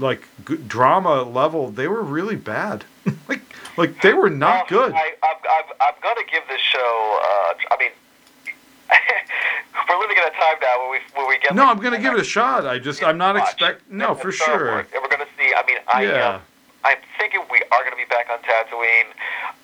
like 0.00 0.22
g- 0.46 0.56
drama 0.56 1.22
level, 1.22 1.70
they 1.70 1.86
were 1.88 2.02
really 2.02 2.36
bad. 2.36 2.84
like 3.28 3.40
like 3.76 4.00
they 4.02 4.12
were 4.12 4.30
not 4.30 4.70
Well, 4.70 4.88
good. 4.88 4.92
I, 4.94 5.12
I'm, 5.22 5.36
I'm, 5.48 5.64
I'm 5.80 5.94
going 6.02 6.16
to 6.16 6.30
give 6.30 6.42
this 6.48 6.60
show. 6.60 7.20
Uh, 7.22 7.74
I 7.74 7.76
mean, 7.78 7.90
we're 9.88 10.00
living 10.00 10.16
in 10.16 10.24
a 10.24 10.30
time 10.30 10.58
now 10.60 10.78
where 10.80 10.90
we 10.90 10.98
where 11.14 11.28
we 11.28 11.38
get. 11.38 11.54
No, 11.54 11.64
like- 11.64 11.76
I'm 11.76 11.82
gonna 11.82 11.98
give 12.00 12.14
it 12.14 12.20
a 12.20 12.24
shot. 12.24 12.66
I 12.66 12.78
just 12.78 13.02
I'm 13.04 13.18
not 13.18 13.36
expect 13.36 13.90
no 13.90 14.14
for 14.14 14.32
sure. 14.32 14.80
And 14.80 14.88
we're 14.94 15.08
going 15.08 15.20
to 15.26 15.32
see. 15.38 15.52
I 15.56 15.62
mean, 15.66 15.78
I 15.92 16.02
Yeah. 16.04 16.34
um, 16.36 16.40
I'm 16.82 16.96
thinking 17.18 17.40
we 17.52 17.60
are 17.70 17.80
going 17.84 17.92
to 17.92 17.96
be 18.00 18.08
back 18.08 18.28
on 18.32 18.38
Tatooine. 18.40 19.12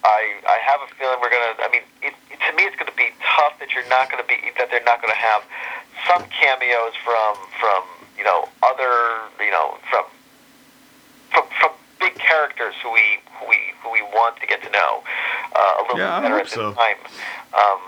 I 0.04 0.36
I 0.46 0.58
have 0.62 0.80
a 0.84 0.94
feeling 0.94 1.16
we're 1.20 1.30
going 1.30 1.56
to. 1.56 1.62
I 1.64 1.68
mean, 1.72 1.82
it, 2.02 2.12
it, 2.30 2.38
to 2.44 2.56
me, 2.56 2.64
it's 2.64 2.76
going 2.76 2.90
to 2.92 2.96
be 2.96 3.08
tough 3.24 3.58
that 3.58 3.72
you're 3.74 3.88
not 3.88 4.10
going 4.10 4.22
to 4.22 4.28
be 4.28 4.36
that 4.58 4.70
they're 4.70 4.84
not 4.84 5.00
going 5.02 5.12
to 5.12 5.18
have 5.18 5.42
some 6.06 6.22
cameos 6.30 6.92
from 7.04 7.34
from 7.58 7.82
you 8.16 8.24
know 8.24 8.48
other 8.62 9.18
you 9.40 9.50
know 9.50 9.76
from 9.90 10.04
from 10.04 10.04
from 10.04 10.04
big 10.04 10.24
characters 12.18 12.74
who 12.82 12.92
we 12.92 13.02
who 13.38 13.48
we 13.48 13.56
who 13.82 13.90
we 13.92 14.02
want 14.02 14.38
to 14.40 14.46
get 14.46 14.62
to 14.62 14.70
know 14.70 15.02
uh, 15.54 15.74
a 15.78 15.82
little 15.82 15.98
Yeah, 15.98 16.20
bit 16.20 16.28
better 16.28 16.40
at 16.40 16.48
so. 16.48 16.68
this 16.70 16.78
time. 16.78 16.96
Um, 17.54 17.78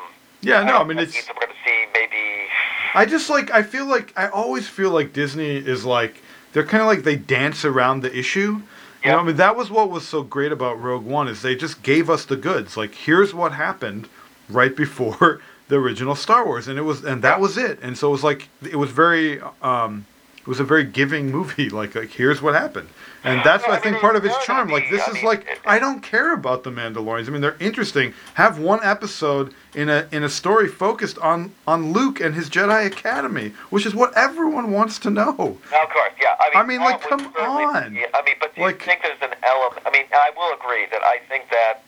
Yeah, 0.40 0.62
no, 0.62 0.74
I 0.74 0.78
don't 0.78 0.88
mean 0.88 0.98
it's 0.98 1.14
we're 1.28 1.34
going 1.34 1.48
to 1.48 1.54
see 1.64 1.86
maybe. 1.92 2.48
I 2.94 3.04
just 3.04 3.28
like 3.30 3.50
I 3.50 3.62
feel 3.62 3.86
like 3.86 4.12
I 4.16 4.28
always 4.28 4.68
feel 4.68 4.90
like 4.90 5.12
Disney 5.12 5.56
is 5.56 5.84
like 5.84 6.22
they're 6.52 6.64
kind 6.66 6.80
of 6.80 6.86
like 6.86 7.02
they 7.02 7.16
dance 7.16 7.64
around 7.64 8.02
the 8.02 8.16
issue. 8.16 8.62
You 9.04 9.12
know, 9.12 9.18
I 9.20 9.22
mean 9.22 9.36
that 9.36 9.56
was 9.56 9.70
what 9.70 9.90
was 9.90 10.06
so 10.06 10.22
great 10.22 10.50
about 10.52 10.80
Rogue 10.82 11.04
One 11.04 11.28
is 11.28 11.42
they 11.42 11.54
just 11.54 11.82
gave 11.82 12.10
us 12.10 12.24
the 12.24 12.36
goods. 12.36 12.76
Like 12.76 12.94
here's 12.94 13.32
what 13.34 13.52
happened 13.52 14.08
right 14.48 14.74
before 14.74 15.40
the 15.68 15.76
original 15.76 16.14
Star 16.16 16.44
Wars, 16.44 16.66
and 16.68 16.78
it 16.78 16.82
was 16.82 17.04
and 17.04 17.22
that 17.22 17.40
was 17.40 17.56
it. 17.58 17.78
And 17.82 17.96
so 17.96 18.08
it 18.08 18.12
was 18.12 18.24
like 18.24 18.48
it 18.62 18.76
was 18.76 18.90
very 18.90 19.40
um, 19.62 20.06
was 20.48 20.58
a 20.60 20.64
very 20.64 20.84
giving 20.84 21.30
movie. 21.30 21.68
Like 21.78 21.94
like 21.94 22.10
here's 22.10 22.40
what 22.42 22.54
happened, 22.54 22.88
and 23.22 23.40
that's 23.44 23.64
Yeah, 23.66 23.72
I 23.72 23.76
I 23.76 23.78
think 23.80 23.92
mean, 23.94 24.00
part 24.00 24.16
of 24.16 24.24
its 24.24 24.34
charm. 24.44 24.68
gonna 24.68 24.80
Like 24.80 24.90
this 24.90 25.02
I 25.06 25.10
is 25.10 25.14
mean, 25.16 25.24
like 25.26 25.46
it- 25.46 25.60
I 25.66 25.78
don't 25.78 26.00
care 26.02 26.32
about 26.32 26.64
the 26.64 26.70
Mandalorians. 26.70 27.28
I 27.28 27.30
mean 27.30 27.40
they're 27.42 27.56
interesting. 27.60 28.14
Have 28.34 28.58
one 28.58 28.80
episode 28.82 29.54
in 29.74 29.88
a 29.88 30.08
in 30.10 30.24
a 30.24 30.28
story 30.28 30.66
focused 30.66 31.18
on 31.18 31.52
on 31.66 31.92
Luke 31.92 32.20
and 32.20 32.34
his 32.34 32.48
Jedi 32.50 32.86
Academy, 32.86 33.52
which 33.70 33.84
is 33.86 33.94
what 33.94 34.12
everyone 34.16 34.72
wants 34.72 34.98
to 35.00 35.10
know. 35.10 35.28
Of 35.30 35.88
course, 35.90 36.12
yeah. 36.20 36.34
I 36.40 36.48
mean, 36.48 36.56
I 36.56 36.62
mean, 36.66 36.80
like, 36.80 37.00
come 37.02 37.20
on. 37.38 37.94
be- 37.94 38.06
I 38.14 38.22
mean, 38.24 38.34
but 38.40 38.54
do 38.54 38.62
Like- 38.62 38.80
you 38.80 38.86
think 38.86 39.02
there's 39.02 39.20
an 39.22 39.36
element? 39.42 39.82
I 39.86 39.90
mean, 39.90 40.06
I 40.12 40.30
will 40.36 40.52
agree 40.54 40.86
that 40.90 41.02
I 41.04 41.18
think 41.28 41.50
that, 41.50 41.82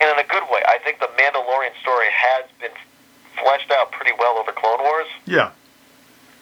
and 0.00 0.10
in 0.10 0.18
a 0.18 0.28
good 0.28 0.42
way, 0.50 0.62
I 0.66 0.78
think 0.84 0.98
the 1.00 1.08
Mandalorian 1.16 1.72
story 1.80 2.08
has 2.10 2.44
been 2.60 2.74
fleshed 3.38 3.70
out 3.70 3.92
pretty 3.92 4.12
well 4.18 4.36
over 4.38 4.50
Clone 4.52 4.80
Wars, 4.80 5.06
Yeah, 5.26 5.50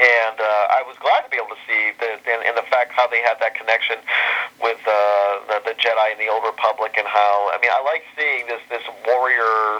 and 0.00 0.36
uh, 0.40 0.74
I 0.74 0.82
was 0.86 0.98
glad 0.98 1.22
to 1.22 1.30
be 1.30 1.38
able 1.38 1.54
to 1.54 1.62
see 1.70 1.94
the 2.02 2.18
and, 2.26 2.42
and 2.42 2.54
the 2.58 2.66
fact 2.66 2.90
how 2.90 3.06
they 3.06 3.22
had 3.22 3.38
that 3.38 3.54
connection 3.54 4.02
with 4.58 4.82
uh, 4.82 5.46
the, 5.46 5.70
the 5.70 5.74
Jedi 5.78 6.10
and 6.10 6.18
the 6.18 6.26
Old 6.26 6.42
Republic, 6.42 6.98
and 6.98 7.06
how 7.06 7.50
I 7.54 7.62
mean, 7.62 7.70
I 7.70 7.78
like 7.86 8.02
seeing 8.18 8.50
this 8.50 8.62
this 8.66 8.82
warrior 9.06 9.78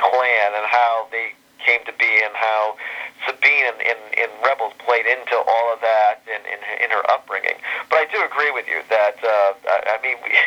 clan 0.00 0.48
and 0.56 0.64
how 0.64 1.08
they 1.12 1.36
came 1.60 1.84
to 1.84 1.92
be, 2.00 2.08
and 2.24 2.32
how 2.32 2.80
Sabine 3.28 3.68
in, 3.68 3.76
in, 3.84 3.98
in 4.16 4.30
Rebels 4.40 4.72
played 4.80 5.04
into 5.04 5.36
all 5.36 5.66
of 5.68 5.80
that 5.84 6.24
in, 6.24 6.40
in, 6.48 6.60
in 6.80 6.88
her 6.88 7.04
upbringing. 7.12 7.60
But 7.92 8.00
I 8.00 8.06
do 8.08 8.16
agree 8.24 8.50
with 8.50 8.64
you 8.64 8.80
that 8.88 9.20
uh, 9.20 9.52
I, 9.68 10.00
I 10.00 10.02
mean 10.02 10.16
we. 10.24 10.32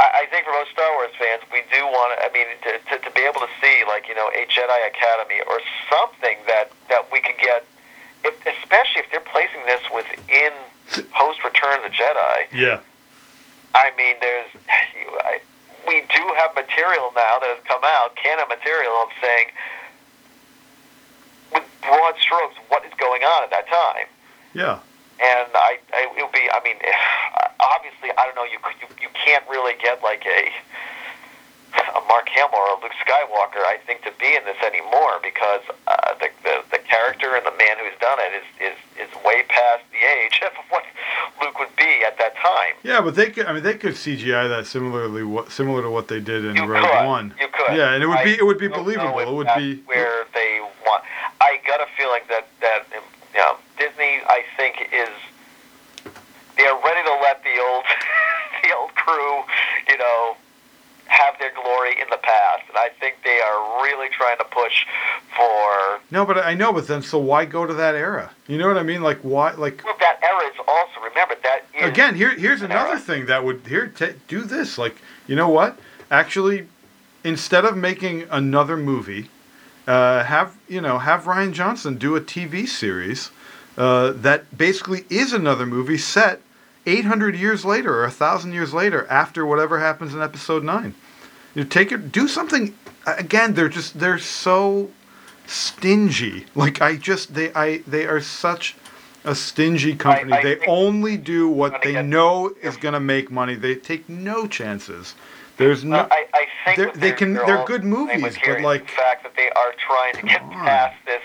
I 0.00 0.24
think 0.32 0.48
for 0.48 0.52
most 0.56 0.72
Star 0.72 0.88
Wars 0.96 1.12
fans, 1.20 1.44
we 1.52 1.60
do 1.68 1.84
want 1.84 2.16
to. 2.16 2.24
I 2.24 2.32
mean, 2.32 2.48
to, 2.64 2.72
to, 2.88 2.94
to 3.04 3.10
be 3.12 3.20
able 3.20 3.44
to 3.44 3.52
see 3.60 3.84
like 3.84 4.08
you 4.08 4.16
know 4.16 4.32
a 4.32 4.48
Jedi 4.48 4.80
Academy 4.88 5.44
or 5.44 5.60
something 5.92 6.40
that 6.48 6.72
that 6.88 7.04
we 7.12 7.20
could 7.20 7.36
get, 7.36 7.68
if, 8.24 8.32
especially 8.48 9.04
if 9.04 9.12
they're 9.12 9.28
placing 9.28 9.60
this 9.68 9.84
within 9.92 10.56
post 11.12 11.44
Return 11.44 11.78
of 11.78 11.79
the 11.90 11.96
Jedi. 11.96 12.46
yeah, 12.54 12.80
I 13.74 13.90
mean, 13.96 14.16
there's 14.20 14.50
I, 15.24 15.40
we 15.86 16.00
do 16.14 16.22
have 16.36 16.54
material 16.54 17.12
now 17.14 17.38
that 17.40 17.50
has 17.56 17.64
come 17.66 17.82
out, 17.84 18.14
canon 18.16 18.46
material 18.48 18.92
of 19.02 19.08
saying, 19.20 19.46
with 21.52 21.64
broad 21.82 22.14
strokes, 22.20 22.56
what 22.68 22.84
is 22.84 22.92
going 22.98 23.22
on 23.22 23.42
at 23.44 23.50
that 23.50 23.66
time. 23.68 24.06
yeah. 24.54 24.78
And 25.20 25.52
I, 25.52 25.76
I 25.92 26.08
it 26.16 26.24
would 26.24 26.32
be. 26.32 26.48
I 26.48 26.64
mean, 26.64 26.80
obviously, 27.60 28.08
I 28.16 28.24
don't 28.24 28.36
know. 28.36 28.48
You 28.48 28.56
you 28.80 28.88
you 29.04 29.10
can't 29.12 29.44
really 29.50 29.74
get 29.76 30.02
like 30.02 30.24
a 30.24 30.48
a 31.76 32.00
Mark 32.08 32.28
Hamill 32.32 32.56
or 32.56 32.78
a 32.78 32.82
Luke 32.82 32.96
Skywalker, 33.04 33.62
I 33.62 33.78
think, 33.86 34.02
to 34.02 34.12
be 34.18 34.34
in 34.34 34.44
this 34.44 34.58
anymore 34.64 35.20
because 35.22 35.60
uh, 35.86 36.14
the, 36.18 36.32
the 36.42 36.64
the 36.72 36.80
character 36.88 37.36
and 37.36 37.44
the 37.44 37.52
man 37.52 37.76
who's 37.78 37.94
done 38.00 38.18
it 38.18 38.32
is 38.32 38.48
is 38.72 38.78
is 38.96 39.10
way 39.20 39.44
past 39.46 39.84
the 39.92 40.00
age 40.00 40.40
of 40.46 40.52
what 40.72 40.84
Luke 41.40 41.58
would 41.58 41.74
be 41.76 42.04
at 42.06 42.18
that 42.18 42.34
time. 42.36 42.74
Yeah, 42.82 43.00
but 43.00 43.14
they 43.14 43.30
could. 43.30 43.46
I 43.46 43.52
mean, 43.52 43.62
they 43.62 43.74
could 43.74 43.94
CGI 43.94 44.48
that 44.48 44.66
similarly, 44.66 45.22
what 45.24 45.50
similar 45.50 45.82
to 45.82 45.90
what 45.90 46.08
they 46.08 46.20
did 46.20 46.44
in 46.44 46.56
You 46.56 46.64
Rogue 46.66 46.84
could. 46.84 47.06
One. 47.06 47.34
You 47.40 47.48
could. 47.48 47.76
Yeah, 47.76 47.92
and 47.94 48.02
it 48.02 48.06
would 48.06 48.24
be 48.24 48.32
it 48.32 48.44
would 48.44 48.58
be 48.58 48.68
believable. 48.68 49.18
It 49.20 49.30
would 49.32 49.48
be. 49.56 49.82
where 49.86 50.24
they 50.34 50.60
want. 50.86 51.04
I 51.40 51.58
got 51.66 51.80
a 51.80 51.86
feeling 51.96 52.22
that 52.28 52.48
that 52.60 52.86
um, 52.96 53.02
you 53.34 53.40
know, 53.40 53.56
Disney, 53.78 54.20
I 54.26 54.44
think, 54.56 54.88
is 54.92 55.08
they're 56.56 56.74
ready 56.84 57.02
to 57.04 57.14
let 57.22 57.42
the 57.42 57.56
old 57.70 57.84
the 58.62 58.76
old 58.76 58.94
crew, 58.94 59.42
you 59.88 59.98
know, 59.98 60.36
have 61.06 61.38
their 61.38 61.52
glory 61.54 61.92
in 62.00 62.08
the 62.10 62.18
past, 62.22 62.59
I 62.80 62.88
think 62.98 63.16
they 63.22 63.40
are 63.40 63.82
really 63.82 64.08
trying 64.08 64.38
to 64.38 64.44
push 64.44 64.86
for. 65.36 66.00
No, 66.10 66.24
but 66.24 66.38
I 66.38 66.54
know. 66.54 66.72
But 66.72 66.86
then, 66.86 67.02
so 67.02 67.18
why 67.18 67.44
go 67.44 67.66
to 67.66 67.74
that 67.74 67.94
era? 67.94 68.30
You 68.46 68.56
know 68.56 68.68
what 68.68 68.78
I 68.78 68.82
mean? 68.82 69.02
Like 69.02 69.18
why? 69.18 69.52
Like 69.52 69.82
Well, 69.84 69.96
that 70.00 70.18
era 70.22 70.50
is 70.50 70.58
also 70.66 71.00
remember 71.06 71.34
that 71.42 71.66
again, 71.80 72.14
here 72.14 72.30
here's 72.30 72.62
an 72.62 72.70
another 72.70 72.90
era. 72.90 72.98
thing 72.98 73.26
that 73.26 73.44
would 73.44 73.66
here 73.66 73.88
ta 73.88 74.08
do 74.28 74.42
this. 74.42 74.78
Like, 74.78 74.96
you 75.26 75.36
know 75.36 75.48
what? 75.48 75.78
Actually, 76.10 76.66
instead 77.22 77.64
of 77.64 77.76
making 77.76 78.26
another 78.30 78.76
movie, 78.76 79.28
uh, 79.86 80.24
have 80.24 80.56
you 80.68 80.80
know 80.80 80.98
have 80.98 81.24
Rian 81.24 81.52
Johnson 81.52 81.96
do 81.98 82.16
a 82.16 82.20
TV 82.20 82.66
series 82.66 83.30
uh, 83.76 84.12
that 84.12 84.56
basically 84.56 85.04
is 85.10 85.32
another 85.32 85.66
movie 85.66 85.98
set 85.98 86.40
800 86.86 87.36
years 87.36 87.64
later 87.64 87.98
or 88.00 88.02
1,000 88.04 88.52
years 88.52 88.72
later 88.72 89.06
after 89.08 89.44
whatever 89.44 89.80
happens 89.80 90.14
in 90.14 90.22
Episode 90.22 90.64
Nine. 90.64 90.94
You 91.54 91.64
take 91.64 91.92
it, 91.92 92.12
do 92.12 92.28
something. 92.28 92.74
Again, 93.06 93.54
they're 93.54 93.68
just 93.68 93.98
they're 93.98 94.18
so 94.18 94.90
stingy. 95.46 96.46
Like 96.54 96.80
I 96.80 96.96
just 96.96 97.34
they 97.34 97.52
I 97.54 97.78
they 97.86 98.06
are 98.06 98.20
such 98.20 98.76
a 99.24 99.34
stingy 99.34 99.94
company. 99.96 100.32
I 100.32 100.42
they 100.42 100.66
only 100.66 101.16
do 101.16 101.48
what 101.48 101.82
they 101.82 102.00
know 102.02 102.54
is 102.62 102.76
going 102.76 102.94
to 102.94 103.00
make 103.00 103.30
money. 103.30 103.54
They 103.54 103.74
take 103.74 104.08
no 104.08 104.46
chances. 104.46 105.14
There's 105.58 105.84
no. 105.84 105.98
Uh, 105.98 106.08
I, 106.10 106.24
I 106.32 106.46
think 106.64 106.76
They're- 106.78 106.92
they 106.96 107.12
can- 107.12 107.34
they're 107.34 107.44
they're 107.44 107.66
good 107.66 107.84
movies, 107.84 108.38
but, 108.42 108.62
like- 108.62 108.86
the 108.86 108.92
fact 108.96 109.24
that 109.24 109.36
they 109.36 109.50
are 109.50 109.74
trying 109.76 110.14
to 110.16 110.22
get 110.22 110.40
on. 110.40 110.52
past 110.52 110.96
this. 111.04 111.20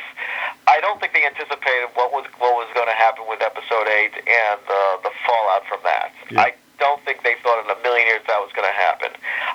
I 0.67 0.81
don't 0.81 0.99
think 0.99 1.13
they 1.13 1.23
anticipated 1.25 1.87
what 1.95 2.11
was 2.11 2.25
what 2.39 2.51
was 2.59 2.67
going 2.73 2.87
to 2.87 2.97
happen 2.99 3.23
with 3.29 3.39
Episode 3.41 3.87
Eight 3.87 4.11
and 4.27 4.59
the 4.67 4.83
the 5.07 5.11
fallout 5.25 5.63
from 5.69 5.79
that. 5.83 6.11
Yeah. 6.29 6.41
I 6.41 6.53
don't 6.79 6.99
think 7.05 7.23
they 7.23 7.35
thought 7.43 7.63
in 7.63 7.69
a 7.71 7.79
million 7.81 8.07
years 8.07 8.23
that 8.27 8.39
was 8.43 8.51
going 8.51 8.67
to 8.67 8.75
happen. 8.75 9.11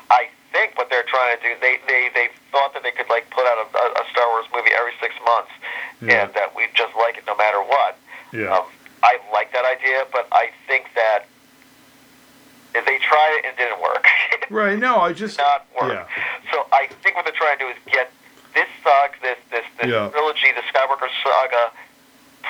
I 0.08 0.30
think 0.52 0.76
what 0.76 0.90
they're 0.90 1.04
trying 1.06 1.36
to 1.36 1.42
do, 1.42 1.54
they 1.60 1.78
they 1.86 2.10
they 2.14 2.28
thought 2.52 2.74
that 2.74 2.82
they 2.82 2.90
could 2.90 3.08
like 3.08 3.28
put 3.30 3.46
out 3.46 3.58
a, 3.58 3.66
a, 4.00 4.04
Star 4.10 4.26
Wars 4.28 4.46
movie 4.54 4.70
every 4.76 4.92
six 5.00 5.14
months, 5.24 5.50
Yeah. 6.00 6.24
and 6.26 6.34
that 6.34 6.54
we'd 6.54 6.74
just 6.74 6.94
like 6.96 7.16
it 7.18 7.24
no 7.26 7.36
matter 7.36 7.60
what. 7.62 7.96
yeah. 8.32 8.54
Um, 8.56 8.64
I 9.02 9.16
like 9.32 9.52
that 9.52 9.64
idea, 9.64 10.04
but 10.12 10.28
I 10.30 10.50
think 10.66 10.86
that 10.94 11.24
if 12.74 12.84
they 12.84 12.98
tried 12.98 13.38
it 13.40 13.44
and 13.46 13.54
it 13.54 13.56
didn't 13.56 13.80
work. 13.82 14.06
right. 14.50 14.78
No, 14.78 15.00
I 15.00 15.12
just. 15.12 15.38
not 15.38 15.66
work. 15.80 15.92
Yeah. 15.92 16.06
So 16.52 16.66
I 16.72 16.86
think 17.02 17.16
what 17.16 17.24
they're 17.24 17.34
trying 17.34 17.58
to 17.58 17.64
do 17.64 17.70
is 17.70 17.76
get 17.90 18.12
this 18.54 18.68
saga, 18.84 19.14
this 19.22 19.38
this 19.50 19.64
this 19.80 19.88
Yeah. 19.90 20.10
trilogy, 20.10 20.52
the 20.54 20.62
Skywalker 20.70 21.08
saga, 21.24 21.72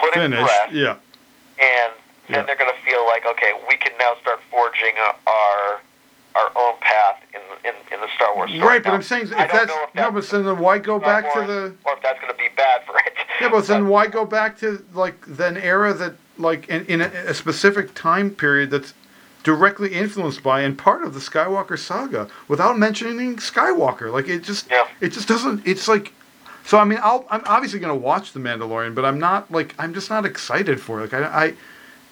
put 0.01 0.17
in 0.17 0.33
rest, 0.33 0.73
Yeah. 0.73 0.97
and 1.61 1.93
then 2.29 2.41
Yeah. 2.41 2.43
they're 2.43 2.57
going 2.57 2.73
to 2.75 2.81
feel 2.83 3.07
like, 3.07 3.25
okay, 3.27 3.53
we 3.69 3.77
can 3.77 3.93
now 3.99 4.17
start 4.21 4.41
forging 4.51 4.95
our 5.27 5.81
our 6.35 6.51
own 6.57 6.75
path 6.81 7.23
in 7.35 7.41
in, 7.69 7.75
in 7.93 8.01
the 8.01 8.09
Star 8.17 8.35
Wars 8.35 8.51
story. 8.51 8.65
Right, 8.67 8.83
but 8.83 8.91
Now, 8.91 8.95
I'm 8.97 9.03
saying 9.03 9.25
if 9.25 9.31
that's 9.31 9.73
if 9.73 9.95
no, 9.95 10.11
but 10.11 10.29
then 10.29 10.59
why 10.59 10.79
go 10.79 10.99
back 10.99 11.33
to 11.35 11.41
the 11.47 11.75
or 11.85 11.95
if 11.95 12.03
that's 12.03 12.21
going 12.21 12.33
to 12.33 12.39
be 12.39 12.49
bad 12.57 12.83
for 12.85 12.97
it. 12.99 13.13
yeah, 13.41 13.49
but 13.51 13.67
then 13.67 13.89
why 13.93 14.07
go 14.07 14.25
back 14.25 14.59
to 14.61 14.85
like 14.95 15.17
an 15.39 15.57
era 15.57 15.93
that 15.95 16.15
like 16.39 16.69
in, 16.69 16.85
in 16.87 17.01
a, 17.03 17.07
a 17.27 17.35
specific 17.35 17.95
time 17.95 18.31
period 18.31 18.71
that's 18.71 18.95
directly 19.43 19.93
influenced 19.95 20.43
by 20.43 20.61
and 20.61 20.77
part 20.77 21.03
of 21.03 21.15
the 21.15 21.21
Skywalker 21.21 21.79
saga 21.79 22.29
without 22.49 22.79
mentioning 22.79 23.37
Skywalker. 23.37 24.13
Like 24.13 24.29
it 24.29 24.43
just 24.43 24.71
Yeah. 24.71 24.87
it 25.01 25.09
just 25.11 25.29
doesn't. 25.29 25.67
It's 25.67 25.89
like. 25.89 26.13
So 26.65 26.79
I 26.79 26.85
mean, 26.85 26.99
I'll, 27.03 27.27
I'm 27.31 27.43
obviously 27.47 27.81
gonna 27.81 27.97
watch 27.97 28.33
The 28.33 28.39
Mandalorian, 28.41 28.95
but 28.95 29.05
I'm 29.05 29.19
not 29.19 29.51
like 29.51 29.75
I'm 29.79 29.93
just 29.95 30.11
not 30.11 30.25
excited 30.27 30.81
for 30.81 31.01
it. 31.01 31.13
Like 31.13 31.23
I, 31.23 31.45
I 31.47 31.55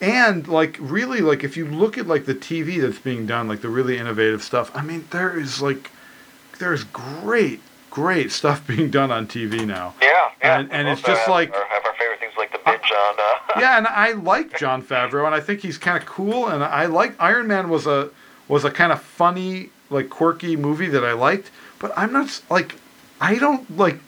and 0.00 0.46
like 0.48 0.76
really 0.80 1.20
like 1.20 1.42
if 1.44 1.56
you 1.56 1.66
look 1.66 1.98
at 1.98 2.06
like 2.06 2.24
the 2.26 2.34
TV 2.34 2.80
that's 2.80 2.98
being 2.98 3.26
done, 3.26 3.48
like 3.48 3.60
the 3.60 3.68
really 3.68 3.98
innovative 3.98 4.42
stuff. 4.42 4.70
I 4.74 4.82
mean, 4.82 5.06
there 5.10 5.38
is 5.38 5.60
like 5.60 5.90
there's 6.58 6.84
great 6.84 7.60
great 7.90 8.30
stuff 8.30 8.66
being 8.66 8.90
done 8.90 9.10
on 9.10 9.26
TV 9.26 9.66
now. 9.66 9.94
yeah, 10.00 10.30
yeah. 10.40 10.58
And- 10.60 10.72
and 10.72 10.88
it's 10.88 11.02
just 11.02 11.20
have 11.22 11.28
like- 11.28 11.52
have 11.54 11.84
our 11.84 11.94
favorite 11.98 12.20
things 12.20 12.34
like 12.36 12.52
the 12.52 12.60
binge 12.64 12.92
on. 12.92 13.14
Uh, 13.18 13.60
yeah, 13.60 13.78
and 13.78 13.86
I 13.86 14.12
like 14.12 14.56
Jon 14.58 14.82
Favreau, 14.82 15.26
and 15.26 15.34
I 15.34 15.40
think 15.40 15.60
he's 15.60 15.78
kind 15.78 15.96
of 16.00 16.06
cool, 16.06 16.46
and 16.48 16.62
I 16.62 16.86
like 16.86 17.14
Iron 17.20 17.46
Man 17.48 17.68
was 17.68 17.86
a 17.86 18.10
was 18.46 18.64
a 18.64 18.70
kind 18.70 18.92
of 18.92 19.02
funny, 19.02 19.70
like 19.90 20.08
quirky 20.10 20.56
movie 20.56 20.88
that 20.88 21.04
I 21.04 21.12
liked, 21.12 21.50
but 21.78 21.92
I'm 21.96 22.12
not 22.12 22.40
like 22.50 22.76
I 23.20 23.36
don't 23.36 23.76
like 23.76 23.98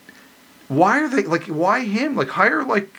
why 0.68 1.00
are 1.02 1.08
they 1.08 1.24
like 1.24 1.46
why 1.46 1.80
him 1.80 2.14
like 2.14 2.28
hire 2.28 2.62
like 2.62 2.94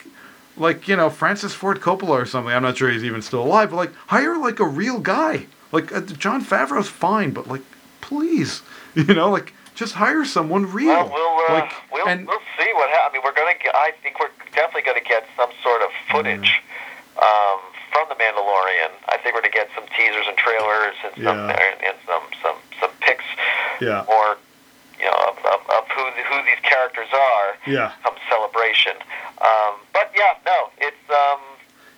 like 0.62 0.88
you 0.88 0.95
know 0.95 1.09
Francis 1.09 1.53
Ford 1.53 1.82
Coppola 1.82 2.09
or 2.22 2.26
something. 2.26 2.53
I'm 2.53 2.62
not 2.64 2.78
sure 2.78 2.89
he's 2.89 3.03
even 3.03 3.22
still 3.22 3.43
alive, 3.43 3.72
but 3.72 3.78
like 3.78 3.93
hire 4.07 4.38
like 4.38 4.59
a 4.59 4.66
real 4.68 4.99
guy. 4.99 5.47
Like 5.72 5.91
uh, 5.93 6.01
Jon 6.01 6.43
Favreau's 6.43 6.88
fine, 6.88 7.32
but 7.32 7.47
like 7.47 7.64
please, 7.99 8.62
you 8.95 9.14
know, 9.14 9.30
like 9.30 9.53
just 9.76 9.93
hire 9.93 10.24
someone 10.24 10.72
real. 10.72 10.88
Well, 10.88 11.09
we'll, 11.12 11.45
uh, 11.49 11.53
like 11.62 11.74
we'll, 11.91 12.07
and 12.07 12.28
we'll 12.28 12.39
see 12.57 12.72
what 12.76 12.89
happens. 12.89 13.09
I 13.09 13.14
mean, 13.14 13.22
we're 13.26 13.34
gonna. 13.34 13.57
Get, 13.62 13.76
I 13.76 13.91
think 14.03 14.20
we're 14.20 14.30
definitely 14.53 14.84
gonna 14.84 15.01
get 15.03 15.26
some 15.36 15.49
sort 15.64 15.82
of 15.82 15.89
footage 16.12 16.62
um, 17.18 17.59
from 17.91 18.07
the 18.09 18.16
Mandalorian. 18.16 18.91
I 19.09 19.18
think 19.24 19.36
we're 19.36 19.41
gonna 19.41 19.53
get 19.53 19.70
some 19.76 19.86
teasers 19.97 20.26
and 20.28 20.38
trailers 20.38 20.95
and 21.03 21.14
some 21.16 21.38
Yeah. 21.49 21.57
and, 21.57 21.84
and 21.84 21.97
some 22.05 22.22
some 22.43 22.55
some 22.80 22.91
pics 23.01 23.26
yeah, 23.82 24.05
or 24.07 24.38
you 25.02 25.08
know 25.08 25.18
of, 25.30 25.38
of, 25.45 25.62
of 25.70 25.88
who 25.89 26.04
who 26.04 26.45
these 26.45 26.62
characters 26.64 27.08
are. 27.14 27.58
yeah. 27.68 27.91
Some 28.04 28.16
celebration. 28.30 28.93
Um, 29.39 29.74
but 29.93 30.12
yeah, 30.16 30.38
no, 30.45 30.70
it's 30.78 31.10
um, 31.10 31.39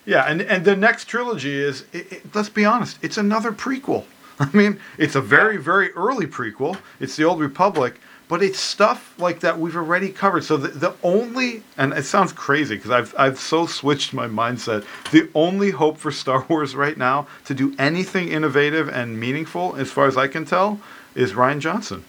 Yeah, 0.05 0.23
and 0.23 0.41
and 0.41 0.65
the 0.65 0.75
next 0.75 1.05
trilogy 1.05 1.55
is, 1.59 1.85
it, 1.93 2.11
it, 2.11 2.35
let's 2.35 2.49
be 2.49 2.65
honest, 2.65 2.97
it's 3.01 3.17
another 3.17 3.51
prequel. 3.51 4.05
I 4.39 4.49
mean, 4.53 4.79
it's 4.97 5.15
a 5.15 5.21
very 5.21 5.57
very 5.57 5.91
early 5.91 6.27
prequel. 6.27 6.77
It's 6.99 7.15
the 7.15 7.25
Old 7.25 7.39
Republic, 7.39 7.99
but 8.27 8.41
it's 8.41 8.59
stuff 8.59 9.13
like 9.19 9.41
that 9.41 9.59
we've 9.59 9.75
already 9.75 10.09
covered. 10.09 10.43
So 10.43 10.57
the, 10.57 10.69
the 10.69 10.93
only, 11.03 11.63
and 11.77 11.93
it 11.93 12.05
sounds 12.05 12.31
crazy 12.33 12.75
because 12.75 12.91
I've 12.91 13.13
I've 13.17 13.39
so 13.39 13.67
switched 13.67 14.13
my 14.13 14.27
mindset. 14.27 14.85
The 15.11 15.29
only 15.35 15.71
hope 15.71 15.97
for 15.97 16.11
Star 16.11 16.45
Wars 16.49 16.75
right 16.75 16.97
now 16.97 17.27
to 17.45 17.53
do 17.53 17.75
anything 17.77 18.29
innovative 18.29 18.87
and 18.87 19.19
meaningful, 19.19 19.75
as 19.75 19.91
far 19.91 20.07
as 20.07 20.17
I 20.17 20.27
can 20.27 20.45
tell, 20.45 20.79
is 21.13 21.33
Rian 21.33 21.59
Johnson. 21.59 22.05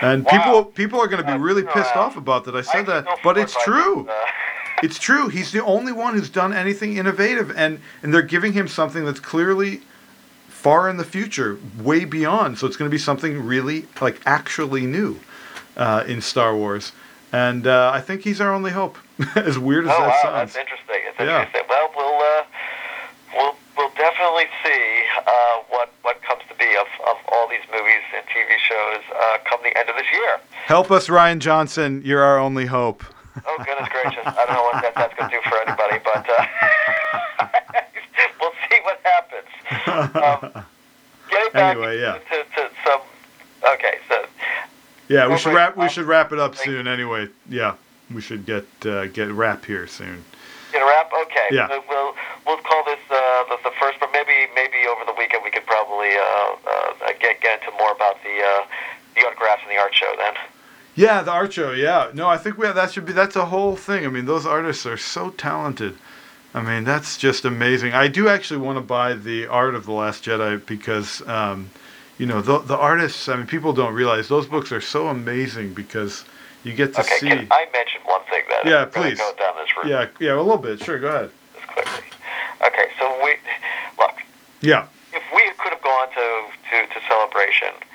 And 0.00 0.24
Wow. 0.24 0.30
people 0.30 0.64
people 0.64 1.00
are 1.00 1.06
going 1.08 1.20
to 1.20 1.26
be 1.26 1.36
really 1.38 1.62
pissed 1.62 1.96
off 1.96 2.16
about 2.16 2.44
that. 2.44 2.54
I 2.54 2.62
said 2.62 2.86
that, 2.86 3.06
but 3.22 3.36
it's 3.38 3.54
true. 3.64 4.08
uh, 4.08 4.14
It's 4.80 4.96
true. 5.00 5.26
He's 5.28 5.50
the 5.50 5.64
only 5.64 5.90
one 5.90 6.14
who's 6.14 6.30
done 6.30 6.52
anything 6.52 6.96
innovative, 6.96 7.50
and 7.56 7.80
and 8.00 8.14
they're 8.14 8.22
giving 8.22 8.52
him 8.52 8.68
something 8.68 9.04
that's 9.04 9.18
clearly 9.18 9.80
far 10.48 10.88
in 10.88 10.98
the 10.98 11.04
future, 11.04 11.58
way 11.82 12.04
beyond. 12.04 12.58
So 12.58 12.66
it's 12.68 12.76
going 12.76 12.88
to 12.88 12.94
be 12.94 12.98
something 12.98 13.44
really 13.44 13.86
like 14.00 14.20
actually 14.24 14.86
new 14.86 15.18
uh, 15.76 16.04
in 16.06 16.20
Star 16.20 16.54
Wars, 16.54 16.92
and 17.32 17.66
uh, 17.66 17.90
I 17.92 18.00
think 18.00 18.22
he's 18.22 18.40
our 18.40 18.54
only 18.54 18.70
hope. 18.70 18.98
as 19.34 19.58
weird 19.58 19.84
as 19.86 19.90
oh 19.92 19.98
that 19.98 20.08
wow, 20.10 20.22
sounds. 20.22 20.52
that's 20.54 20.56
interesting. 20.56 21.00
It's 21.08 21.18
Yeah. 21.18 21.40
interesting. 21.42 21.62
Well, 21.68 21.90
we'll 21.96 22.20
uh, 22.22 22.44
we'll 23.34 23.54
we'll 23.76 23.94
definitely 23.96 24.46
see 24.64 25.02
uh, 25.26 25.56
what 25.70 25.90
what 26.76 26.86
comes 26.88 26.92
to 26.92 27.02
be 27.02 27.08
of, 27.08 27.08
of 27.08 27.16
all 27.32 27.48
these 27.48 27.64
movies 27.72 28.02
and 28.16 28.24
TV 28.26 28.56
shows 28.58 29.02
uh, 29.14 29.38
come 29.44 29.60
the 29.62 29.76
end 29.78 29.88
of 29.88 29.96
this 29.96 30.06
year. 30.12 30.40
Help 30.66 30.90
us, 30.90 31.08
Rian 31.08 31.38
Johnson. 31.38 32.02
You're 32.04 32.22
our 32.22 32.38
only 32.38 32.66
hope. 32.66 33.04
Oh 33.46 33.56
goodness 33.64 33.88
gracious! 33.90 34.22
I 34.26 34.44
don't 34.46 34.54
know 34.54 34.62
what 34.64 34.82
that, 34.82 34.94
that's 34.96 35.14
going 35.14 35.30
to 35.30 35.36
do 35.36 35.42
for 35.48 35.58
anybody, 35.62 36.00
but 36.02 36.26
uh, 36.28 36.46
we'll 38.40 38.50
see 38.68 38.78
what 38.82 39.00
happens. 39.04 39.46
Um, 40.56 40.64
getting 41.30 41.52
back 41.52 41.76
Anyway, 41.76 42.00
yeah. 42.00 42.14
to, 42.18 42.44
to 42.56 42.70
some. 42.84 43.00
Okay, 43.74 43.94
so 44.08 44.24
Yeah, 45.08 45.28
we 45.28 45.38
should 45.38 45.54
wrap. 45.54 45.76
We 45.76 45.88
should 45.88 46.06
wrap 46.06 46.32
it 46.32 46.40
up 46.40 46.56
soon. 46.56 46.88
Anyway, 46.88 47.28
yeah, 47.48 47.74
we 48.12 48.20
should 48.20 48.44
get 48.44 48.66
uh, 48.84 49.06
get 49.06 49.30
wrap 49.30 49.64
here 49.64 49.86
soon. 49.86 50.24
get 50.72 50.82
a 50.82 50.84
wrap. 50.86 51.12
Okay, 51.26 51.46
Yeah. 51.52 51.68
we'll 51.88 52.14
we'll 52.44 52.58
call 52.58 52.82
this 52.86 52.98
uh, 53.08 53.44
the, 53.50 53.58
the 53.62 53.70
first, 53.80 54.00
but 54.00 54.10
maybe 54.12 54.50
maybe 54.56 54.78
over 54.90 55.04
the 55.06 55.14
weekend 55.16 55.44
we 55.44 55.50
could 55.52 55.66
probably 55.66 56.10
uh, 56.10 56.56
uh, 56.66 57.08
get 57.28 57.40
get 57.40 57.60
into 57.62 57.76
more 57.78 57.92
about 57.92 58.22
the 58.22 58.40
uh, 58.40 58.64
the 59.14 59.20
autographs 59.26 59.62
and 59.62 59.70
the 59.72 59.80
art 59.80 59.94
show 59.94 60.12
then. 60.16 60.34
Yeah, 60.94 61.22
the 61.22 61.30
art 61.30 61.52
show. 61.52 61.72
Yeah, 61.72 62.10
no, 62.12 62.28
I 62.28 62.38
think 62.38 62.58
we 62.58 62.66
have, 62.66 62.74
that 62.74 62.92
should 62.92 63.06
be 63.06 63.12
that's 63.12 63.36
a 63.36 63.46
whole 63.46 63.76
thing. 63.76 64.04
I 64.04 64.08
mean, 64.08 64.26
those 64.26 64.46
artists 64.46 64.84
are 64.86 64.96
so 64.96 65.30
talented. 65.30 65.96
I 66.54 66.62
mean, 66.62 66.84
that's 66.84 67.18
just 67.18 67.44
amazing. 67.44 67.92
I 67.92 68.08
do 68.08 68.28
actually 68.28 68.60
want 68.60 68.78
to 68.78 68.82
buy 68.82 69.12
the 69.14 69.46
art 69.46 69.74
of 69.74 69.84
the 69.84 69.92
Last 69.92 70.24
Jedi 70.24 70.64
because, 70.66 71.26
um, 71.28 71.70
you 72.18 72.26
know, 72.26 72.40
the 72.40 72.58
the 72.58 72.76
artists. 72.76 73.28
I 73.28 73.36
mean, 73.36 73.46
people 73.46 73.72
don't 73.72 73.94
realize 73.94 74.28
those 74.28 74.46
books 74.46 74.72
are 74.72 74.80
so 74.80 75.08
amazing 75.08 75.74
because 75.74 76.24
you 76.64 76.72
get 76.72 76.94
to 76.94 77.00
Okay, 77.02 77.18
see. 77.20 77.28
can 77.28 77.46
I 77.50 77.66
mention 77.72 78.00
one 78.04 78.22
thing 78.30 78.42
then? 78.48 78.72
Yeah, 78.72 78.84
please. 78.86 79.18
Go 79.18 79.32
down 79.38 79.54
this 79.56 79.68
route 79.76 79.86
Yeah, 79.86 80.06
yeah, 80.26 80.34
a 80.34 80.42
little 80.42 80.56
bit. 80.58 80.82
Sure, 80.82 80.98
go 80.98 81.08
ahead. 81.08 81.30
just 81.54 81.66
quickly. 81.68 82.04
Okay, 82.66 82.88
so 82.98 83.04
we 83.22 83.36
look. 83.98 84.14
Yeah, 84.60 84.86
If 85.12 85.22
we 85.32 85.42
could 85.62 85.72
have 85.72 85.82
gone 85.82 86.08
to, 86.08 86.26
to, 86.70 86.86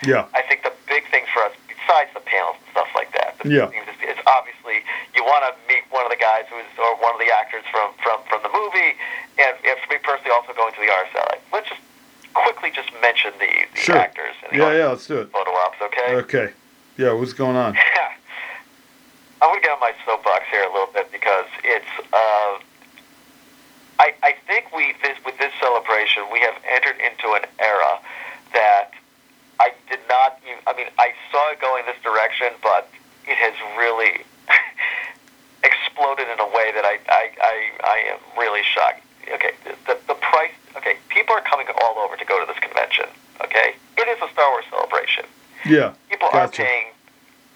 yeah, 0.03 0.25
I 0.33 0.41
think 0.43 0.63
the 0.63 0.71
big 0.87 1.03
thing 1.11 1.23
for 1.33 1.41
us, 1.43 1.51
besides 1.67 2.09
the 2.13 2.19
panels 2.21 2.55
and 2.63 2.67
stuff 2.71 2.89
like 2.95 3.11
that, 3.13 3.35
Yeah. 3.43 3.67
is, 3.75 3.87
is 4.03 4.17
obviously 4.27 4.83
you 5.15 5.23
want 5.23 5.43
to 5.47 5.51
meet 5.67 5.83
one 5.91 6.03
of 6.05 6.11
the 6.11 6.17
guys 6.19 6.45
who's 6.49 6.65
or 6.79 6.95
one 7.03 7.13
of 7.13 7.19
the 7.19 7.31
actors 7.33 7.63
from 7.71 7.91
from, 8.03 8.21
from 8.29 8.41
the 8.43 8.51
movie, 8.55 8.95
and, 9.39 9.53
and 9.67 9.75
for 9.83 9.87
me 9.91 9.99
personally, 10.03 10.31
also 10.31 10.53
going 10.53 10.73
to 10.73 10.79
the 10.79 10.87
RSL. 10.91 11.37
Let's 11.51 11.69
just 11.69 11.81
quickly 12.33 12.71
just 12.71 12.89
mention 13.01 13.31
the, 13.39 13.51
the 13.73 13.79
Sure. 13.79 13.97
actors 13.97 14.35
and 14.43 14.53
the 14.55 14.63
yeah, 14.63 14.73
yeah. 14.73 14.87
Let's 14.95 15.05
do 15.07 15.19
it. 15.21 15.31
photo 15.31 15.51
ops, 15.51 15.77
okay? 15.81 16.15
Okay. 16.25 16.47
Yeah, 16.97 17.13
what's 17.13 17.33
going 17.33 17.55
on? 17.57 17.77
I'm 19.41 19.49
going 19.49 19.59
to 19.59 19.67
get 19.67 19.73
on 19.75 19.79
my 19.81 19.93
soapbox 20.05 20.45
here 20.49 20.63
a 20.63 20.71
little 20.71 20.87
bit 20.93 21.11
because 21.11 21.45
it's. 21.63 21.93
Uh, 22.13 22.59
I, 23.99 24.13
I 24.23 24.35
think 24.47 24.73
we 24.73 24.95
this 25.03 25.17
with 25.25 25.37
this 25.37 25.51
celebration 25.61 26.23
we 26.31 26.39
did 29.93 30.01
not 30.09 30.41
even, 30.41 30.57
I 30.65 30.73
mean, 30.73 30.89
I 30.97 31.13
saw 31.29 31.53
it 31.53 31.61
going 31.61 31.85
this 31.85 32.01
direction, 32.01 32.49
but 32.65 32.89
it 33.29 33.37
has 33.37 33.53
really 33.77 34.25
exploded 35.69 36.25
in 36.25 36.39
a 36.41 36.49
way 36.49 36.73
that 36.73 36.81
I, 36.81 36.97
I, 37.05 37.23
I, 37.37 37.55
I 37.85 37.97
am 38.09 38.19
really 38.33 38.65
shocked. 38.65 39.05
Okay, 39.29 39.53
the, 39.85 39.95
the 40.09 40.15
price, 40.15 40.51
okay, 40.75 40.97
people 41.07 41.35
are 41.35 41.45
coming 41.45 41.67
all 41.85 42.01
over 42.01 42.17
to 42.17 42.25
go 42.25 42.41
to 42.41 42.45
this 42.49 42.59
convention, 42.59 43.05
okay? 43.45 43.77
It 43.95 44.07
is 44.09 44.17
a 44.19 44.27
Star 44.33 44.49
Wars 44.49 44.65
celebration. 44.69 45.25
Yeah. 45.63 45.93
People 46.09 46.27
gotcha. 46.33 46.61
are 46.61 46.65
paying 46.65 46.87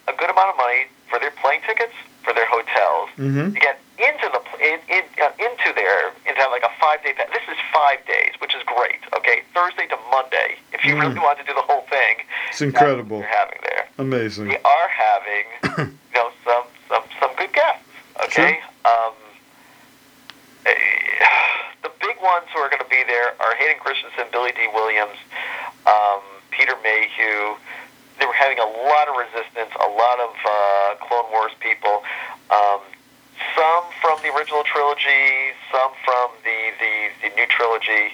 a 0.07 0.13
good 0.13 0.29
amount 0.29 0.53
of 0.53 0.57
money 0.57 0.87
for 1.09 1.19
their 1.19 1.31
plane 1.31 1.59
tickets, 1.65 1.91
for 2.23 2.33
their 2.33 2.47
hotels. 2.47 3.09
Mm-hmm. 3.17 3.57
Get 3.59 3.81
into 3.97 4.29
the 4.29 4.41
in, 4.63 4.79
in, 4.89 5.03
uh, 5.21 5.29
into 5.41 5.73
their 5.73 6.09
into 6.25 6.41
like 6.49 6.63
a 6.63 6.71
five 6.79 7.01
day. 7.03 7.13
This 7.17 7.43
is 7.49 7.57
five 7.73 8.05
days, 8.05 8.33
which 8.39 8.53
is 8.55 8.61
great. 8.63 8.99
Okay, 9.15 9.41
Thursday 9.53 9.87
to 9.87 9.97
Monday. 10.11 10.55
If 10.73 10.85
you 10.85 10.93
Mm. 10.95 11.01
really 11.01 11.19
want 11.19 11.37
to 11.39 11.43
do 11.45 11.53
the 11.53 11.61
whole 11.61 11.81
thing, 11.89 12.17
It's 12.49 12.61
incredible. 12.61 13.19
You're 13.19 13.27
having 13.27 13.59
there. 13.63 13.87
Amazing. 13.97 14.47
They 14.49 14.57
are 14.63 14.87
having, 14.89 15.45
you 16.13 16.19
know, 16.19 16.31
some 16.45 16.63
some 16.89 17.03
some 17.19 17.31
good 17.35 17.51
guests. 17.53 17.83
Okay. 18.25 18.61
Um, 18.85 19.13
eh, 20.65 20.71
the 21.83 21.91
big 22.01 22.17
ones 22.21 22.45
who 22.53 22.59
are 22.59 22.69
going 22.69 22.81
to 22.83 22.89
be 22.89 23.03
there 23.07 23.33
are 23.41 23.55
Hayden 23.55 23.77
Christensen, 23.79 24.25
Billy 24.31 24.51
Dee 24.51 24.67
Williams, 24.73 25.17
um, 25.85 26.21
Peter 26.51 26.75
Mayhew. 26.83 27.55
They 28.19 28.25
were 28.25 28.33
having 28.33 28.57
a 28.57 28.65
lot 28.65 29.07
of 29.07 29.15
resistance, 29.15 29.69
a 29.79 29.87
lot 29.89 30.19
of 30.19 30.33
uh, 30.45 30.95
Clone 31.05 31.29
Wars 31.31 31.51
people. 31.59 32.03
Um, 32.49 32.81
some 33.57 33.83
from 34.01 34.21
the 34.21 34.29
original 34.37 34.63
trilogy, 34.63 35.57
some 35.73 35.91
from 36.05 36.29
the 36.45 36.71
the, 36.79 36.93
the 37.25 37.35
new 37.35 37.47
trilogy. 37.49 38.13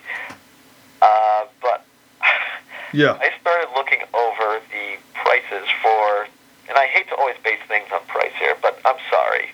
Uh, 1.01 1.45
but 1.61 1.85
Yeah. 2.93 3.17
I 3.19 3.31
started 3.41 3.69
looking 3.75 4.01
over 4.13 4.61
the 4.69 4.97
prices 5.15 5.67
for, 5.81 6.27
and 6.69 6.77
I 6.77 6.85
hate 6.85 7.09
to 7.09 7.15
always 7.15 7.35
base 7.43 7.59
things 7.67 7.87
on 7.91 8.01
price 8.07 8.31
here, 8.37 8.55
but 8.61 8.79
I'm 8.85 8.97
sorry. 9.09 9.49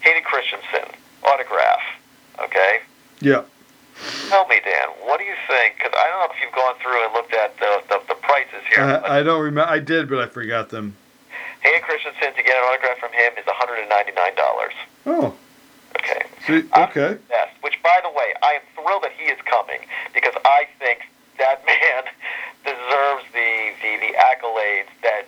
Hayden 0.00 0.24
Christensen, 0.24 0.90
autograph, 1.22 1.80
okay? 2.42 2.80
Yeah. 3.20 3.44
Tell 4.28 4.46
me, 4.48 4.56
Dan, 4.64 4.88
what 5.06 5.18
do 5.18 5.24
you 5.24 5.36
think? 5.46 5.76
Because 5.76 5.92
I 5.96 6.10
don't 6.10 6.18
know 6.28 6.34
if 6.34 6.42
you've 6.42 6.52
gone 6.52 6.74
through 6.82 7.04
and 7.04 7.12
looked 7.14 7.32
at 7.32 7.56
the, 7.58 7.82
the, 7.88 8.02
the 8.08 8.14
prices 8.20 8.66
here. 8.68 8.82
I, 8.84 9.20
I 9.20 9.22
don't 9.22 9.40
remember. 9.40 9.70
I 9.70 9.78
did, 9.78 10.08
but 10.08 10.18
I 10.18 10.26
forgot 10.26 10.70
them. 10.70 10.96
Hayden 11.64 11.82
Christensen, 11.82 12.34
to 12.36 12.42
get 12.42 12.56
an 12.56 12.64
autograph 12.68 12.98
from 12.98 13.12
him, 13.12 13.32
is 13.36 13.44
$199. 13.44 13.88
Oh. 15.06 15.34
Okay. 15.96 16.22
See, 16.46 16.68
okay. 16.76 17.16
Yes, 17.30 17.48
which, 17.62 17.80
by 17.82 18.00
the 18.02 18.10
way, 18.10 18.34
I 18.42 18.60
am 18.60 18.62
thrilled 18.74 19.04
that 19.04 19.12
he 19.16 19.24
is 19.32 19.40
coming 19.46 19.80
because 20.12 20.34
I 20.44 20.66
think 20.78 21.08
that 21.38 21.64
man 21.66 22.04
deserves 22.64 23.24
the, 23.32 23.72
the, 23.82 23.96
the 24.00 24.12
accolades 24.18 24.92
that 25.02 25.24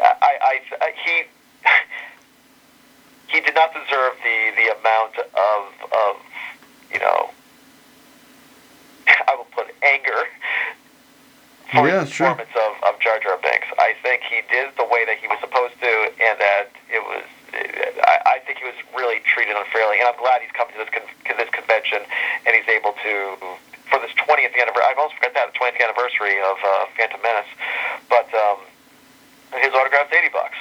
I, 0.00 0.14
I, 0.22 0.60
I 0.80 0.92
he 1.04 1.22
he 3.28 3.40
did 3.40 3.54
not 3.54 3.72
deserve 3.72 4.14
the, 4.22 4.52
the 4.56 4.78
amount 4.78 5.18
of, 5.18 5.62
of 5.92 6.16
you 6.92 6.98
know 6.98 7.30
I 9.08 9.34
will 9.36 9.48
put 9.52 9.74
anger 9.82 10.28
for 11.72 11.88
Yeah, 11.88 12.00
his 12.04 12.10
sure. 12.10 12.30
of, 12.34 12.40
of 12.40 12.94
Jar 13.00 13.18
Jar 13.22 13.38
Binks. 13.42 13.66
I 13.78 13.94
think 14.02 14.22
he 14.28 14.40
did 14.50 14.74
the 14.76 14.84
way 14.84 15.04
that 15.06 15.16
he 15.18 15.26
was 15.28 15.38
supposed 15.40 15.74
to, 15.80 15.92
and 16.20 16.36
that 16.40 16.68
it 16.90 17.02
was. 17.02 17.24
I, 17.54 18.36
I 18.36 18.38
think 18.46 18.58
he 18.58 18.64
was 18.66 18.74
really 18.98 19.22
treated 19.22 19.54
unfairly, 19.56 19.98
and 20.02 20.08
I'm 20.10 20.18
glad 20.18 20.42
he's 20.42 20.50
come 20.52 20.66
to 20.74 20.78
this 20.78 20.90
con- 20.90 21.06
to 21.30 21.34
this 21.38 21.48
convention, 21.54 22.02
and 22.46 22.52
he's 22.54 22.66
able 22.68 22.92
to 23.06 23.14
for 23.90 24.00
this 24.02 24.10
20th 24.18 24.54
anniversary. 24.58 24.82
I 24.90 24.94
almost 24.98 25.14
forgot 25.16 25.34
that 25.38 25.52
the 25.52 25.58
20th 25.58 25.78
anniversary 25.78 26.34
of 26.42 26.56
uh, 26.64 26.84
Phantom 26.98 27.20
Menace, 27.22 27.52
but 28.10 28.26
um, 28.34 28.58
his 29.62 29.70
autograph's 29.72 30.10
80 30.12 30.28
bucks. 30.32 30.58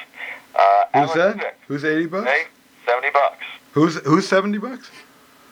Uh, 0.54 0.62
Who's 0.94 1.16
Alan 1.18 1.18
that? 1.18 1.38
Tudyk, 1.38 1.54
Who's 1.68 1.84
eighty 1.86 2.06
bucks? 2.06 2.30
okay, 2.30 2.44
70 2.86 3.10
bucks. 3.10 3.44
Who's 3.74 3.96
who's 4.06 4.28
seventy 4.28 4.60
bucks? 4.60 4.92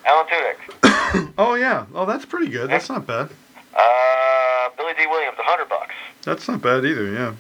Alan 0.06 0.26
Tudyk. 0.28 1.34
Oh 1.38 1.56
yeah. 1.56 1.86
Oh, 1.94 2.06
that's 2.06 2.24
pretty 2.26 2.48
good. 2.48 2.70
That's 2.70 2.88
not 2.88 3.06
bad. 3.08 3.30
Uh, 3.74 3.80
Billy 4.94 5.06
Dee 5.06 5.10
Williams, 5.10 5.38
a 5.38 5.42
100 5.44 5.70
bucks. 5.70 5.94
That's 6.24 6.48
not 6.48 6.62
bad 6.62 6.86
either. 6.86 7.12
Yeah. 7.12 7.34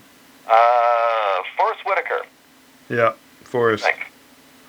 Uh, 0.49 1.43
Forest 1.57 1.81
Whitaker, 1.85 2.21
Yeah. 2.89 3.13
Forest. 3.43 3.85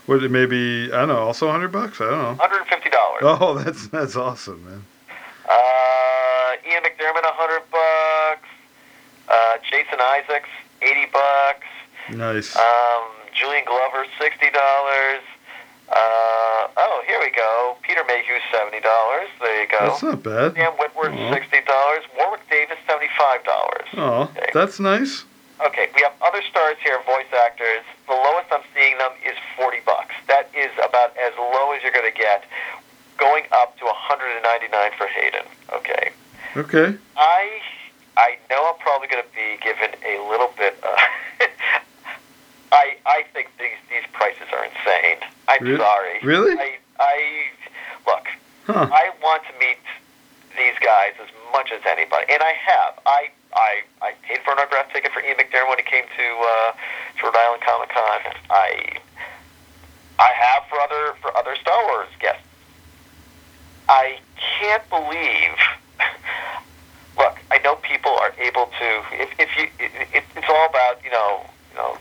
Would 0.08 0.24
it 0.24 0.30
maybe 0.30 0.90
I 0.92 0.98
don't 0.98 1.08
know? 1.08 1.18
Also 1.18 1.48
hundred 1.50 1.70
bucks? 1.70 2.00
I 2.00 2.10
don't 2.10 2.36
know. 2.38 2.44
$150. 2.44 2.90
Oh, 3.22 3.54
that's 3.64 3.86
that's 3.88 4.16
awesome, 4.16 4.64
man. 4.64 4.84
Uh, 5.48 6.68
Ian 6.68 6.82
McDiarmid, 6.82 7.22
100 7.22 7.62
bucks. 7.70 8.48
Uh, 9.28 9.58
Jason 9.70 10.00
Isaacs, 10.00 10.48
80 10.82 11.06
bucks. 11.12 11.66
Nice. 12.10 12.56
Um, 12.56 13.02
Julian 13.32 13.64
Glover, 13.64 14.04
$60. 14.20 15.18
Uh, 15.93 16.68
oh, 16.76 17.03
here 17.07 17.20
we 17.20 17.30
go. 17.30 17.76
Peter 17.82 18.03
Mayhew, 18.07 18.40
$70. 18.53 18.80
There 19.40 19.62
you 19.62 19.68
go. 19.68 19.78
That's 19.80 20.03
not 20.03 20.22
bad. 20.22 20.55
Sam 20.55 20.72
Witwer, 20.80 21.12
Aw. 21.12 21.36
$60. 21.36 22.01
Warwick 22.16 22.40
Davis, 22.51 22.78
$75. 22.88 23.40
Oh, 23.99 24.30
that's 24.55 24.80
nice. 24.80 25.24
Okay, 25.64 25.88
we 25.95 26.03
have 26.03 26.12
other 26.22 26.40
stars 26.51 26.76
here, 26.82 26.99
voice 27.07 27.28
actors. 27.45 27.84
The 28.09 28.14
lowest 28.14 28.49
I'm 28.51 28.62
seeing 28.74 28.97
them 28.99 29.12
is 29.24 29.36
40 29.57 29.78
bucks. 29.84 30.14
That 30.28 30.49
is 30.57 30.70
about 30.82 31.14
as 31.16 31.32
low 31.38 31.72
as 31.72 31.82
you're 31.82 31.93
going 31.93 32.11
to 32.11 32.18
get, 32.18 32.45
going 33.18 33.45
up 33.53 33.76
to 33.78 33.84
199 33.84 34.90
for 34.97 35.07
Hayden. 35.07 35.47
Okay. 35.72 36.11
Okay. 36.57 36.97
I 37.16 37.61
I 38.16 38.36
know 38.51 38.72
I'm 38.72 38.78
probably 38.80 39.09
going 39.09 39.22
to 39.22 39.34
be 39.34 39.57
given 39.62 39.90
a 40.05 40.28
little 40.28 40.51
bit. 40.59 40.76
Uh, 40.82 40.97
I 42.72 42.97
I 43.07 43.24
think 43.32 43.51
these 43.59 43.78
these 43.88 44.05
prices 44.12 44.49
are 44.53 44.64
insane. 44.64 45.20
I'm 45.49 45.62
Re- 45.64 45.76
sorry. 45.76 46.18
really? 46.22 46.57
I 46.59 46.78
I 47.01 47.16
look. 48.07 48.26
Huh. 48.66 48.88
I 48.93 49.11
want 49.22 49.43
to 49.51 49.59
meet 49.59 49.78
these 50.57 50.78
guys 50.80 51.12
as 51.20 51.28
much 51.53 51.72
as 51.72 51.80
anybody, 51.86 52.26
and 52.32 52.43
I 52.43 52.53
have. 52.53 52.99
I 53.07 53.30
I 53.55 53.82
I 54.03 54.12
paid 54.22 54.40
for 54.45 54.53
an 54.53 54.59
autograph 54.59 54.93
ticket 54.93 55.12
for 55.12 55.20
Ian 55.22 55.36
McDiarmid 55.36 55.68
when 55.68 55.78
he 55.78 55.84
came 55.84 56.05
to 56.05 56.26
uh, 56.40 56.72
to 57.18 57.24
Rhode 57.26 57.36
Island 57.36 57.62
Comic 57.62 57.88
Con. 57.90 58.20
I 58.51 58.97
I 60.18 60.30
have 60.36 60.62
for 60.70 60.78
other 60.80 61.14
for 61.20 61.36
other 61.36 61.57
Star 61.57 61.82
Wars 61.88 62.09
guests. 62.20 62.43
I 63.88 64.18
can't 64.61 64.88
believe. 64.90 65.59
Look, 67.18 67.36
I 67.51 67.59
know 67.59 67.74
people 67.76 68.12
are 68.12 68.32
able 68.38 68.66
to. 68.66 68.88
If, 69.12 69.28
if 69.38 69.49
you, 69.59 69.64
it, 69.78 69.90
it, 70.14 70.24
it's 70.36 70.47
all 70.49 70.66
about 70.66 71.03
you 71.05 71.11
know, 71.11 71.43
you 71.72 71.76
know, 71.76 71.99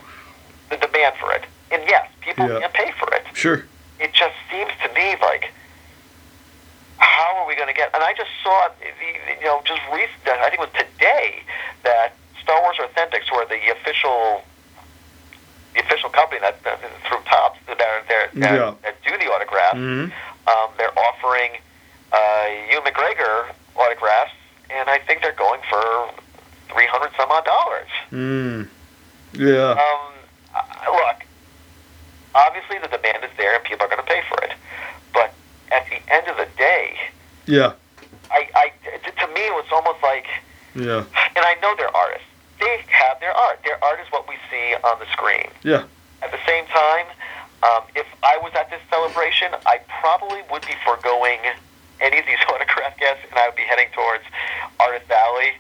the 0.69 0.77
demand 0.77 1.15
for 1.19 1.33
it. 1.33 1.43
And 1.71 1.81
yes, 1.87 2.07
people 2.21 2.47
Yeah. 2.47 2.59
can 2.61 2.71
pay 2.71 2.91
for 2.99 3.13
it. 3.13 3.20
Sure. 3.33 3.65
It 3.99 4.13
just 4.13 4.35
seems 4.49 4.71
to 4.83 4.93
me 4.93 5.15
like, 5.21 5.51
how 6.97 7.35
are 7.37 7.47
we 7.47 7.55
going 7.55 7.67
to 7.67 7.73
get? 7.73 7.91
And 7.93 8.03
I 8.03 8.13
just 8.13 8.29
saw, 8.43 8.69
the, 8.79 8.85
you 9.39 9.45
know, 9.45 9.61
just 9.65 9.81
recent. 9.93 10.27
I 10.27 10.49
think 10.49 10.55
it 10.55 10.59
was 10.59 10.69
today 10.77 11.39
that 11.83 12.13
Star 12.41 12.61
Wars 12.61 12.77
Authentics, 12.77 13.27
who 13.29 13.35
are 13.37 13.45
the 13.47 13.59
official, 13.71 14.43
the 15.73 15.81
official 15.81 16.09
company 16.09 16.41
that, 16.41 16.63
that 16.63 16.79
through 17.07 17.19
Topps 17.25 17.59
that 17.67 17.77
that, 17.77 18.29
Yeah. 18.33 18.73
that 18.83 19.01
do 19.03 19.17
the 19.17 19.31
autographs 19.31 19.77
hmm 19.77 20.05
um, 20.47 20.69
they're 20.77 20.97
offering 20.97 21.51
uh, 22.11 22.45
Ewan 22.71 22.83
McGregor 22.83 23.45
autographs, 23.75 24.33
and 24.71 24.89
I 24.89 24.97
think 24.97 25.21
they're 25.21 25.31
going 25.33 25.61
for 25.69 26.09
three 26.73 26.87
hundred 26.87 27.11
some 27.15 27.29
odd 27.31 27.45
dollars. 27.45 27.87
Mm. 28.11 28.67
Yeah. 29.33 29.71
Um, 29.71 30.13
look, 30.91 31.23
obviously 32.35 32.77
the 32.79 32.87
demand 32.87 33.23
is 33.23 33.31
there, 33.37 33.55
and 33.55 33.63
people 33.63 33.85
are 33.85 33.89
going 33.89 34.01
to 34.03 34.07
pay 34.07 34.21
for 34.29 34.41
it. 34.43 34.53
But 35.13 35.33
at 35.71 35.85
the 35.89 35.99
end 36.13 36.27
of 36.27 36.37
the 36.37 36.47
day, 36.57 36.97
Yeah. 37.45 37.73
I, 38.31 38.47
I 38.55 38.65
to 39.03 39.27
me, 39.33 39.41
it 39.47 39.53
was 39.53 39.65
almost 39.71 40.01
like, 40.03 40.25
Yeah. 40.75 41.03
and 41.35 41.43
I 41.45 41.55
know 41.61 41.75
they're 41.75 41.95
artists. 41.95 42.27
They 42.59 42.83
have 42.89 43.19
their 43.19 43.33
art. 43.35 43.59
Their 43.63 43.83
art 43.83 43.99
is 43.99 44.07
what 44.11 44.27
we 44.29 44.35
see 44.49 44.75
on 44.83 44.99
the 44.99 45.05
screen. 45.11 45.47
Yeah. 45.63 45.83
At 46.21 46.31
the 46.31 46.39
same 46.45 46.65
time, 46.67 47.07
um, 47.63 47.83
if 47.95 48.05
I 48.23 48.37
was 48.41 48.53
at 48.55 48.69
this 48.69 48.81
celebration, 48.89 49.51
I 49.65 49.79
probably 50.01 50.41
would 50.51 50.63
be 50.65 50.73
foregoing 50.85 51.39
any 51.99 52.19
of 52.19 52.25
these 52.25 52.39
autograph 52.53 52.97
guests, 52.99 53.23
and 53.29 53.37
I 53.39 53.47
would 53.47 53.55
be 53.57 53.63
heading 53.63 53.87
towards 53.93 54.23
Artist 54.79 55.09
Alley. 55.11 55.53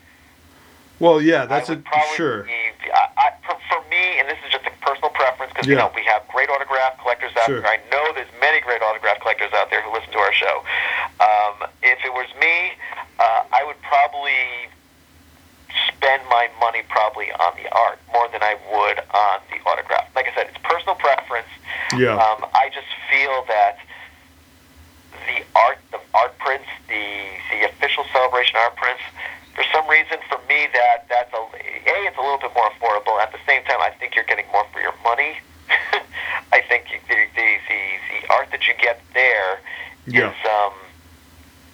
Well, 1.01 1.19
yeah. 1.19 1.45
That's 1.45 1.69
a 1.69 1.81
sure. 2.15 2.43
Be, 2.43 2.53
I, 2.93 3.07
I, 3.17 3.27
for, 3.41 3.57
for 3.67 3.81
me, 3.89 4.19
and 4.21 4.29
this 4.29 4.37
is 4.45 4.51
just 4.53 4.65
a 4.67 4.71
personal 4.85 5.09
preference, 5.09 5.51
because 5.51 5.65
you 5.65 5.75
know 5.75 5.91
we 5.95 6.03
have 6.05 6.21
great 6.29 6.49
autograph 6.49 7.01
collectors 7.01 7.31
out 7.41 7.47
Sure. 7.47 7.59
there. 7.61 7.69
I 7.71 7.77
know 7.89 8.13
there's 8.13 8.29
many 8.39 8.61
great 8.61 8.81
autograph 8.83 9.19
collectors 9.19 9.51
out 9.53 9.71
there 9.71 9.81
who 9.81 9.91
listen 9.91 10.11
to 10.13 10.19
our 10.19 10.33
show. 10.33 10.63
Um, 11.19 11.67
if 11.81 11.97
it 12.05 12.13
was 12.13 12.27
me, 12.39 12.77
uh, 13.19 13.43
I 13.51 13.63
would 13.65 13.81
probably 13.81 14.69
spend 15.87 16.21
my 16.29 16.49
money 16.59 16.83
probably 16.89 17.31
on 17.31 17.53
the 17.57 17.67
art 17.73 17.97
more 18.13 18.27
than 18.31 18.43
I 18.43 18.55
would 18.71 18.99
on 19.13 19.39
the 19.49 19.57
autograph. 19.67 20.05
Like 20.15 20.27
I 20.27 20.35
said, 20.35 20.47
it's 20.53 20.61
personal 20.61 20.95
preference. 20.95 21.49
Yeah. 21.97 22.13
Um, 22.13 22.45
I 22.53 22.69
just 22.73 22.87
feel 23.09 23.43
that 23.47 23.79
the 25.25 25.41
art, 25.55 25.79
the 25.91 25.99
art 26.13 26.37
prints, 26.37 26.67
the 26.87 27.25
the 27.49 27.65
official 27.69 28.05
celebration 28.13 28.55
art 28.57 28.75
prints, 28.75 29.01
for 29.55 29.63
some 29.73 29.87
reason, 29.89 30.17
for 30.29 30.37
me, 30.47 30.67
that 30.73 31.05
that's 31.09 31.33
a 31.33 31.37
a 31.37 32.07
it's 32.07 32.17
a 32.17 32.21
little 32.21 32.37
bit 32.39 32.51
more 32.55 32.69
affordable. 32.71 33.19
At 33.21 33.31
the 33.31 33.39
same 33.47 33.63
time, 33.63 33.79
I 33.81 33.91
think 33.99 34.15
you're 34.15 34.25
getting 34.25 34.45
more 34.51 34.65
for 34.73 34.79
your 34.79 34.93
money. 35.03 35.37
I 36.53 36.61
think 36.67 36.85
the, 37.07 37.15
the 37.37 37.55
the 37.67 37.79
the 38.21 38.33
art 38.33 38.49
that 38.51 38.67
you 38.67 38.73
get 38.81 39.01
there 39.13 39.59
is 40.07 40.13
Yeah. 40.13 40.33
um, 40.49 40.73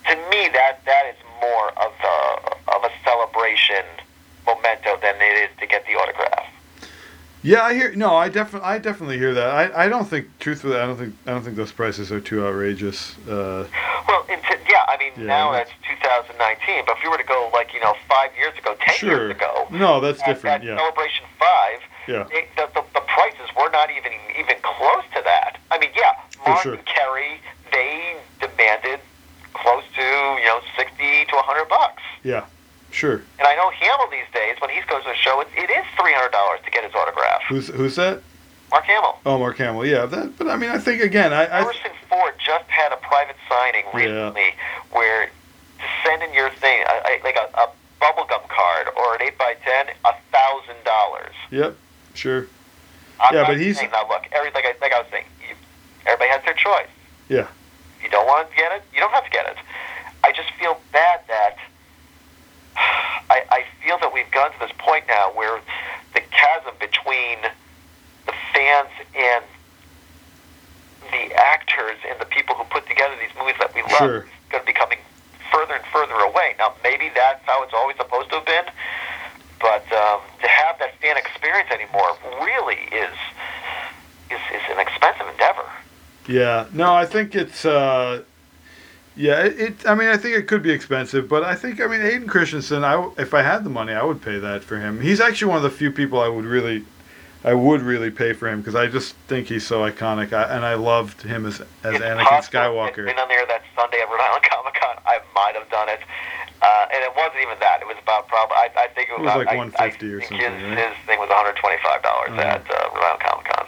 to 0.10 0.16
me 0.30 0.50
that 0.54 0.82
that 0.86 1.06
is 1.10 1.16
more 1.42 1.70
of 1.78 1.94
a 2.04 2.72
of 2.76 2.84
a 2.84 2.92
celebration 3.04 3.84
memento 4.46 4.98
than 5.02 5.16
it 5.18 5.50
is 5.50 5.50
to 5.60 5.66
get 5.68 5.86
the 5.86 5.94
autograph. 5.96 6.46
Yeah, 7.44 7.64
I 7.64 7.74
hear. 7.76 7.94
No, 7.96 8.16
I 8.16 8.30
definitely, 8.30 8.68
I 8.68 8.78
definitely 8.80 9.18
hear 9.20 9.34
that. 9.36 9.48
I, 9.76 9.86
I 9.86 9.88
don't 9.90 10.06
think, 10.06 10.28
truthfully, 10.40 10.76
I 10.76 10.86
don't 10.86 10.98
think, 10.98 11.16
I 11.26 11.32
don't 11.32 11.44
think 11.44 11.56
those 11.56 11.72
prices 11.72 12.12
are 12.12 12.20
too 12.20 12.46
outrageous. 12.46 13.16
Uh, 13.28 13.68
Well, 14.08 14.26
into, 14.30 14.58
yeah, 14.70 14.86
I 14.88 14.98
mean 14.98 15.12
Yeah, 15.18 15.26
now 15.28 15.52
that's- 15.52 15.74
that's 15.84 16.28
2019, 16.28 16.84
but 16.86 16.98
if 16.98 17.04
you 17.04 17.10
were 17.12 17.18
to 17.18 17.24
go 17.24 17.50
like 17.54 17.74
you 17.74 17.80
know 17.82 17.96
five 18.08 18.32
years 18.38 18.58
ago, 18.58 18.76
ten 18.80 18.96
sure. 18.96 19.10
years 19.10 19.32
ago, 19.32 19.68
No, 19.70 20.00
that's 20.00 20.22
at, 20.22 20.28
different. 20.28 20.64
at 20.64 20.68
Yeah. 20.68 20.78
Celebration 20.78 21.26
Five, 21.38 21.80
Yeah. 22.08 22.26
it, 22.32 22.48
the, 22.56 22.70
the 22.74 22.84
the 22.94 23.02
prices 23.02 23.50
were 23.60 23.70
not 23.70 23.90
even 23.92 24.14
even 24.40 24.56
close 24.62 25.04
to 25.16 25.22
that. 25.24 25.58
I 25.72 25.78
mean, 25.78 25.92
yeah, 25.96 26.14
Mark 26.48 26.64
sure. 26.64 26.74
and 26.76 26.86
Carrie 26.86 27.42
they 27.72 28.16
demanded 28.40 29.00
close 29.54 29.84
to 29.96 30.02
you 30.02 30.46
know 30.46 30.62
60 30.78 31.26
to 31.26 31.36
100 31.36 31.66
bucks. 31.68 32.02
Yeah. 32.24 32.46
Sure. 32.92 33.22
And 33.38 33.46
I 33.48 33.56
know 33.56 33.70
Hamill 33.70 34.08
these 34.10 34.30
days, 34.34 34.56
when 34.62 34.70
he 34.70 34.80
goes 34.88 35.04
to 35.04 35.12
a 35.12 35.16
show, 35.16 35.42
it, 35.42 35.50
it 35.58 35.70
is 35.70 35.86
three 36.00 36.14
hundred 36.14 36.32
dollars 36.32 36.62
to 36.64 36.72
get 36.72 36.86
his 36.86 36.96
autograph. 36.96 37.42
Who's 37.50 37.68
who's 37.68 37.96
that? 37.98 38.22
Mark 38.72 38.84
Hamill. 38.86 39.18
Oh, 39.26 39.38
Mark 39.38 39.58
Hamill. 39.58 39.86
Yeah. 39.86 40.06
That. 40.06 40.38
But 40.38 40.48
I 40.50 40.56
mean, 40.58 40.70
I 40.70 40.78
think 40.78 41.02
again, 41.02 41.34
I. 41.34 41.44
I 41.44 41.62
Harrison 41.62 41.92
Ford 42.10 42.34
just 42.44 42.66
had 42.70 42.92
a 42.92 42.98
private 42.98 43.36
signing 43.50 43.86
Yeah. 43.94 44.00
recently 44.32 44.54
where 44.92 45.28
to 45.28 45.84
send 46.06 46.24
in 46.24 46.34
your 46.34 46.50
thing, 46.52 46.84
a, 46.88 46.94
a, 47.08 47.14
like 47.24 47.36
a, 47.38 47.50
a 47.58 47.70
bubblegum 48.02 48.48
card 48.50 48.88
or 48.98 49.16
an 49.16 49.22
8 49.22 49.38
by 49.38 49.56
10 49.64 49.88
a 50.06 50.14
thousand 50.32 50.84
dollars. 50.84 51.34
yep. 51.52 51.76
Sure. 52.14 52.48
I'm 53.20 53.34
Yeah, 53.34 53.42
not 53.42 53.48
but 53.50 53.60
he's- 53.60 53.78
saying, 53.78 53.92
now 53.92 54.08
look, 54.08 54.24
every, 54.32 54.52
like, 54.52 54.66
I, 54.66 54.74
like 54.82 54.92
I 54.94 55.00
was 55.00 55.08
saying, 55.12 55.26
you, 55.48 55.56
everybody 56.06 56.30
has 56.32 56.44
their 56.46 56.54
choice. 56.54 56.88
Yeah. 57.30 57.48
If 57.98 58.04
you 58.04 58.10
don't 58.10 58.26
want 58.28 58.50
to 58.50 58.56
get 58.56 58.72
it, 58.74 58.84
you 58.94 59.00
don't 59.00 59.12
have 59.14 59.24
to 59.26 59.30
get 59.32 59.46
it. 59.48 59.58
I 60.24 60.32
just 60.32 60.50
feel 60.60 60.80
bad 60.92 61.22
that 61.28 61.58
I, 62.76 63.44
I 63.50 63.64
feel 63.84 63.98
that 64.00 64.14
we've 64.14 64.30
gone 64.32 64.52
to 64.52 64.60
this 64.60 64.72
point 64.78 65.06
now 65.08 65.32
where 65.34 65.60
the 66.14 66.22
chasm 66.32 66.74
between 66.80 67.38
fans 68.58 68.90
and 69.16 69.44
the 71.12 71.34
actors 71.36 71.98
and 72.10 72.20
the 72.20 72.26
people 72.26 72.56
who 72.56 72.64
put 72.66 72.88
together 72.88 73.14
these 73.22 73.30
movies 73.38 73.56
that 73.60 73.74
we 73.76 73.82
love 73.84 73.98
Sure. 73.98 74.18
is 74.24 74.30
going 74.50 74.64
to 74.64 74.66
be 74.68 74.74
coming 74.74 74.98
further 75.54 75.76
and 75.76 75.86
further 75.94 76.16
away. 76.16 76.56
Now, 76.58 76.74
maybe 76.84 77.10
that's 77.14 77.44
how 77.46 77.64
it's 77.64 77.74
always 77.74 77.96
supposed 77.98 78.30
to 78.30 78.38
have 78.38 78.46
been, 78.46 78.66
but 79.62 79.86
um, 79.94 80.22
to 80.42 80.48
have 80.48 80.80
that 80.80 80.96
fan 81.02 81.18
experience 81.18 81.70
anymore 81.72 82.18
really 82.42 82.80
is 82.92 83.14
is, 84.30 84.40
is 84.52 84.62
an 84.70 84.80
expensive 84.80 85.28
endeavor. 85.28 85.64
Yeah. 86.28 86.66
No, 86.74 86.94
I 86.94 87.06
think 87.06 87.36
it's. 87.36 87.64
uh 87.66 88.24
yeah, 89.16 89.46
it, 89.46 89.60
it. 89.60 89.88
I 89.88 89.96
mean, 89.96 90.10
I 90.10 90.18
think 90.18 90.36
it 90.36 90.48
could 90.48 90.62
be 90.62 90.70
expensive, 90.70 91.28
but 91.28 91.44
I 91.44 91.56
think, 91.56 91.82
I 91.82 91.88
mean, 91.88 92.02
Hayden 92.02 92.28
Christensen. 92.28 92.84
I, 92.84 93.10
if 93.18 93.34
I 93.34 93.42
had 93.42 93.64
the 93.64 93.70
money, 93.72 93.94
I 93.94 94.04
would 94.04 94.22
pay 94.22 94.38
that 94.38 94.64
for 94.64 94.78
him. 94.78 95.02
He's 95.02 95.20
actually 95.20 95.48
one 95.48 95.58
of 95.58 95.64
the 95.64 95.72
few 95.72 95.90
people 95.90 96.20
I 96.20 96.28
would 96.28 96.46
really, 96.46 96.86
I 97.48 97.54
would 97.54 97.82
really 97.82 98.12
pay 98.12 98.34
for 98.34 98.50
him 98.50 98.60
because 98.60 98.76
I 98.76 98.88
just 98.88 99.16
think 99.32 99.48
he's 99.48 99.66
so 99.66 99.80
iconic, 99.90 100.34
I, 100.34 100.52
and 100.54 100.66
I 100.66 100.74
loved 100.76 101.22
him 101.22 101.46
as 101.46 101.62
as 101.88 101.96
It's 101.96 102.04
Anakin 102.04 102.28
possible 102.28 102.60
Skywalker. 102.60 103.08
It's 103.08 103.16
been 103.16 103.20
on 103.24 103.30
there 103.30 103.48
that 103.48 103.64
Sunday 103.74 104.04
at 104.04 104.10
Rhode 104.12 104.20
Island 104.20 104.44
Comic 104.52 104.74
Con. 104.76 104.96
I 105.08 105.24
might 105.34 105.56
have 105.56 105.70
done 105.72 105.88
it, 105.88 106.02
uh, 106.62 106.92
and 106.92 107.00
it 107.08 107.14
wasn't 107.16 107.40
even 107.48 107.56
that. 107.64 107.80
It 107.80 107.88
was 107.88 107.96
about 108.04 108.28
probably. 108.28 108.58
I, 108.60 108.68
I 108.76 108.88
think 108.92 109.08
it 109.08 109.16
was, 109.16 109.32
It 109.32 109.40
was 109.40 109.48
like 109.48 109.56
I, 109.56 109.56
150 109.56 109.80
I 109.80 110.12
or 110.12 110.20
something, 110.28 110.38
His, 110.44 110.52
right? 110.60 110.76
his 110.92 110.96
thing 111.08 111.20
was 111.24 111.32
125 111.32 112.04
dollars 112.04 112.36
Oh. 112.36 112.52
at 112.52 112.68
uh, 112.68 112.92
Rhode 112.92 113.16
Island 113.16 113.24
Comic 113.24 113.46
Con, 113.48 113.66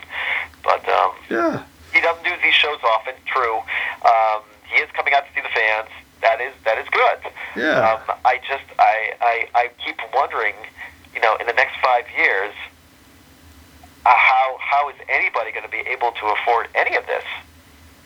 but 0.59 0.83
um, 0.91 1.11
yeah. 1.31 1.63
he 1.95 2.03
doesn't 2.03 2.27
do 2.27 2.35
these 2.43 2.59
shows 2.59 2.83
often. 2.83 3.15
True, 3.31 3.63
um, 4.03 4.43
he 4.67 4.83
is 4.83 4.91
coming 4.91 5.15
out 5.15 5.23
to 5.23 5.31
see 5.31 5.39
the 5.39 5.55
fans. 5.55 5.87
That 6.19 6.43
is 6.43 6.51
that 6.67 6.75
is 6.83 6.87
good. 6.91 7.31
Yeah. 7.55 7.95
Um, 7.95 8.03
I 8.27 8.43
just 8.43 8.67
I, 8.75 9.15
I 9.23 9.33
I 9.55 9.63
keep 9.79 9.95
wondering, 10.11 10.59
you 11.15 11.23
know, 11.23 11.39
in 11.39 11.47
the 11.47 11.55
next 11.55 11.79
five 11.79 12.03
years, 12.19 12.51
uh, 14.09 14.15
how 14.17 14.57
how 14.59 14.89
is 14.89 14.95
anybody 15.07 15.51
going 15.51 15.65
to 15.65 15.69
be 15.69 15.85
able 15.85 16.11
to 16.17 16.25
afford 16.33 16.67
any 16.73 16.97
of 16.97 17.05
this? 17.05 17.23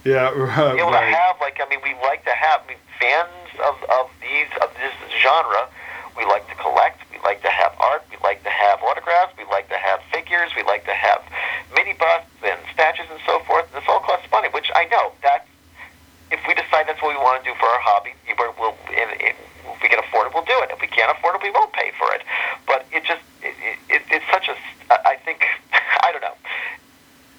Yeah. 0.04 0.36
Right. 0.36 0.76
be 0.76 0.84
able 0.84 0.92
to 0.92 1.00
have 1.00 1.40
like 1.40 1.64
I 1.64 1.70
mean 1.72 1.80
we 1.80 1.96
like 2.04 2.28
to 2.28 2.36
have 2.36 2.60
I 2.68 2.76
mean, 2.76 2.84
fans 3.00 3.48
of, 3.64 3.76
of 3.88 4.12
these 4.20 4.52
of 4.60 4.70
this 4.76 4.92
genre. 5.24 5.72
We 6.20 6.26
like 6.26 6.46
to 6.50 6.56
collect. 6.56 7.02
We 7.10 7.18
like 7.24 7.42
to 7.42 7.50
have 7.50 7.74
art. 7.80 8.04
We 8.12 8.18
like 8.22 8.44
to 8.44 8.50
have 8.50 8.84
autographs. 8.84 9.34
We 9.38 9.46
like 9.50 9.70
to 9.70 9.80
have 9.80 10.04
figures. 10.12 10.52
We 10.56 10.62
like 10.64 10.86
to 10.86 10.94
have 10.94 11.24
mini 11.74 11.94
busts 11.94 12.30
and 12.44 12.60
statues 12.72 13.08
and 13.10 13.20
so 13.26 13.40
forth. 13.48 13.66
And 13.74 13.82
this 13.82 13.90
all 13.90 14.00
costs 14.00 14.30
money, 14.30 14.50
which 14.54 14.70
I 14.76 14.86
know 14.94 15.14
that 15.24 15.48
if 16.30 16.40
we 16.48 16.54
decide 16.54 16.86
that's 16.86 17.02
what 17.02 17.18
we 17.18 17.22
want 17.22 17.42
to 17.42 17.50
do 17.50 17.56
for 17.58 17.66
our 17.66 17.82
hobby, 17.82 18.14
we'll, 18.38 18.78
if 18.94 19.82
we 19.82 19.90
can 19.90 19.98
afford 19.98 20.28
it, 20.28 20.34
we'll 20.36 20.46
do 20.46 20.58
it. 20.62 20.70
If 20.70 20.82
we 20.82 20.88
can't 20.88 21.10
afford 21.18 21.36
it, 21.36 21.42
we 21.42 21.50
won't 21.50 21.74
pay 21.74 21.90
for 21.98 22.14
it. 22.14 22.22
But 22.68 22.86
it 22.92 23.06
just 23.06 23.22
it, 23.42 23.56
it, 23.90 24.02
it's 24.12 24.26
such 24.30 24.50
a 24.50 24.56
I 24.92 25.18
think 25.26 25.42
I 26.06 26.12
don't 26.12 26.22
know 26.22 26.38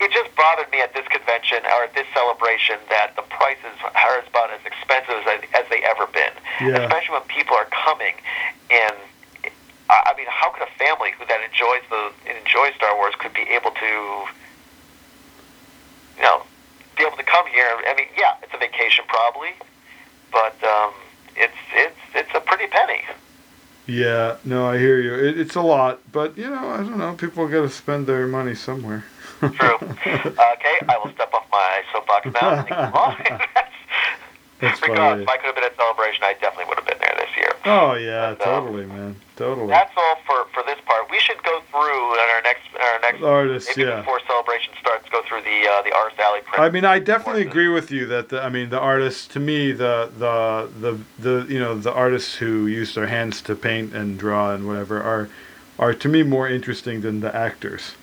it 0.00 0.12
just 0.12 0.33
bothered 0.44 0.70
me 0.70 0.84
at 0.84 0.92
this 0.92 1.08
convention 1.08 1.64
or 1.72 1.88
at 1.88 1.94
this 1.96 2.04
celebration 2.12 2.76
that 2.92 3.16
the 3.16 3.24
prices 3.32 3.72
are 3.96 4.20
about 4.28 4.52
as 4.52 4.60
expensive 4.68 5.24
as, 5.24 5.40
as 5.56 5.64
they 5.72 5.80
ever 5.88 6.04
been. 6.12 6.36
Yeah. 6.60 6.84
Especially 6.84 7.16
when 7.16 7.24
people 7.32 7.56
are 7.56 7.64
coming, 7.72 8.12
and 8.68 8.96
I 9.88 10.12
I 10.12 10.12
mean, 10.20 10.28
how 10.28 10.52
could 10.52 10.68
a 10.68 10.72
family 10.76 11.16
who 11.16 11.24
that 11.24 11.40
enjoys 11.40 11.80
the 11.88 12.12
enjoys 12.28 12.76
Star 12.76 12.92
Wars 12.92 13.16
could 13.16 13.32
be 13.32 13.48
able 13.56 13.72
to, 13.72 13.92
you 16.20 16.24
know, 16.28 16.44
be 16.98 17.08
able 17.08 17.16
to 17.16 17.24
come 17.24 17.46
here? 17.48 17.64
I 17.88 17.94
mean, 17.96 18.12
yeah, 18.12 18.36
it's 18.42 18.52
a 18.52 18.60
vacation 18.60 19.08
probably, 19.08 19.56
but 20.28 20.56
um, 20.60 20.92
it's 21.36 21.56
it's 21.72 22.02
it's 22.14 22.34
a 22.36 22.40
pretty 22.40 22.66
penny. 22.68 23.00
Yeah. 23.86 24.36
No, 24.44 24.66
I 24.66 24.78
hear 24.78 25.00
you. 25.00 25.14
It, 25.14 25.38
it's 25.38 25.54
a 25.54 25.60
lot, 25.60 26.00
but 26.12 26.36
you 26.38 26.48
know, 26.48 26.68
I 26.70 26.78
don't 26.78 26.98
know. 26.98 27.14
People 27.14 27.46
got 27.48 27.62
to 27.62 27.70
spend 27.70 28.06
their 28.06 28.26
money 28.26 28.54
somewhere. 28.54 29.04
True. 29.40 29.74
okay, 29.80 30.76
I 30.88 30.98
will 31.02 31.12
step 31.12 31.32
off 31.34 31.46
my 31.52 31.82
soapbox 31.92 32.26
now. 32.32 32.50
and 32.50 32.70
move 32.70 32.94
on. 32.94 33.40
That's 34.60 34.80
because 34.80 34.96
funny. 34.96 35.22
if 35.22 35.28
I 35.28 35.36
could 35.36 35.46
have 35.46 35.54
been 35.54 35.64
at 35.64 35.76
Celebration, 35.76 36.24
I 36.24 36.32
definitely 36.40 36.66
would 36.68 36.78
have 36.78 36.86
been 36.86 36.98
there 37.00 37.14
this 37.18 37.36
year. 37.36 37.52
Oh 37.66 37.94
yeah, 37.94 38.30
And, 38.30 38.40
uh, 38.40 38.44
totally, 38.44 38.86
man. 38.86 39.16
Totally. 39.36 39.68
That's 39.68 39.92
all 39.96 40.16
for, 40.26 40.46
for 40.54 40.62
this 40.64 40.73
should 41.24 41.42
go 41.42 41.60
through 41.70 42.14
in 42.14 42.20
our 42.34 42.42
next 42.42 42.68
our 42.78 43.00
next 43.00 43.22
Artists, 43.22 43.76
maybe 43.76 43.88
yeah. 43.88 44.00
before 44.00 44.20
celebration 44.26 44.72
starts. 44.80 45.08
Go 45.10 45.22
through 45.22 45.42
the 45.42 45.68
uh, 45.68 45.82
the 45.82 45.92
Artist 45.94 46.20
Alley. 46.20 46.40
I 46.58 46.68
mean, 46.70 46.84
I 46.84 46.98
definitely 46.98 47.42
agree 47.42 47.68
with 47.68 47.90
you 47.90 48.06
that 48.06 48.28
the, 48.28 48.42
I 48.42 48.48
mean 48.48 48.70
the 48.70 48.80
artists 48.80 49.26
to 49.28 49.40
me 49.40 49.72
the 49.72 50.10
the 50.18 50.68
the 50.80 50.98
the 51.18 51.52
you 51.52 51.58
know 51.58 51.74
the 51.76 51.92
artists 51.92 52.34
who 52.34 52.66
use 52.66 52.94
their 52.94 53.06
hands 53.06 53.40
to 53.42 53.54
paint 53.54 53.94
and 53.94 54.18
draw 54.18 54.52
and 54.54 54.66
whatever 54.66 55.02
are 55.02 55.28
are 55.78 55.94
to 55.94 56.08
me 56.08 56.22
more 56.22 56.48
interesting 56.48 57.00
than 57.00 57.20
the 57.20 57.34
actors. 57.34 57.94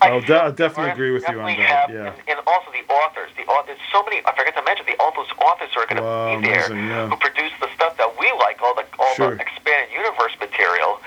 I 0.00 0.10
I'll 0.10 0.20
de- 0.20 0.36
I'll 0.36 0.52
definitely 0.52 0.92
agree 0.92 1.10
with 1.12 1.24
you 1.28 1.40
on 1.40 1.46
that, 1.46 1.56
Have, 1.58 1.90
yeah. 1.90 2.12
and, 2.12 2.16
and 2.28 2.38
also 2.46 2.70
the 2.72 2.84
authors. 2.92 3.30
The 3.36 3.44
authors. 3.46 3.78
So 3.90 4.02
many. 4.04 4.20
I 4.26 4.36
forgot 4.36 4.54
to 4.54 4.62
mention 4.62 4.86
the 4.86 4.96
all 5.00 5.12
those 5.16 5.30
authors 5.40 5.70
who 5.74 5.80
are 5.80 5.86
going 5.86 5.96
to 5.96 6.02
Wow, 6.02 6.40
be 6.40 6.46
there 6.46 6.66
amazing, 6.66 6.88
yeah. 6.88 7.08
who 7.08 7.16
produce 7.16 7.52
the 7.60 7.68
stuff 7.74 7.96
that 7.96 8.10
we 8.18 8.30
like, 8.38 8.60
all 8.62 8.74
the 8.74 8.84
all 8.98 9.14
Sure. 9.14 9.34
the 9.34 9.40
expanded 9.40 9.88
universe 9.92 10.36
material. 10.40 11.00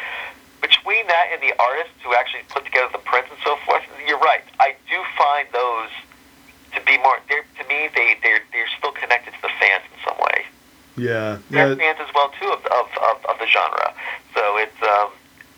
Between 0.88 1.08
that 1.08 1.28
and 1.36 1.44
the 1.44 1.52
artists 1.60 2.00
who 2.00 2.16
actually 2.16 2.48
put 2.48 2.64
together 2.64 2.88
the 2.94 3.04
prints 3.04 3.28
and 3.28 3.36
so 3.44 3.60
forth, 3.68 3.84
you're 4.08 4.24
right. 4.24 4.40
I 4.58 4.72
do 4.88 4.96
find 5.20 5.44
those 5.52 5.92
to 6.72 6.80
be 6.88 6.96
more. 7.04 7.20
They're, 7.28 7.44
to 7.44 7.64
me, 7.68 7.92
they 7.92 8.16
they're 8.24 8.40
they're 8.56 8.72
still 8.80 8.96
connected 8.96 9.36
to 9.36 9.42
the 9.44 9.52
fans 9.60 9.84
in 9.92 10.00
some 10.08 10.16
way. 10.16 10.48
Yeah, 10.96 11.44
they're 11.52 11.76
yeah, 11.76 11.76
fans 11.76 12.00
as 12.00 12.08
well 12.16 12.32
too 12.40 12.48
of, 12.56 12.64
of, 12.72 12.88
of, 13.04 13.20
of 13.28 13.36
the 13.36 13.48
genre. 13.52 13.92
So 14.32 14.56
it's 14.64 14.80
um, 14.80 15.12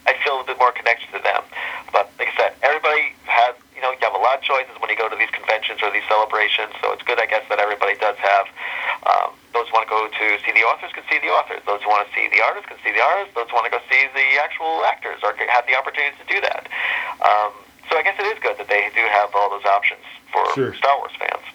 I 0.10 0.18
feel 0.26 0.42
a 0.42 0.44
bit 0.50 0.58
more 0.58 0.72
connection 0.74 1.14
to 1.14 1.22
them. 1.22 1.46
But 1.94 2.10
like 2.18 2.34
I 2.34 2.36
said, 2.50 2.58
everybody 2.66 3.14
has 3.30 3.54
you 3.80 3.88
know 3.88 3.96
you 3.96 4.04
have 4.04 4.12
a 4.12 4.20
lot 4.20 4.36
of 4.36 4.44
choices 4.44 4.76
when 4.84 4.92
you 4.92 5.00
go 5.00 5.08
to 5.08 5.16
these 5.16 5.32
conventions 5.32 5.80
or 5.80 5.88
these 5.88 6.04
celebrations. 6.12 6.76
So 6.84 6.92
it's 6.92 7.04
good, 7.08 7.16
I 7.16 7.32
guess, 7.32 7.48
that 7.48 7.64
everybody 7.64 7.96
does 7.96 8.20
have. 8.20 8.46
Um, 9.08 9.32
those 9.56 9.72
who 9.72 9.80
want 9.80 9.88
to 9.88 9.92
go 9.96 10.04
to 10.12 10.26
see 10.44 10.52
the 10.52 10.68
authors 10.68 10.92
can 10.92 11.08
see 11.08 11.16
the 11.24 11.32
authors. 11.32 11.64
Those 11.64 11.80
who 11.80 11.88
want 11.88 12.04
to 12.04 12.12
see 12.12 12.28
the 12.28 12.44
artists 12.44 12.68
can 12.68 12.76
see 12.84 12.92
the 12.92 13.00
artists. 13.00 13.32
Those 13.40 13.48
who 13.48 13.56
want 13.56 13.72
to 13.72 13.74
go 13.74 13.80
see 13.88 14.04
the 14.12 14.28
actual 14.44 14.84
actors 14.84 15.24
or 15.24 15.32
have 15.48 15.64
the 15.64 15.80
opportunity 15.80 16.12
to 16.20 16.28
do 16.28 16.44
that. 16.44 16.68
Um, 17.24 17.56
so 17.88 17.96
I 17.96 18.04
guess 18.04 18.20
it 18.20 18.28
is 18.28 18.36
good 18.44 18.60
that 18.60 18.68
they 18.68 18.92
do 18.92 19.02
have 19.16 19.32
all 19.32 19.48
those 19.48 19.64
options 19.64 20.04
for 20.36 20.44
Sure. 20.60 20.76
Star 20.76 21.00
Wars 21.00 21.16
fans. 21.16 21.46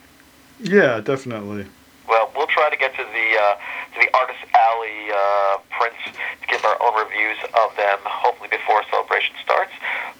yeah, 0.65 0.97
definitely. 1.05 1.69
Well, 2.09 2.29
we'll 2.35 2.49
try 2.49 2.69
to 2.73 2.77
get 2.77 2.93
to 2.97 3.05
the 3.05 3.27
uh, 3.37 3.55
to 3.93 3.97
the 4.01 4.09
Artist 4.17 4.41
Alley 4.53 5.09
uh, 5.13 5.57
prints 5.77 6.01
to 6.09 6.45
give 6.49 6.65
our 6.65 6.77
own 6.81 6.93
reviews 7.05 7.37
of 7.53 7.69
them, 7.77 7.97
hopefully 8.05 8.49
before 8.49 8.81
celebration 8.89 9.33
starts. 9.45 9.71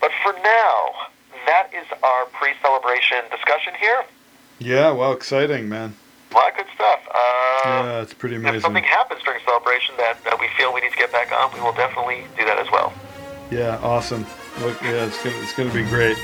But 0.02 0.12
for 0.24 0.34
now, 0.42 0.78
that 1.46 1.70
is 1.74 1.86
our 2.04 2.26
pre-celebration 2.34 3.24
discussion 3.32 3.74
here. 3.80 4.04
Yeah, 4.60 4.92
well, 4.92 5.12
exciting, 5.14 5.68
man. 5.70 5.96
A 6.32 6.36
lot 6.36 6.52
of 6.52 6.58
good 6.58 6.68
stuff. 6.76 7.00
Uh, 7.10 7.18
Yeah, 7.66 8.02
it's 8.02 8.14
pretty 8.14 8.36
amazing. 8.36 8.56
if 8.58 8.62
something 8.64 8.84
happens 8.84 9.22
during 9.24 9.40
celebration 9.46 9.96
that, 9.98 10.24
that 10.26 10.40
we 10.40 10.48
feel 10.58 10.74
we 10.74 10.82
need 10.82 10.92
to 10.92 10.98
get 10.98 11.12
back 11.12 11.32
on, 11.32 11.54
we 11.54 11.60
will 11.62 11.74
definitely 11.74 12.26
do 12.38 12.46
that 12.46 12.58
as 12.60 12.70
well. 12.72 12.94
Yeah, 13.52 13.78
awesome. 13.84 14.26
Look, 14.62 14.82
yeah, 14.82 15.06
it's 15.06 15.22
gonna 15.24 15.36
it's 15.44 15.54
gonna 15.54 15.72
be 15.74 15.84
great. 15.84 16.18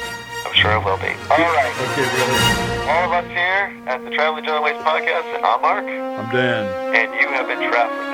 I'm 0.45 0.53
sure 0.53 0.71
it 0.73 0.83
will 0.83 0.97
be. 0.97 1.13
All 1.29 1.37
right. 1.37 1.69
Okay, 1.93 2.01
really. 2.01 2.89
All 2.89 3.05
of 3.07 3.13
us 3.13 3.27
here 3.29 3.69
at 3.87 4.03
the 4.03 4.09
Traveling 4.11 4.43
Waste 4.63 4.81
podcast, 4.83 5.27
I'm 5.43 5.61
Mark, 5.61 5.85
I'm 5.85 6.27
Dan. 6.33 6.65
and 6.97 7.13
you 7.21 7.27
have 7.29 7.45
been 7.47 7.61
traveling 7.69 7.69
the 7.69 7.71
John 7.71 8.09
Waste. 8.09 8.10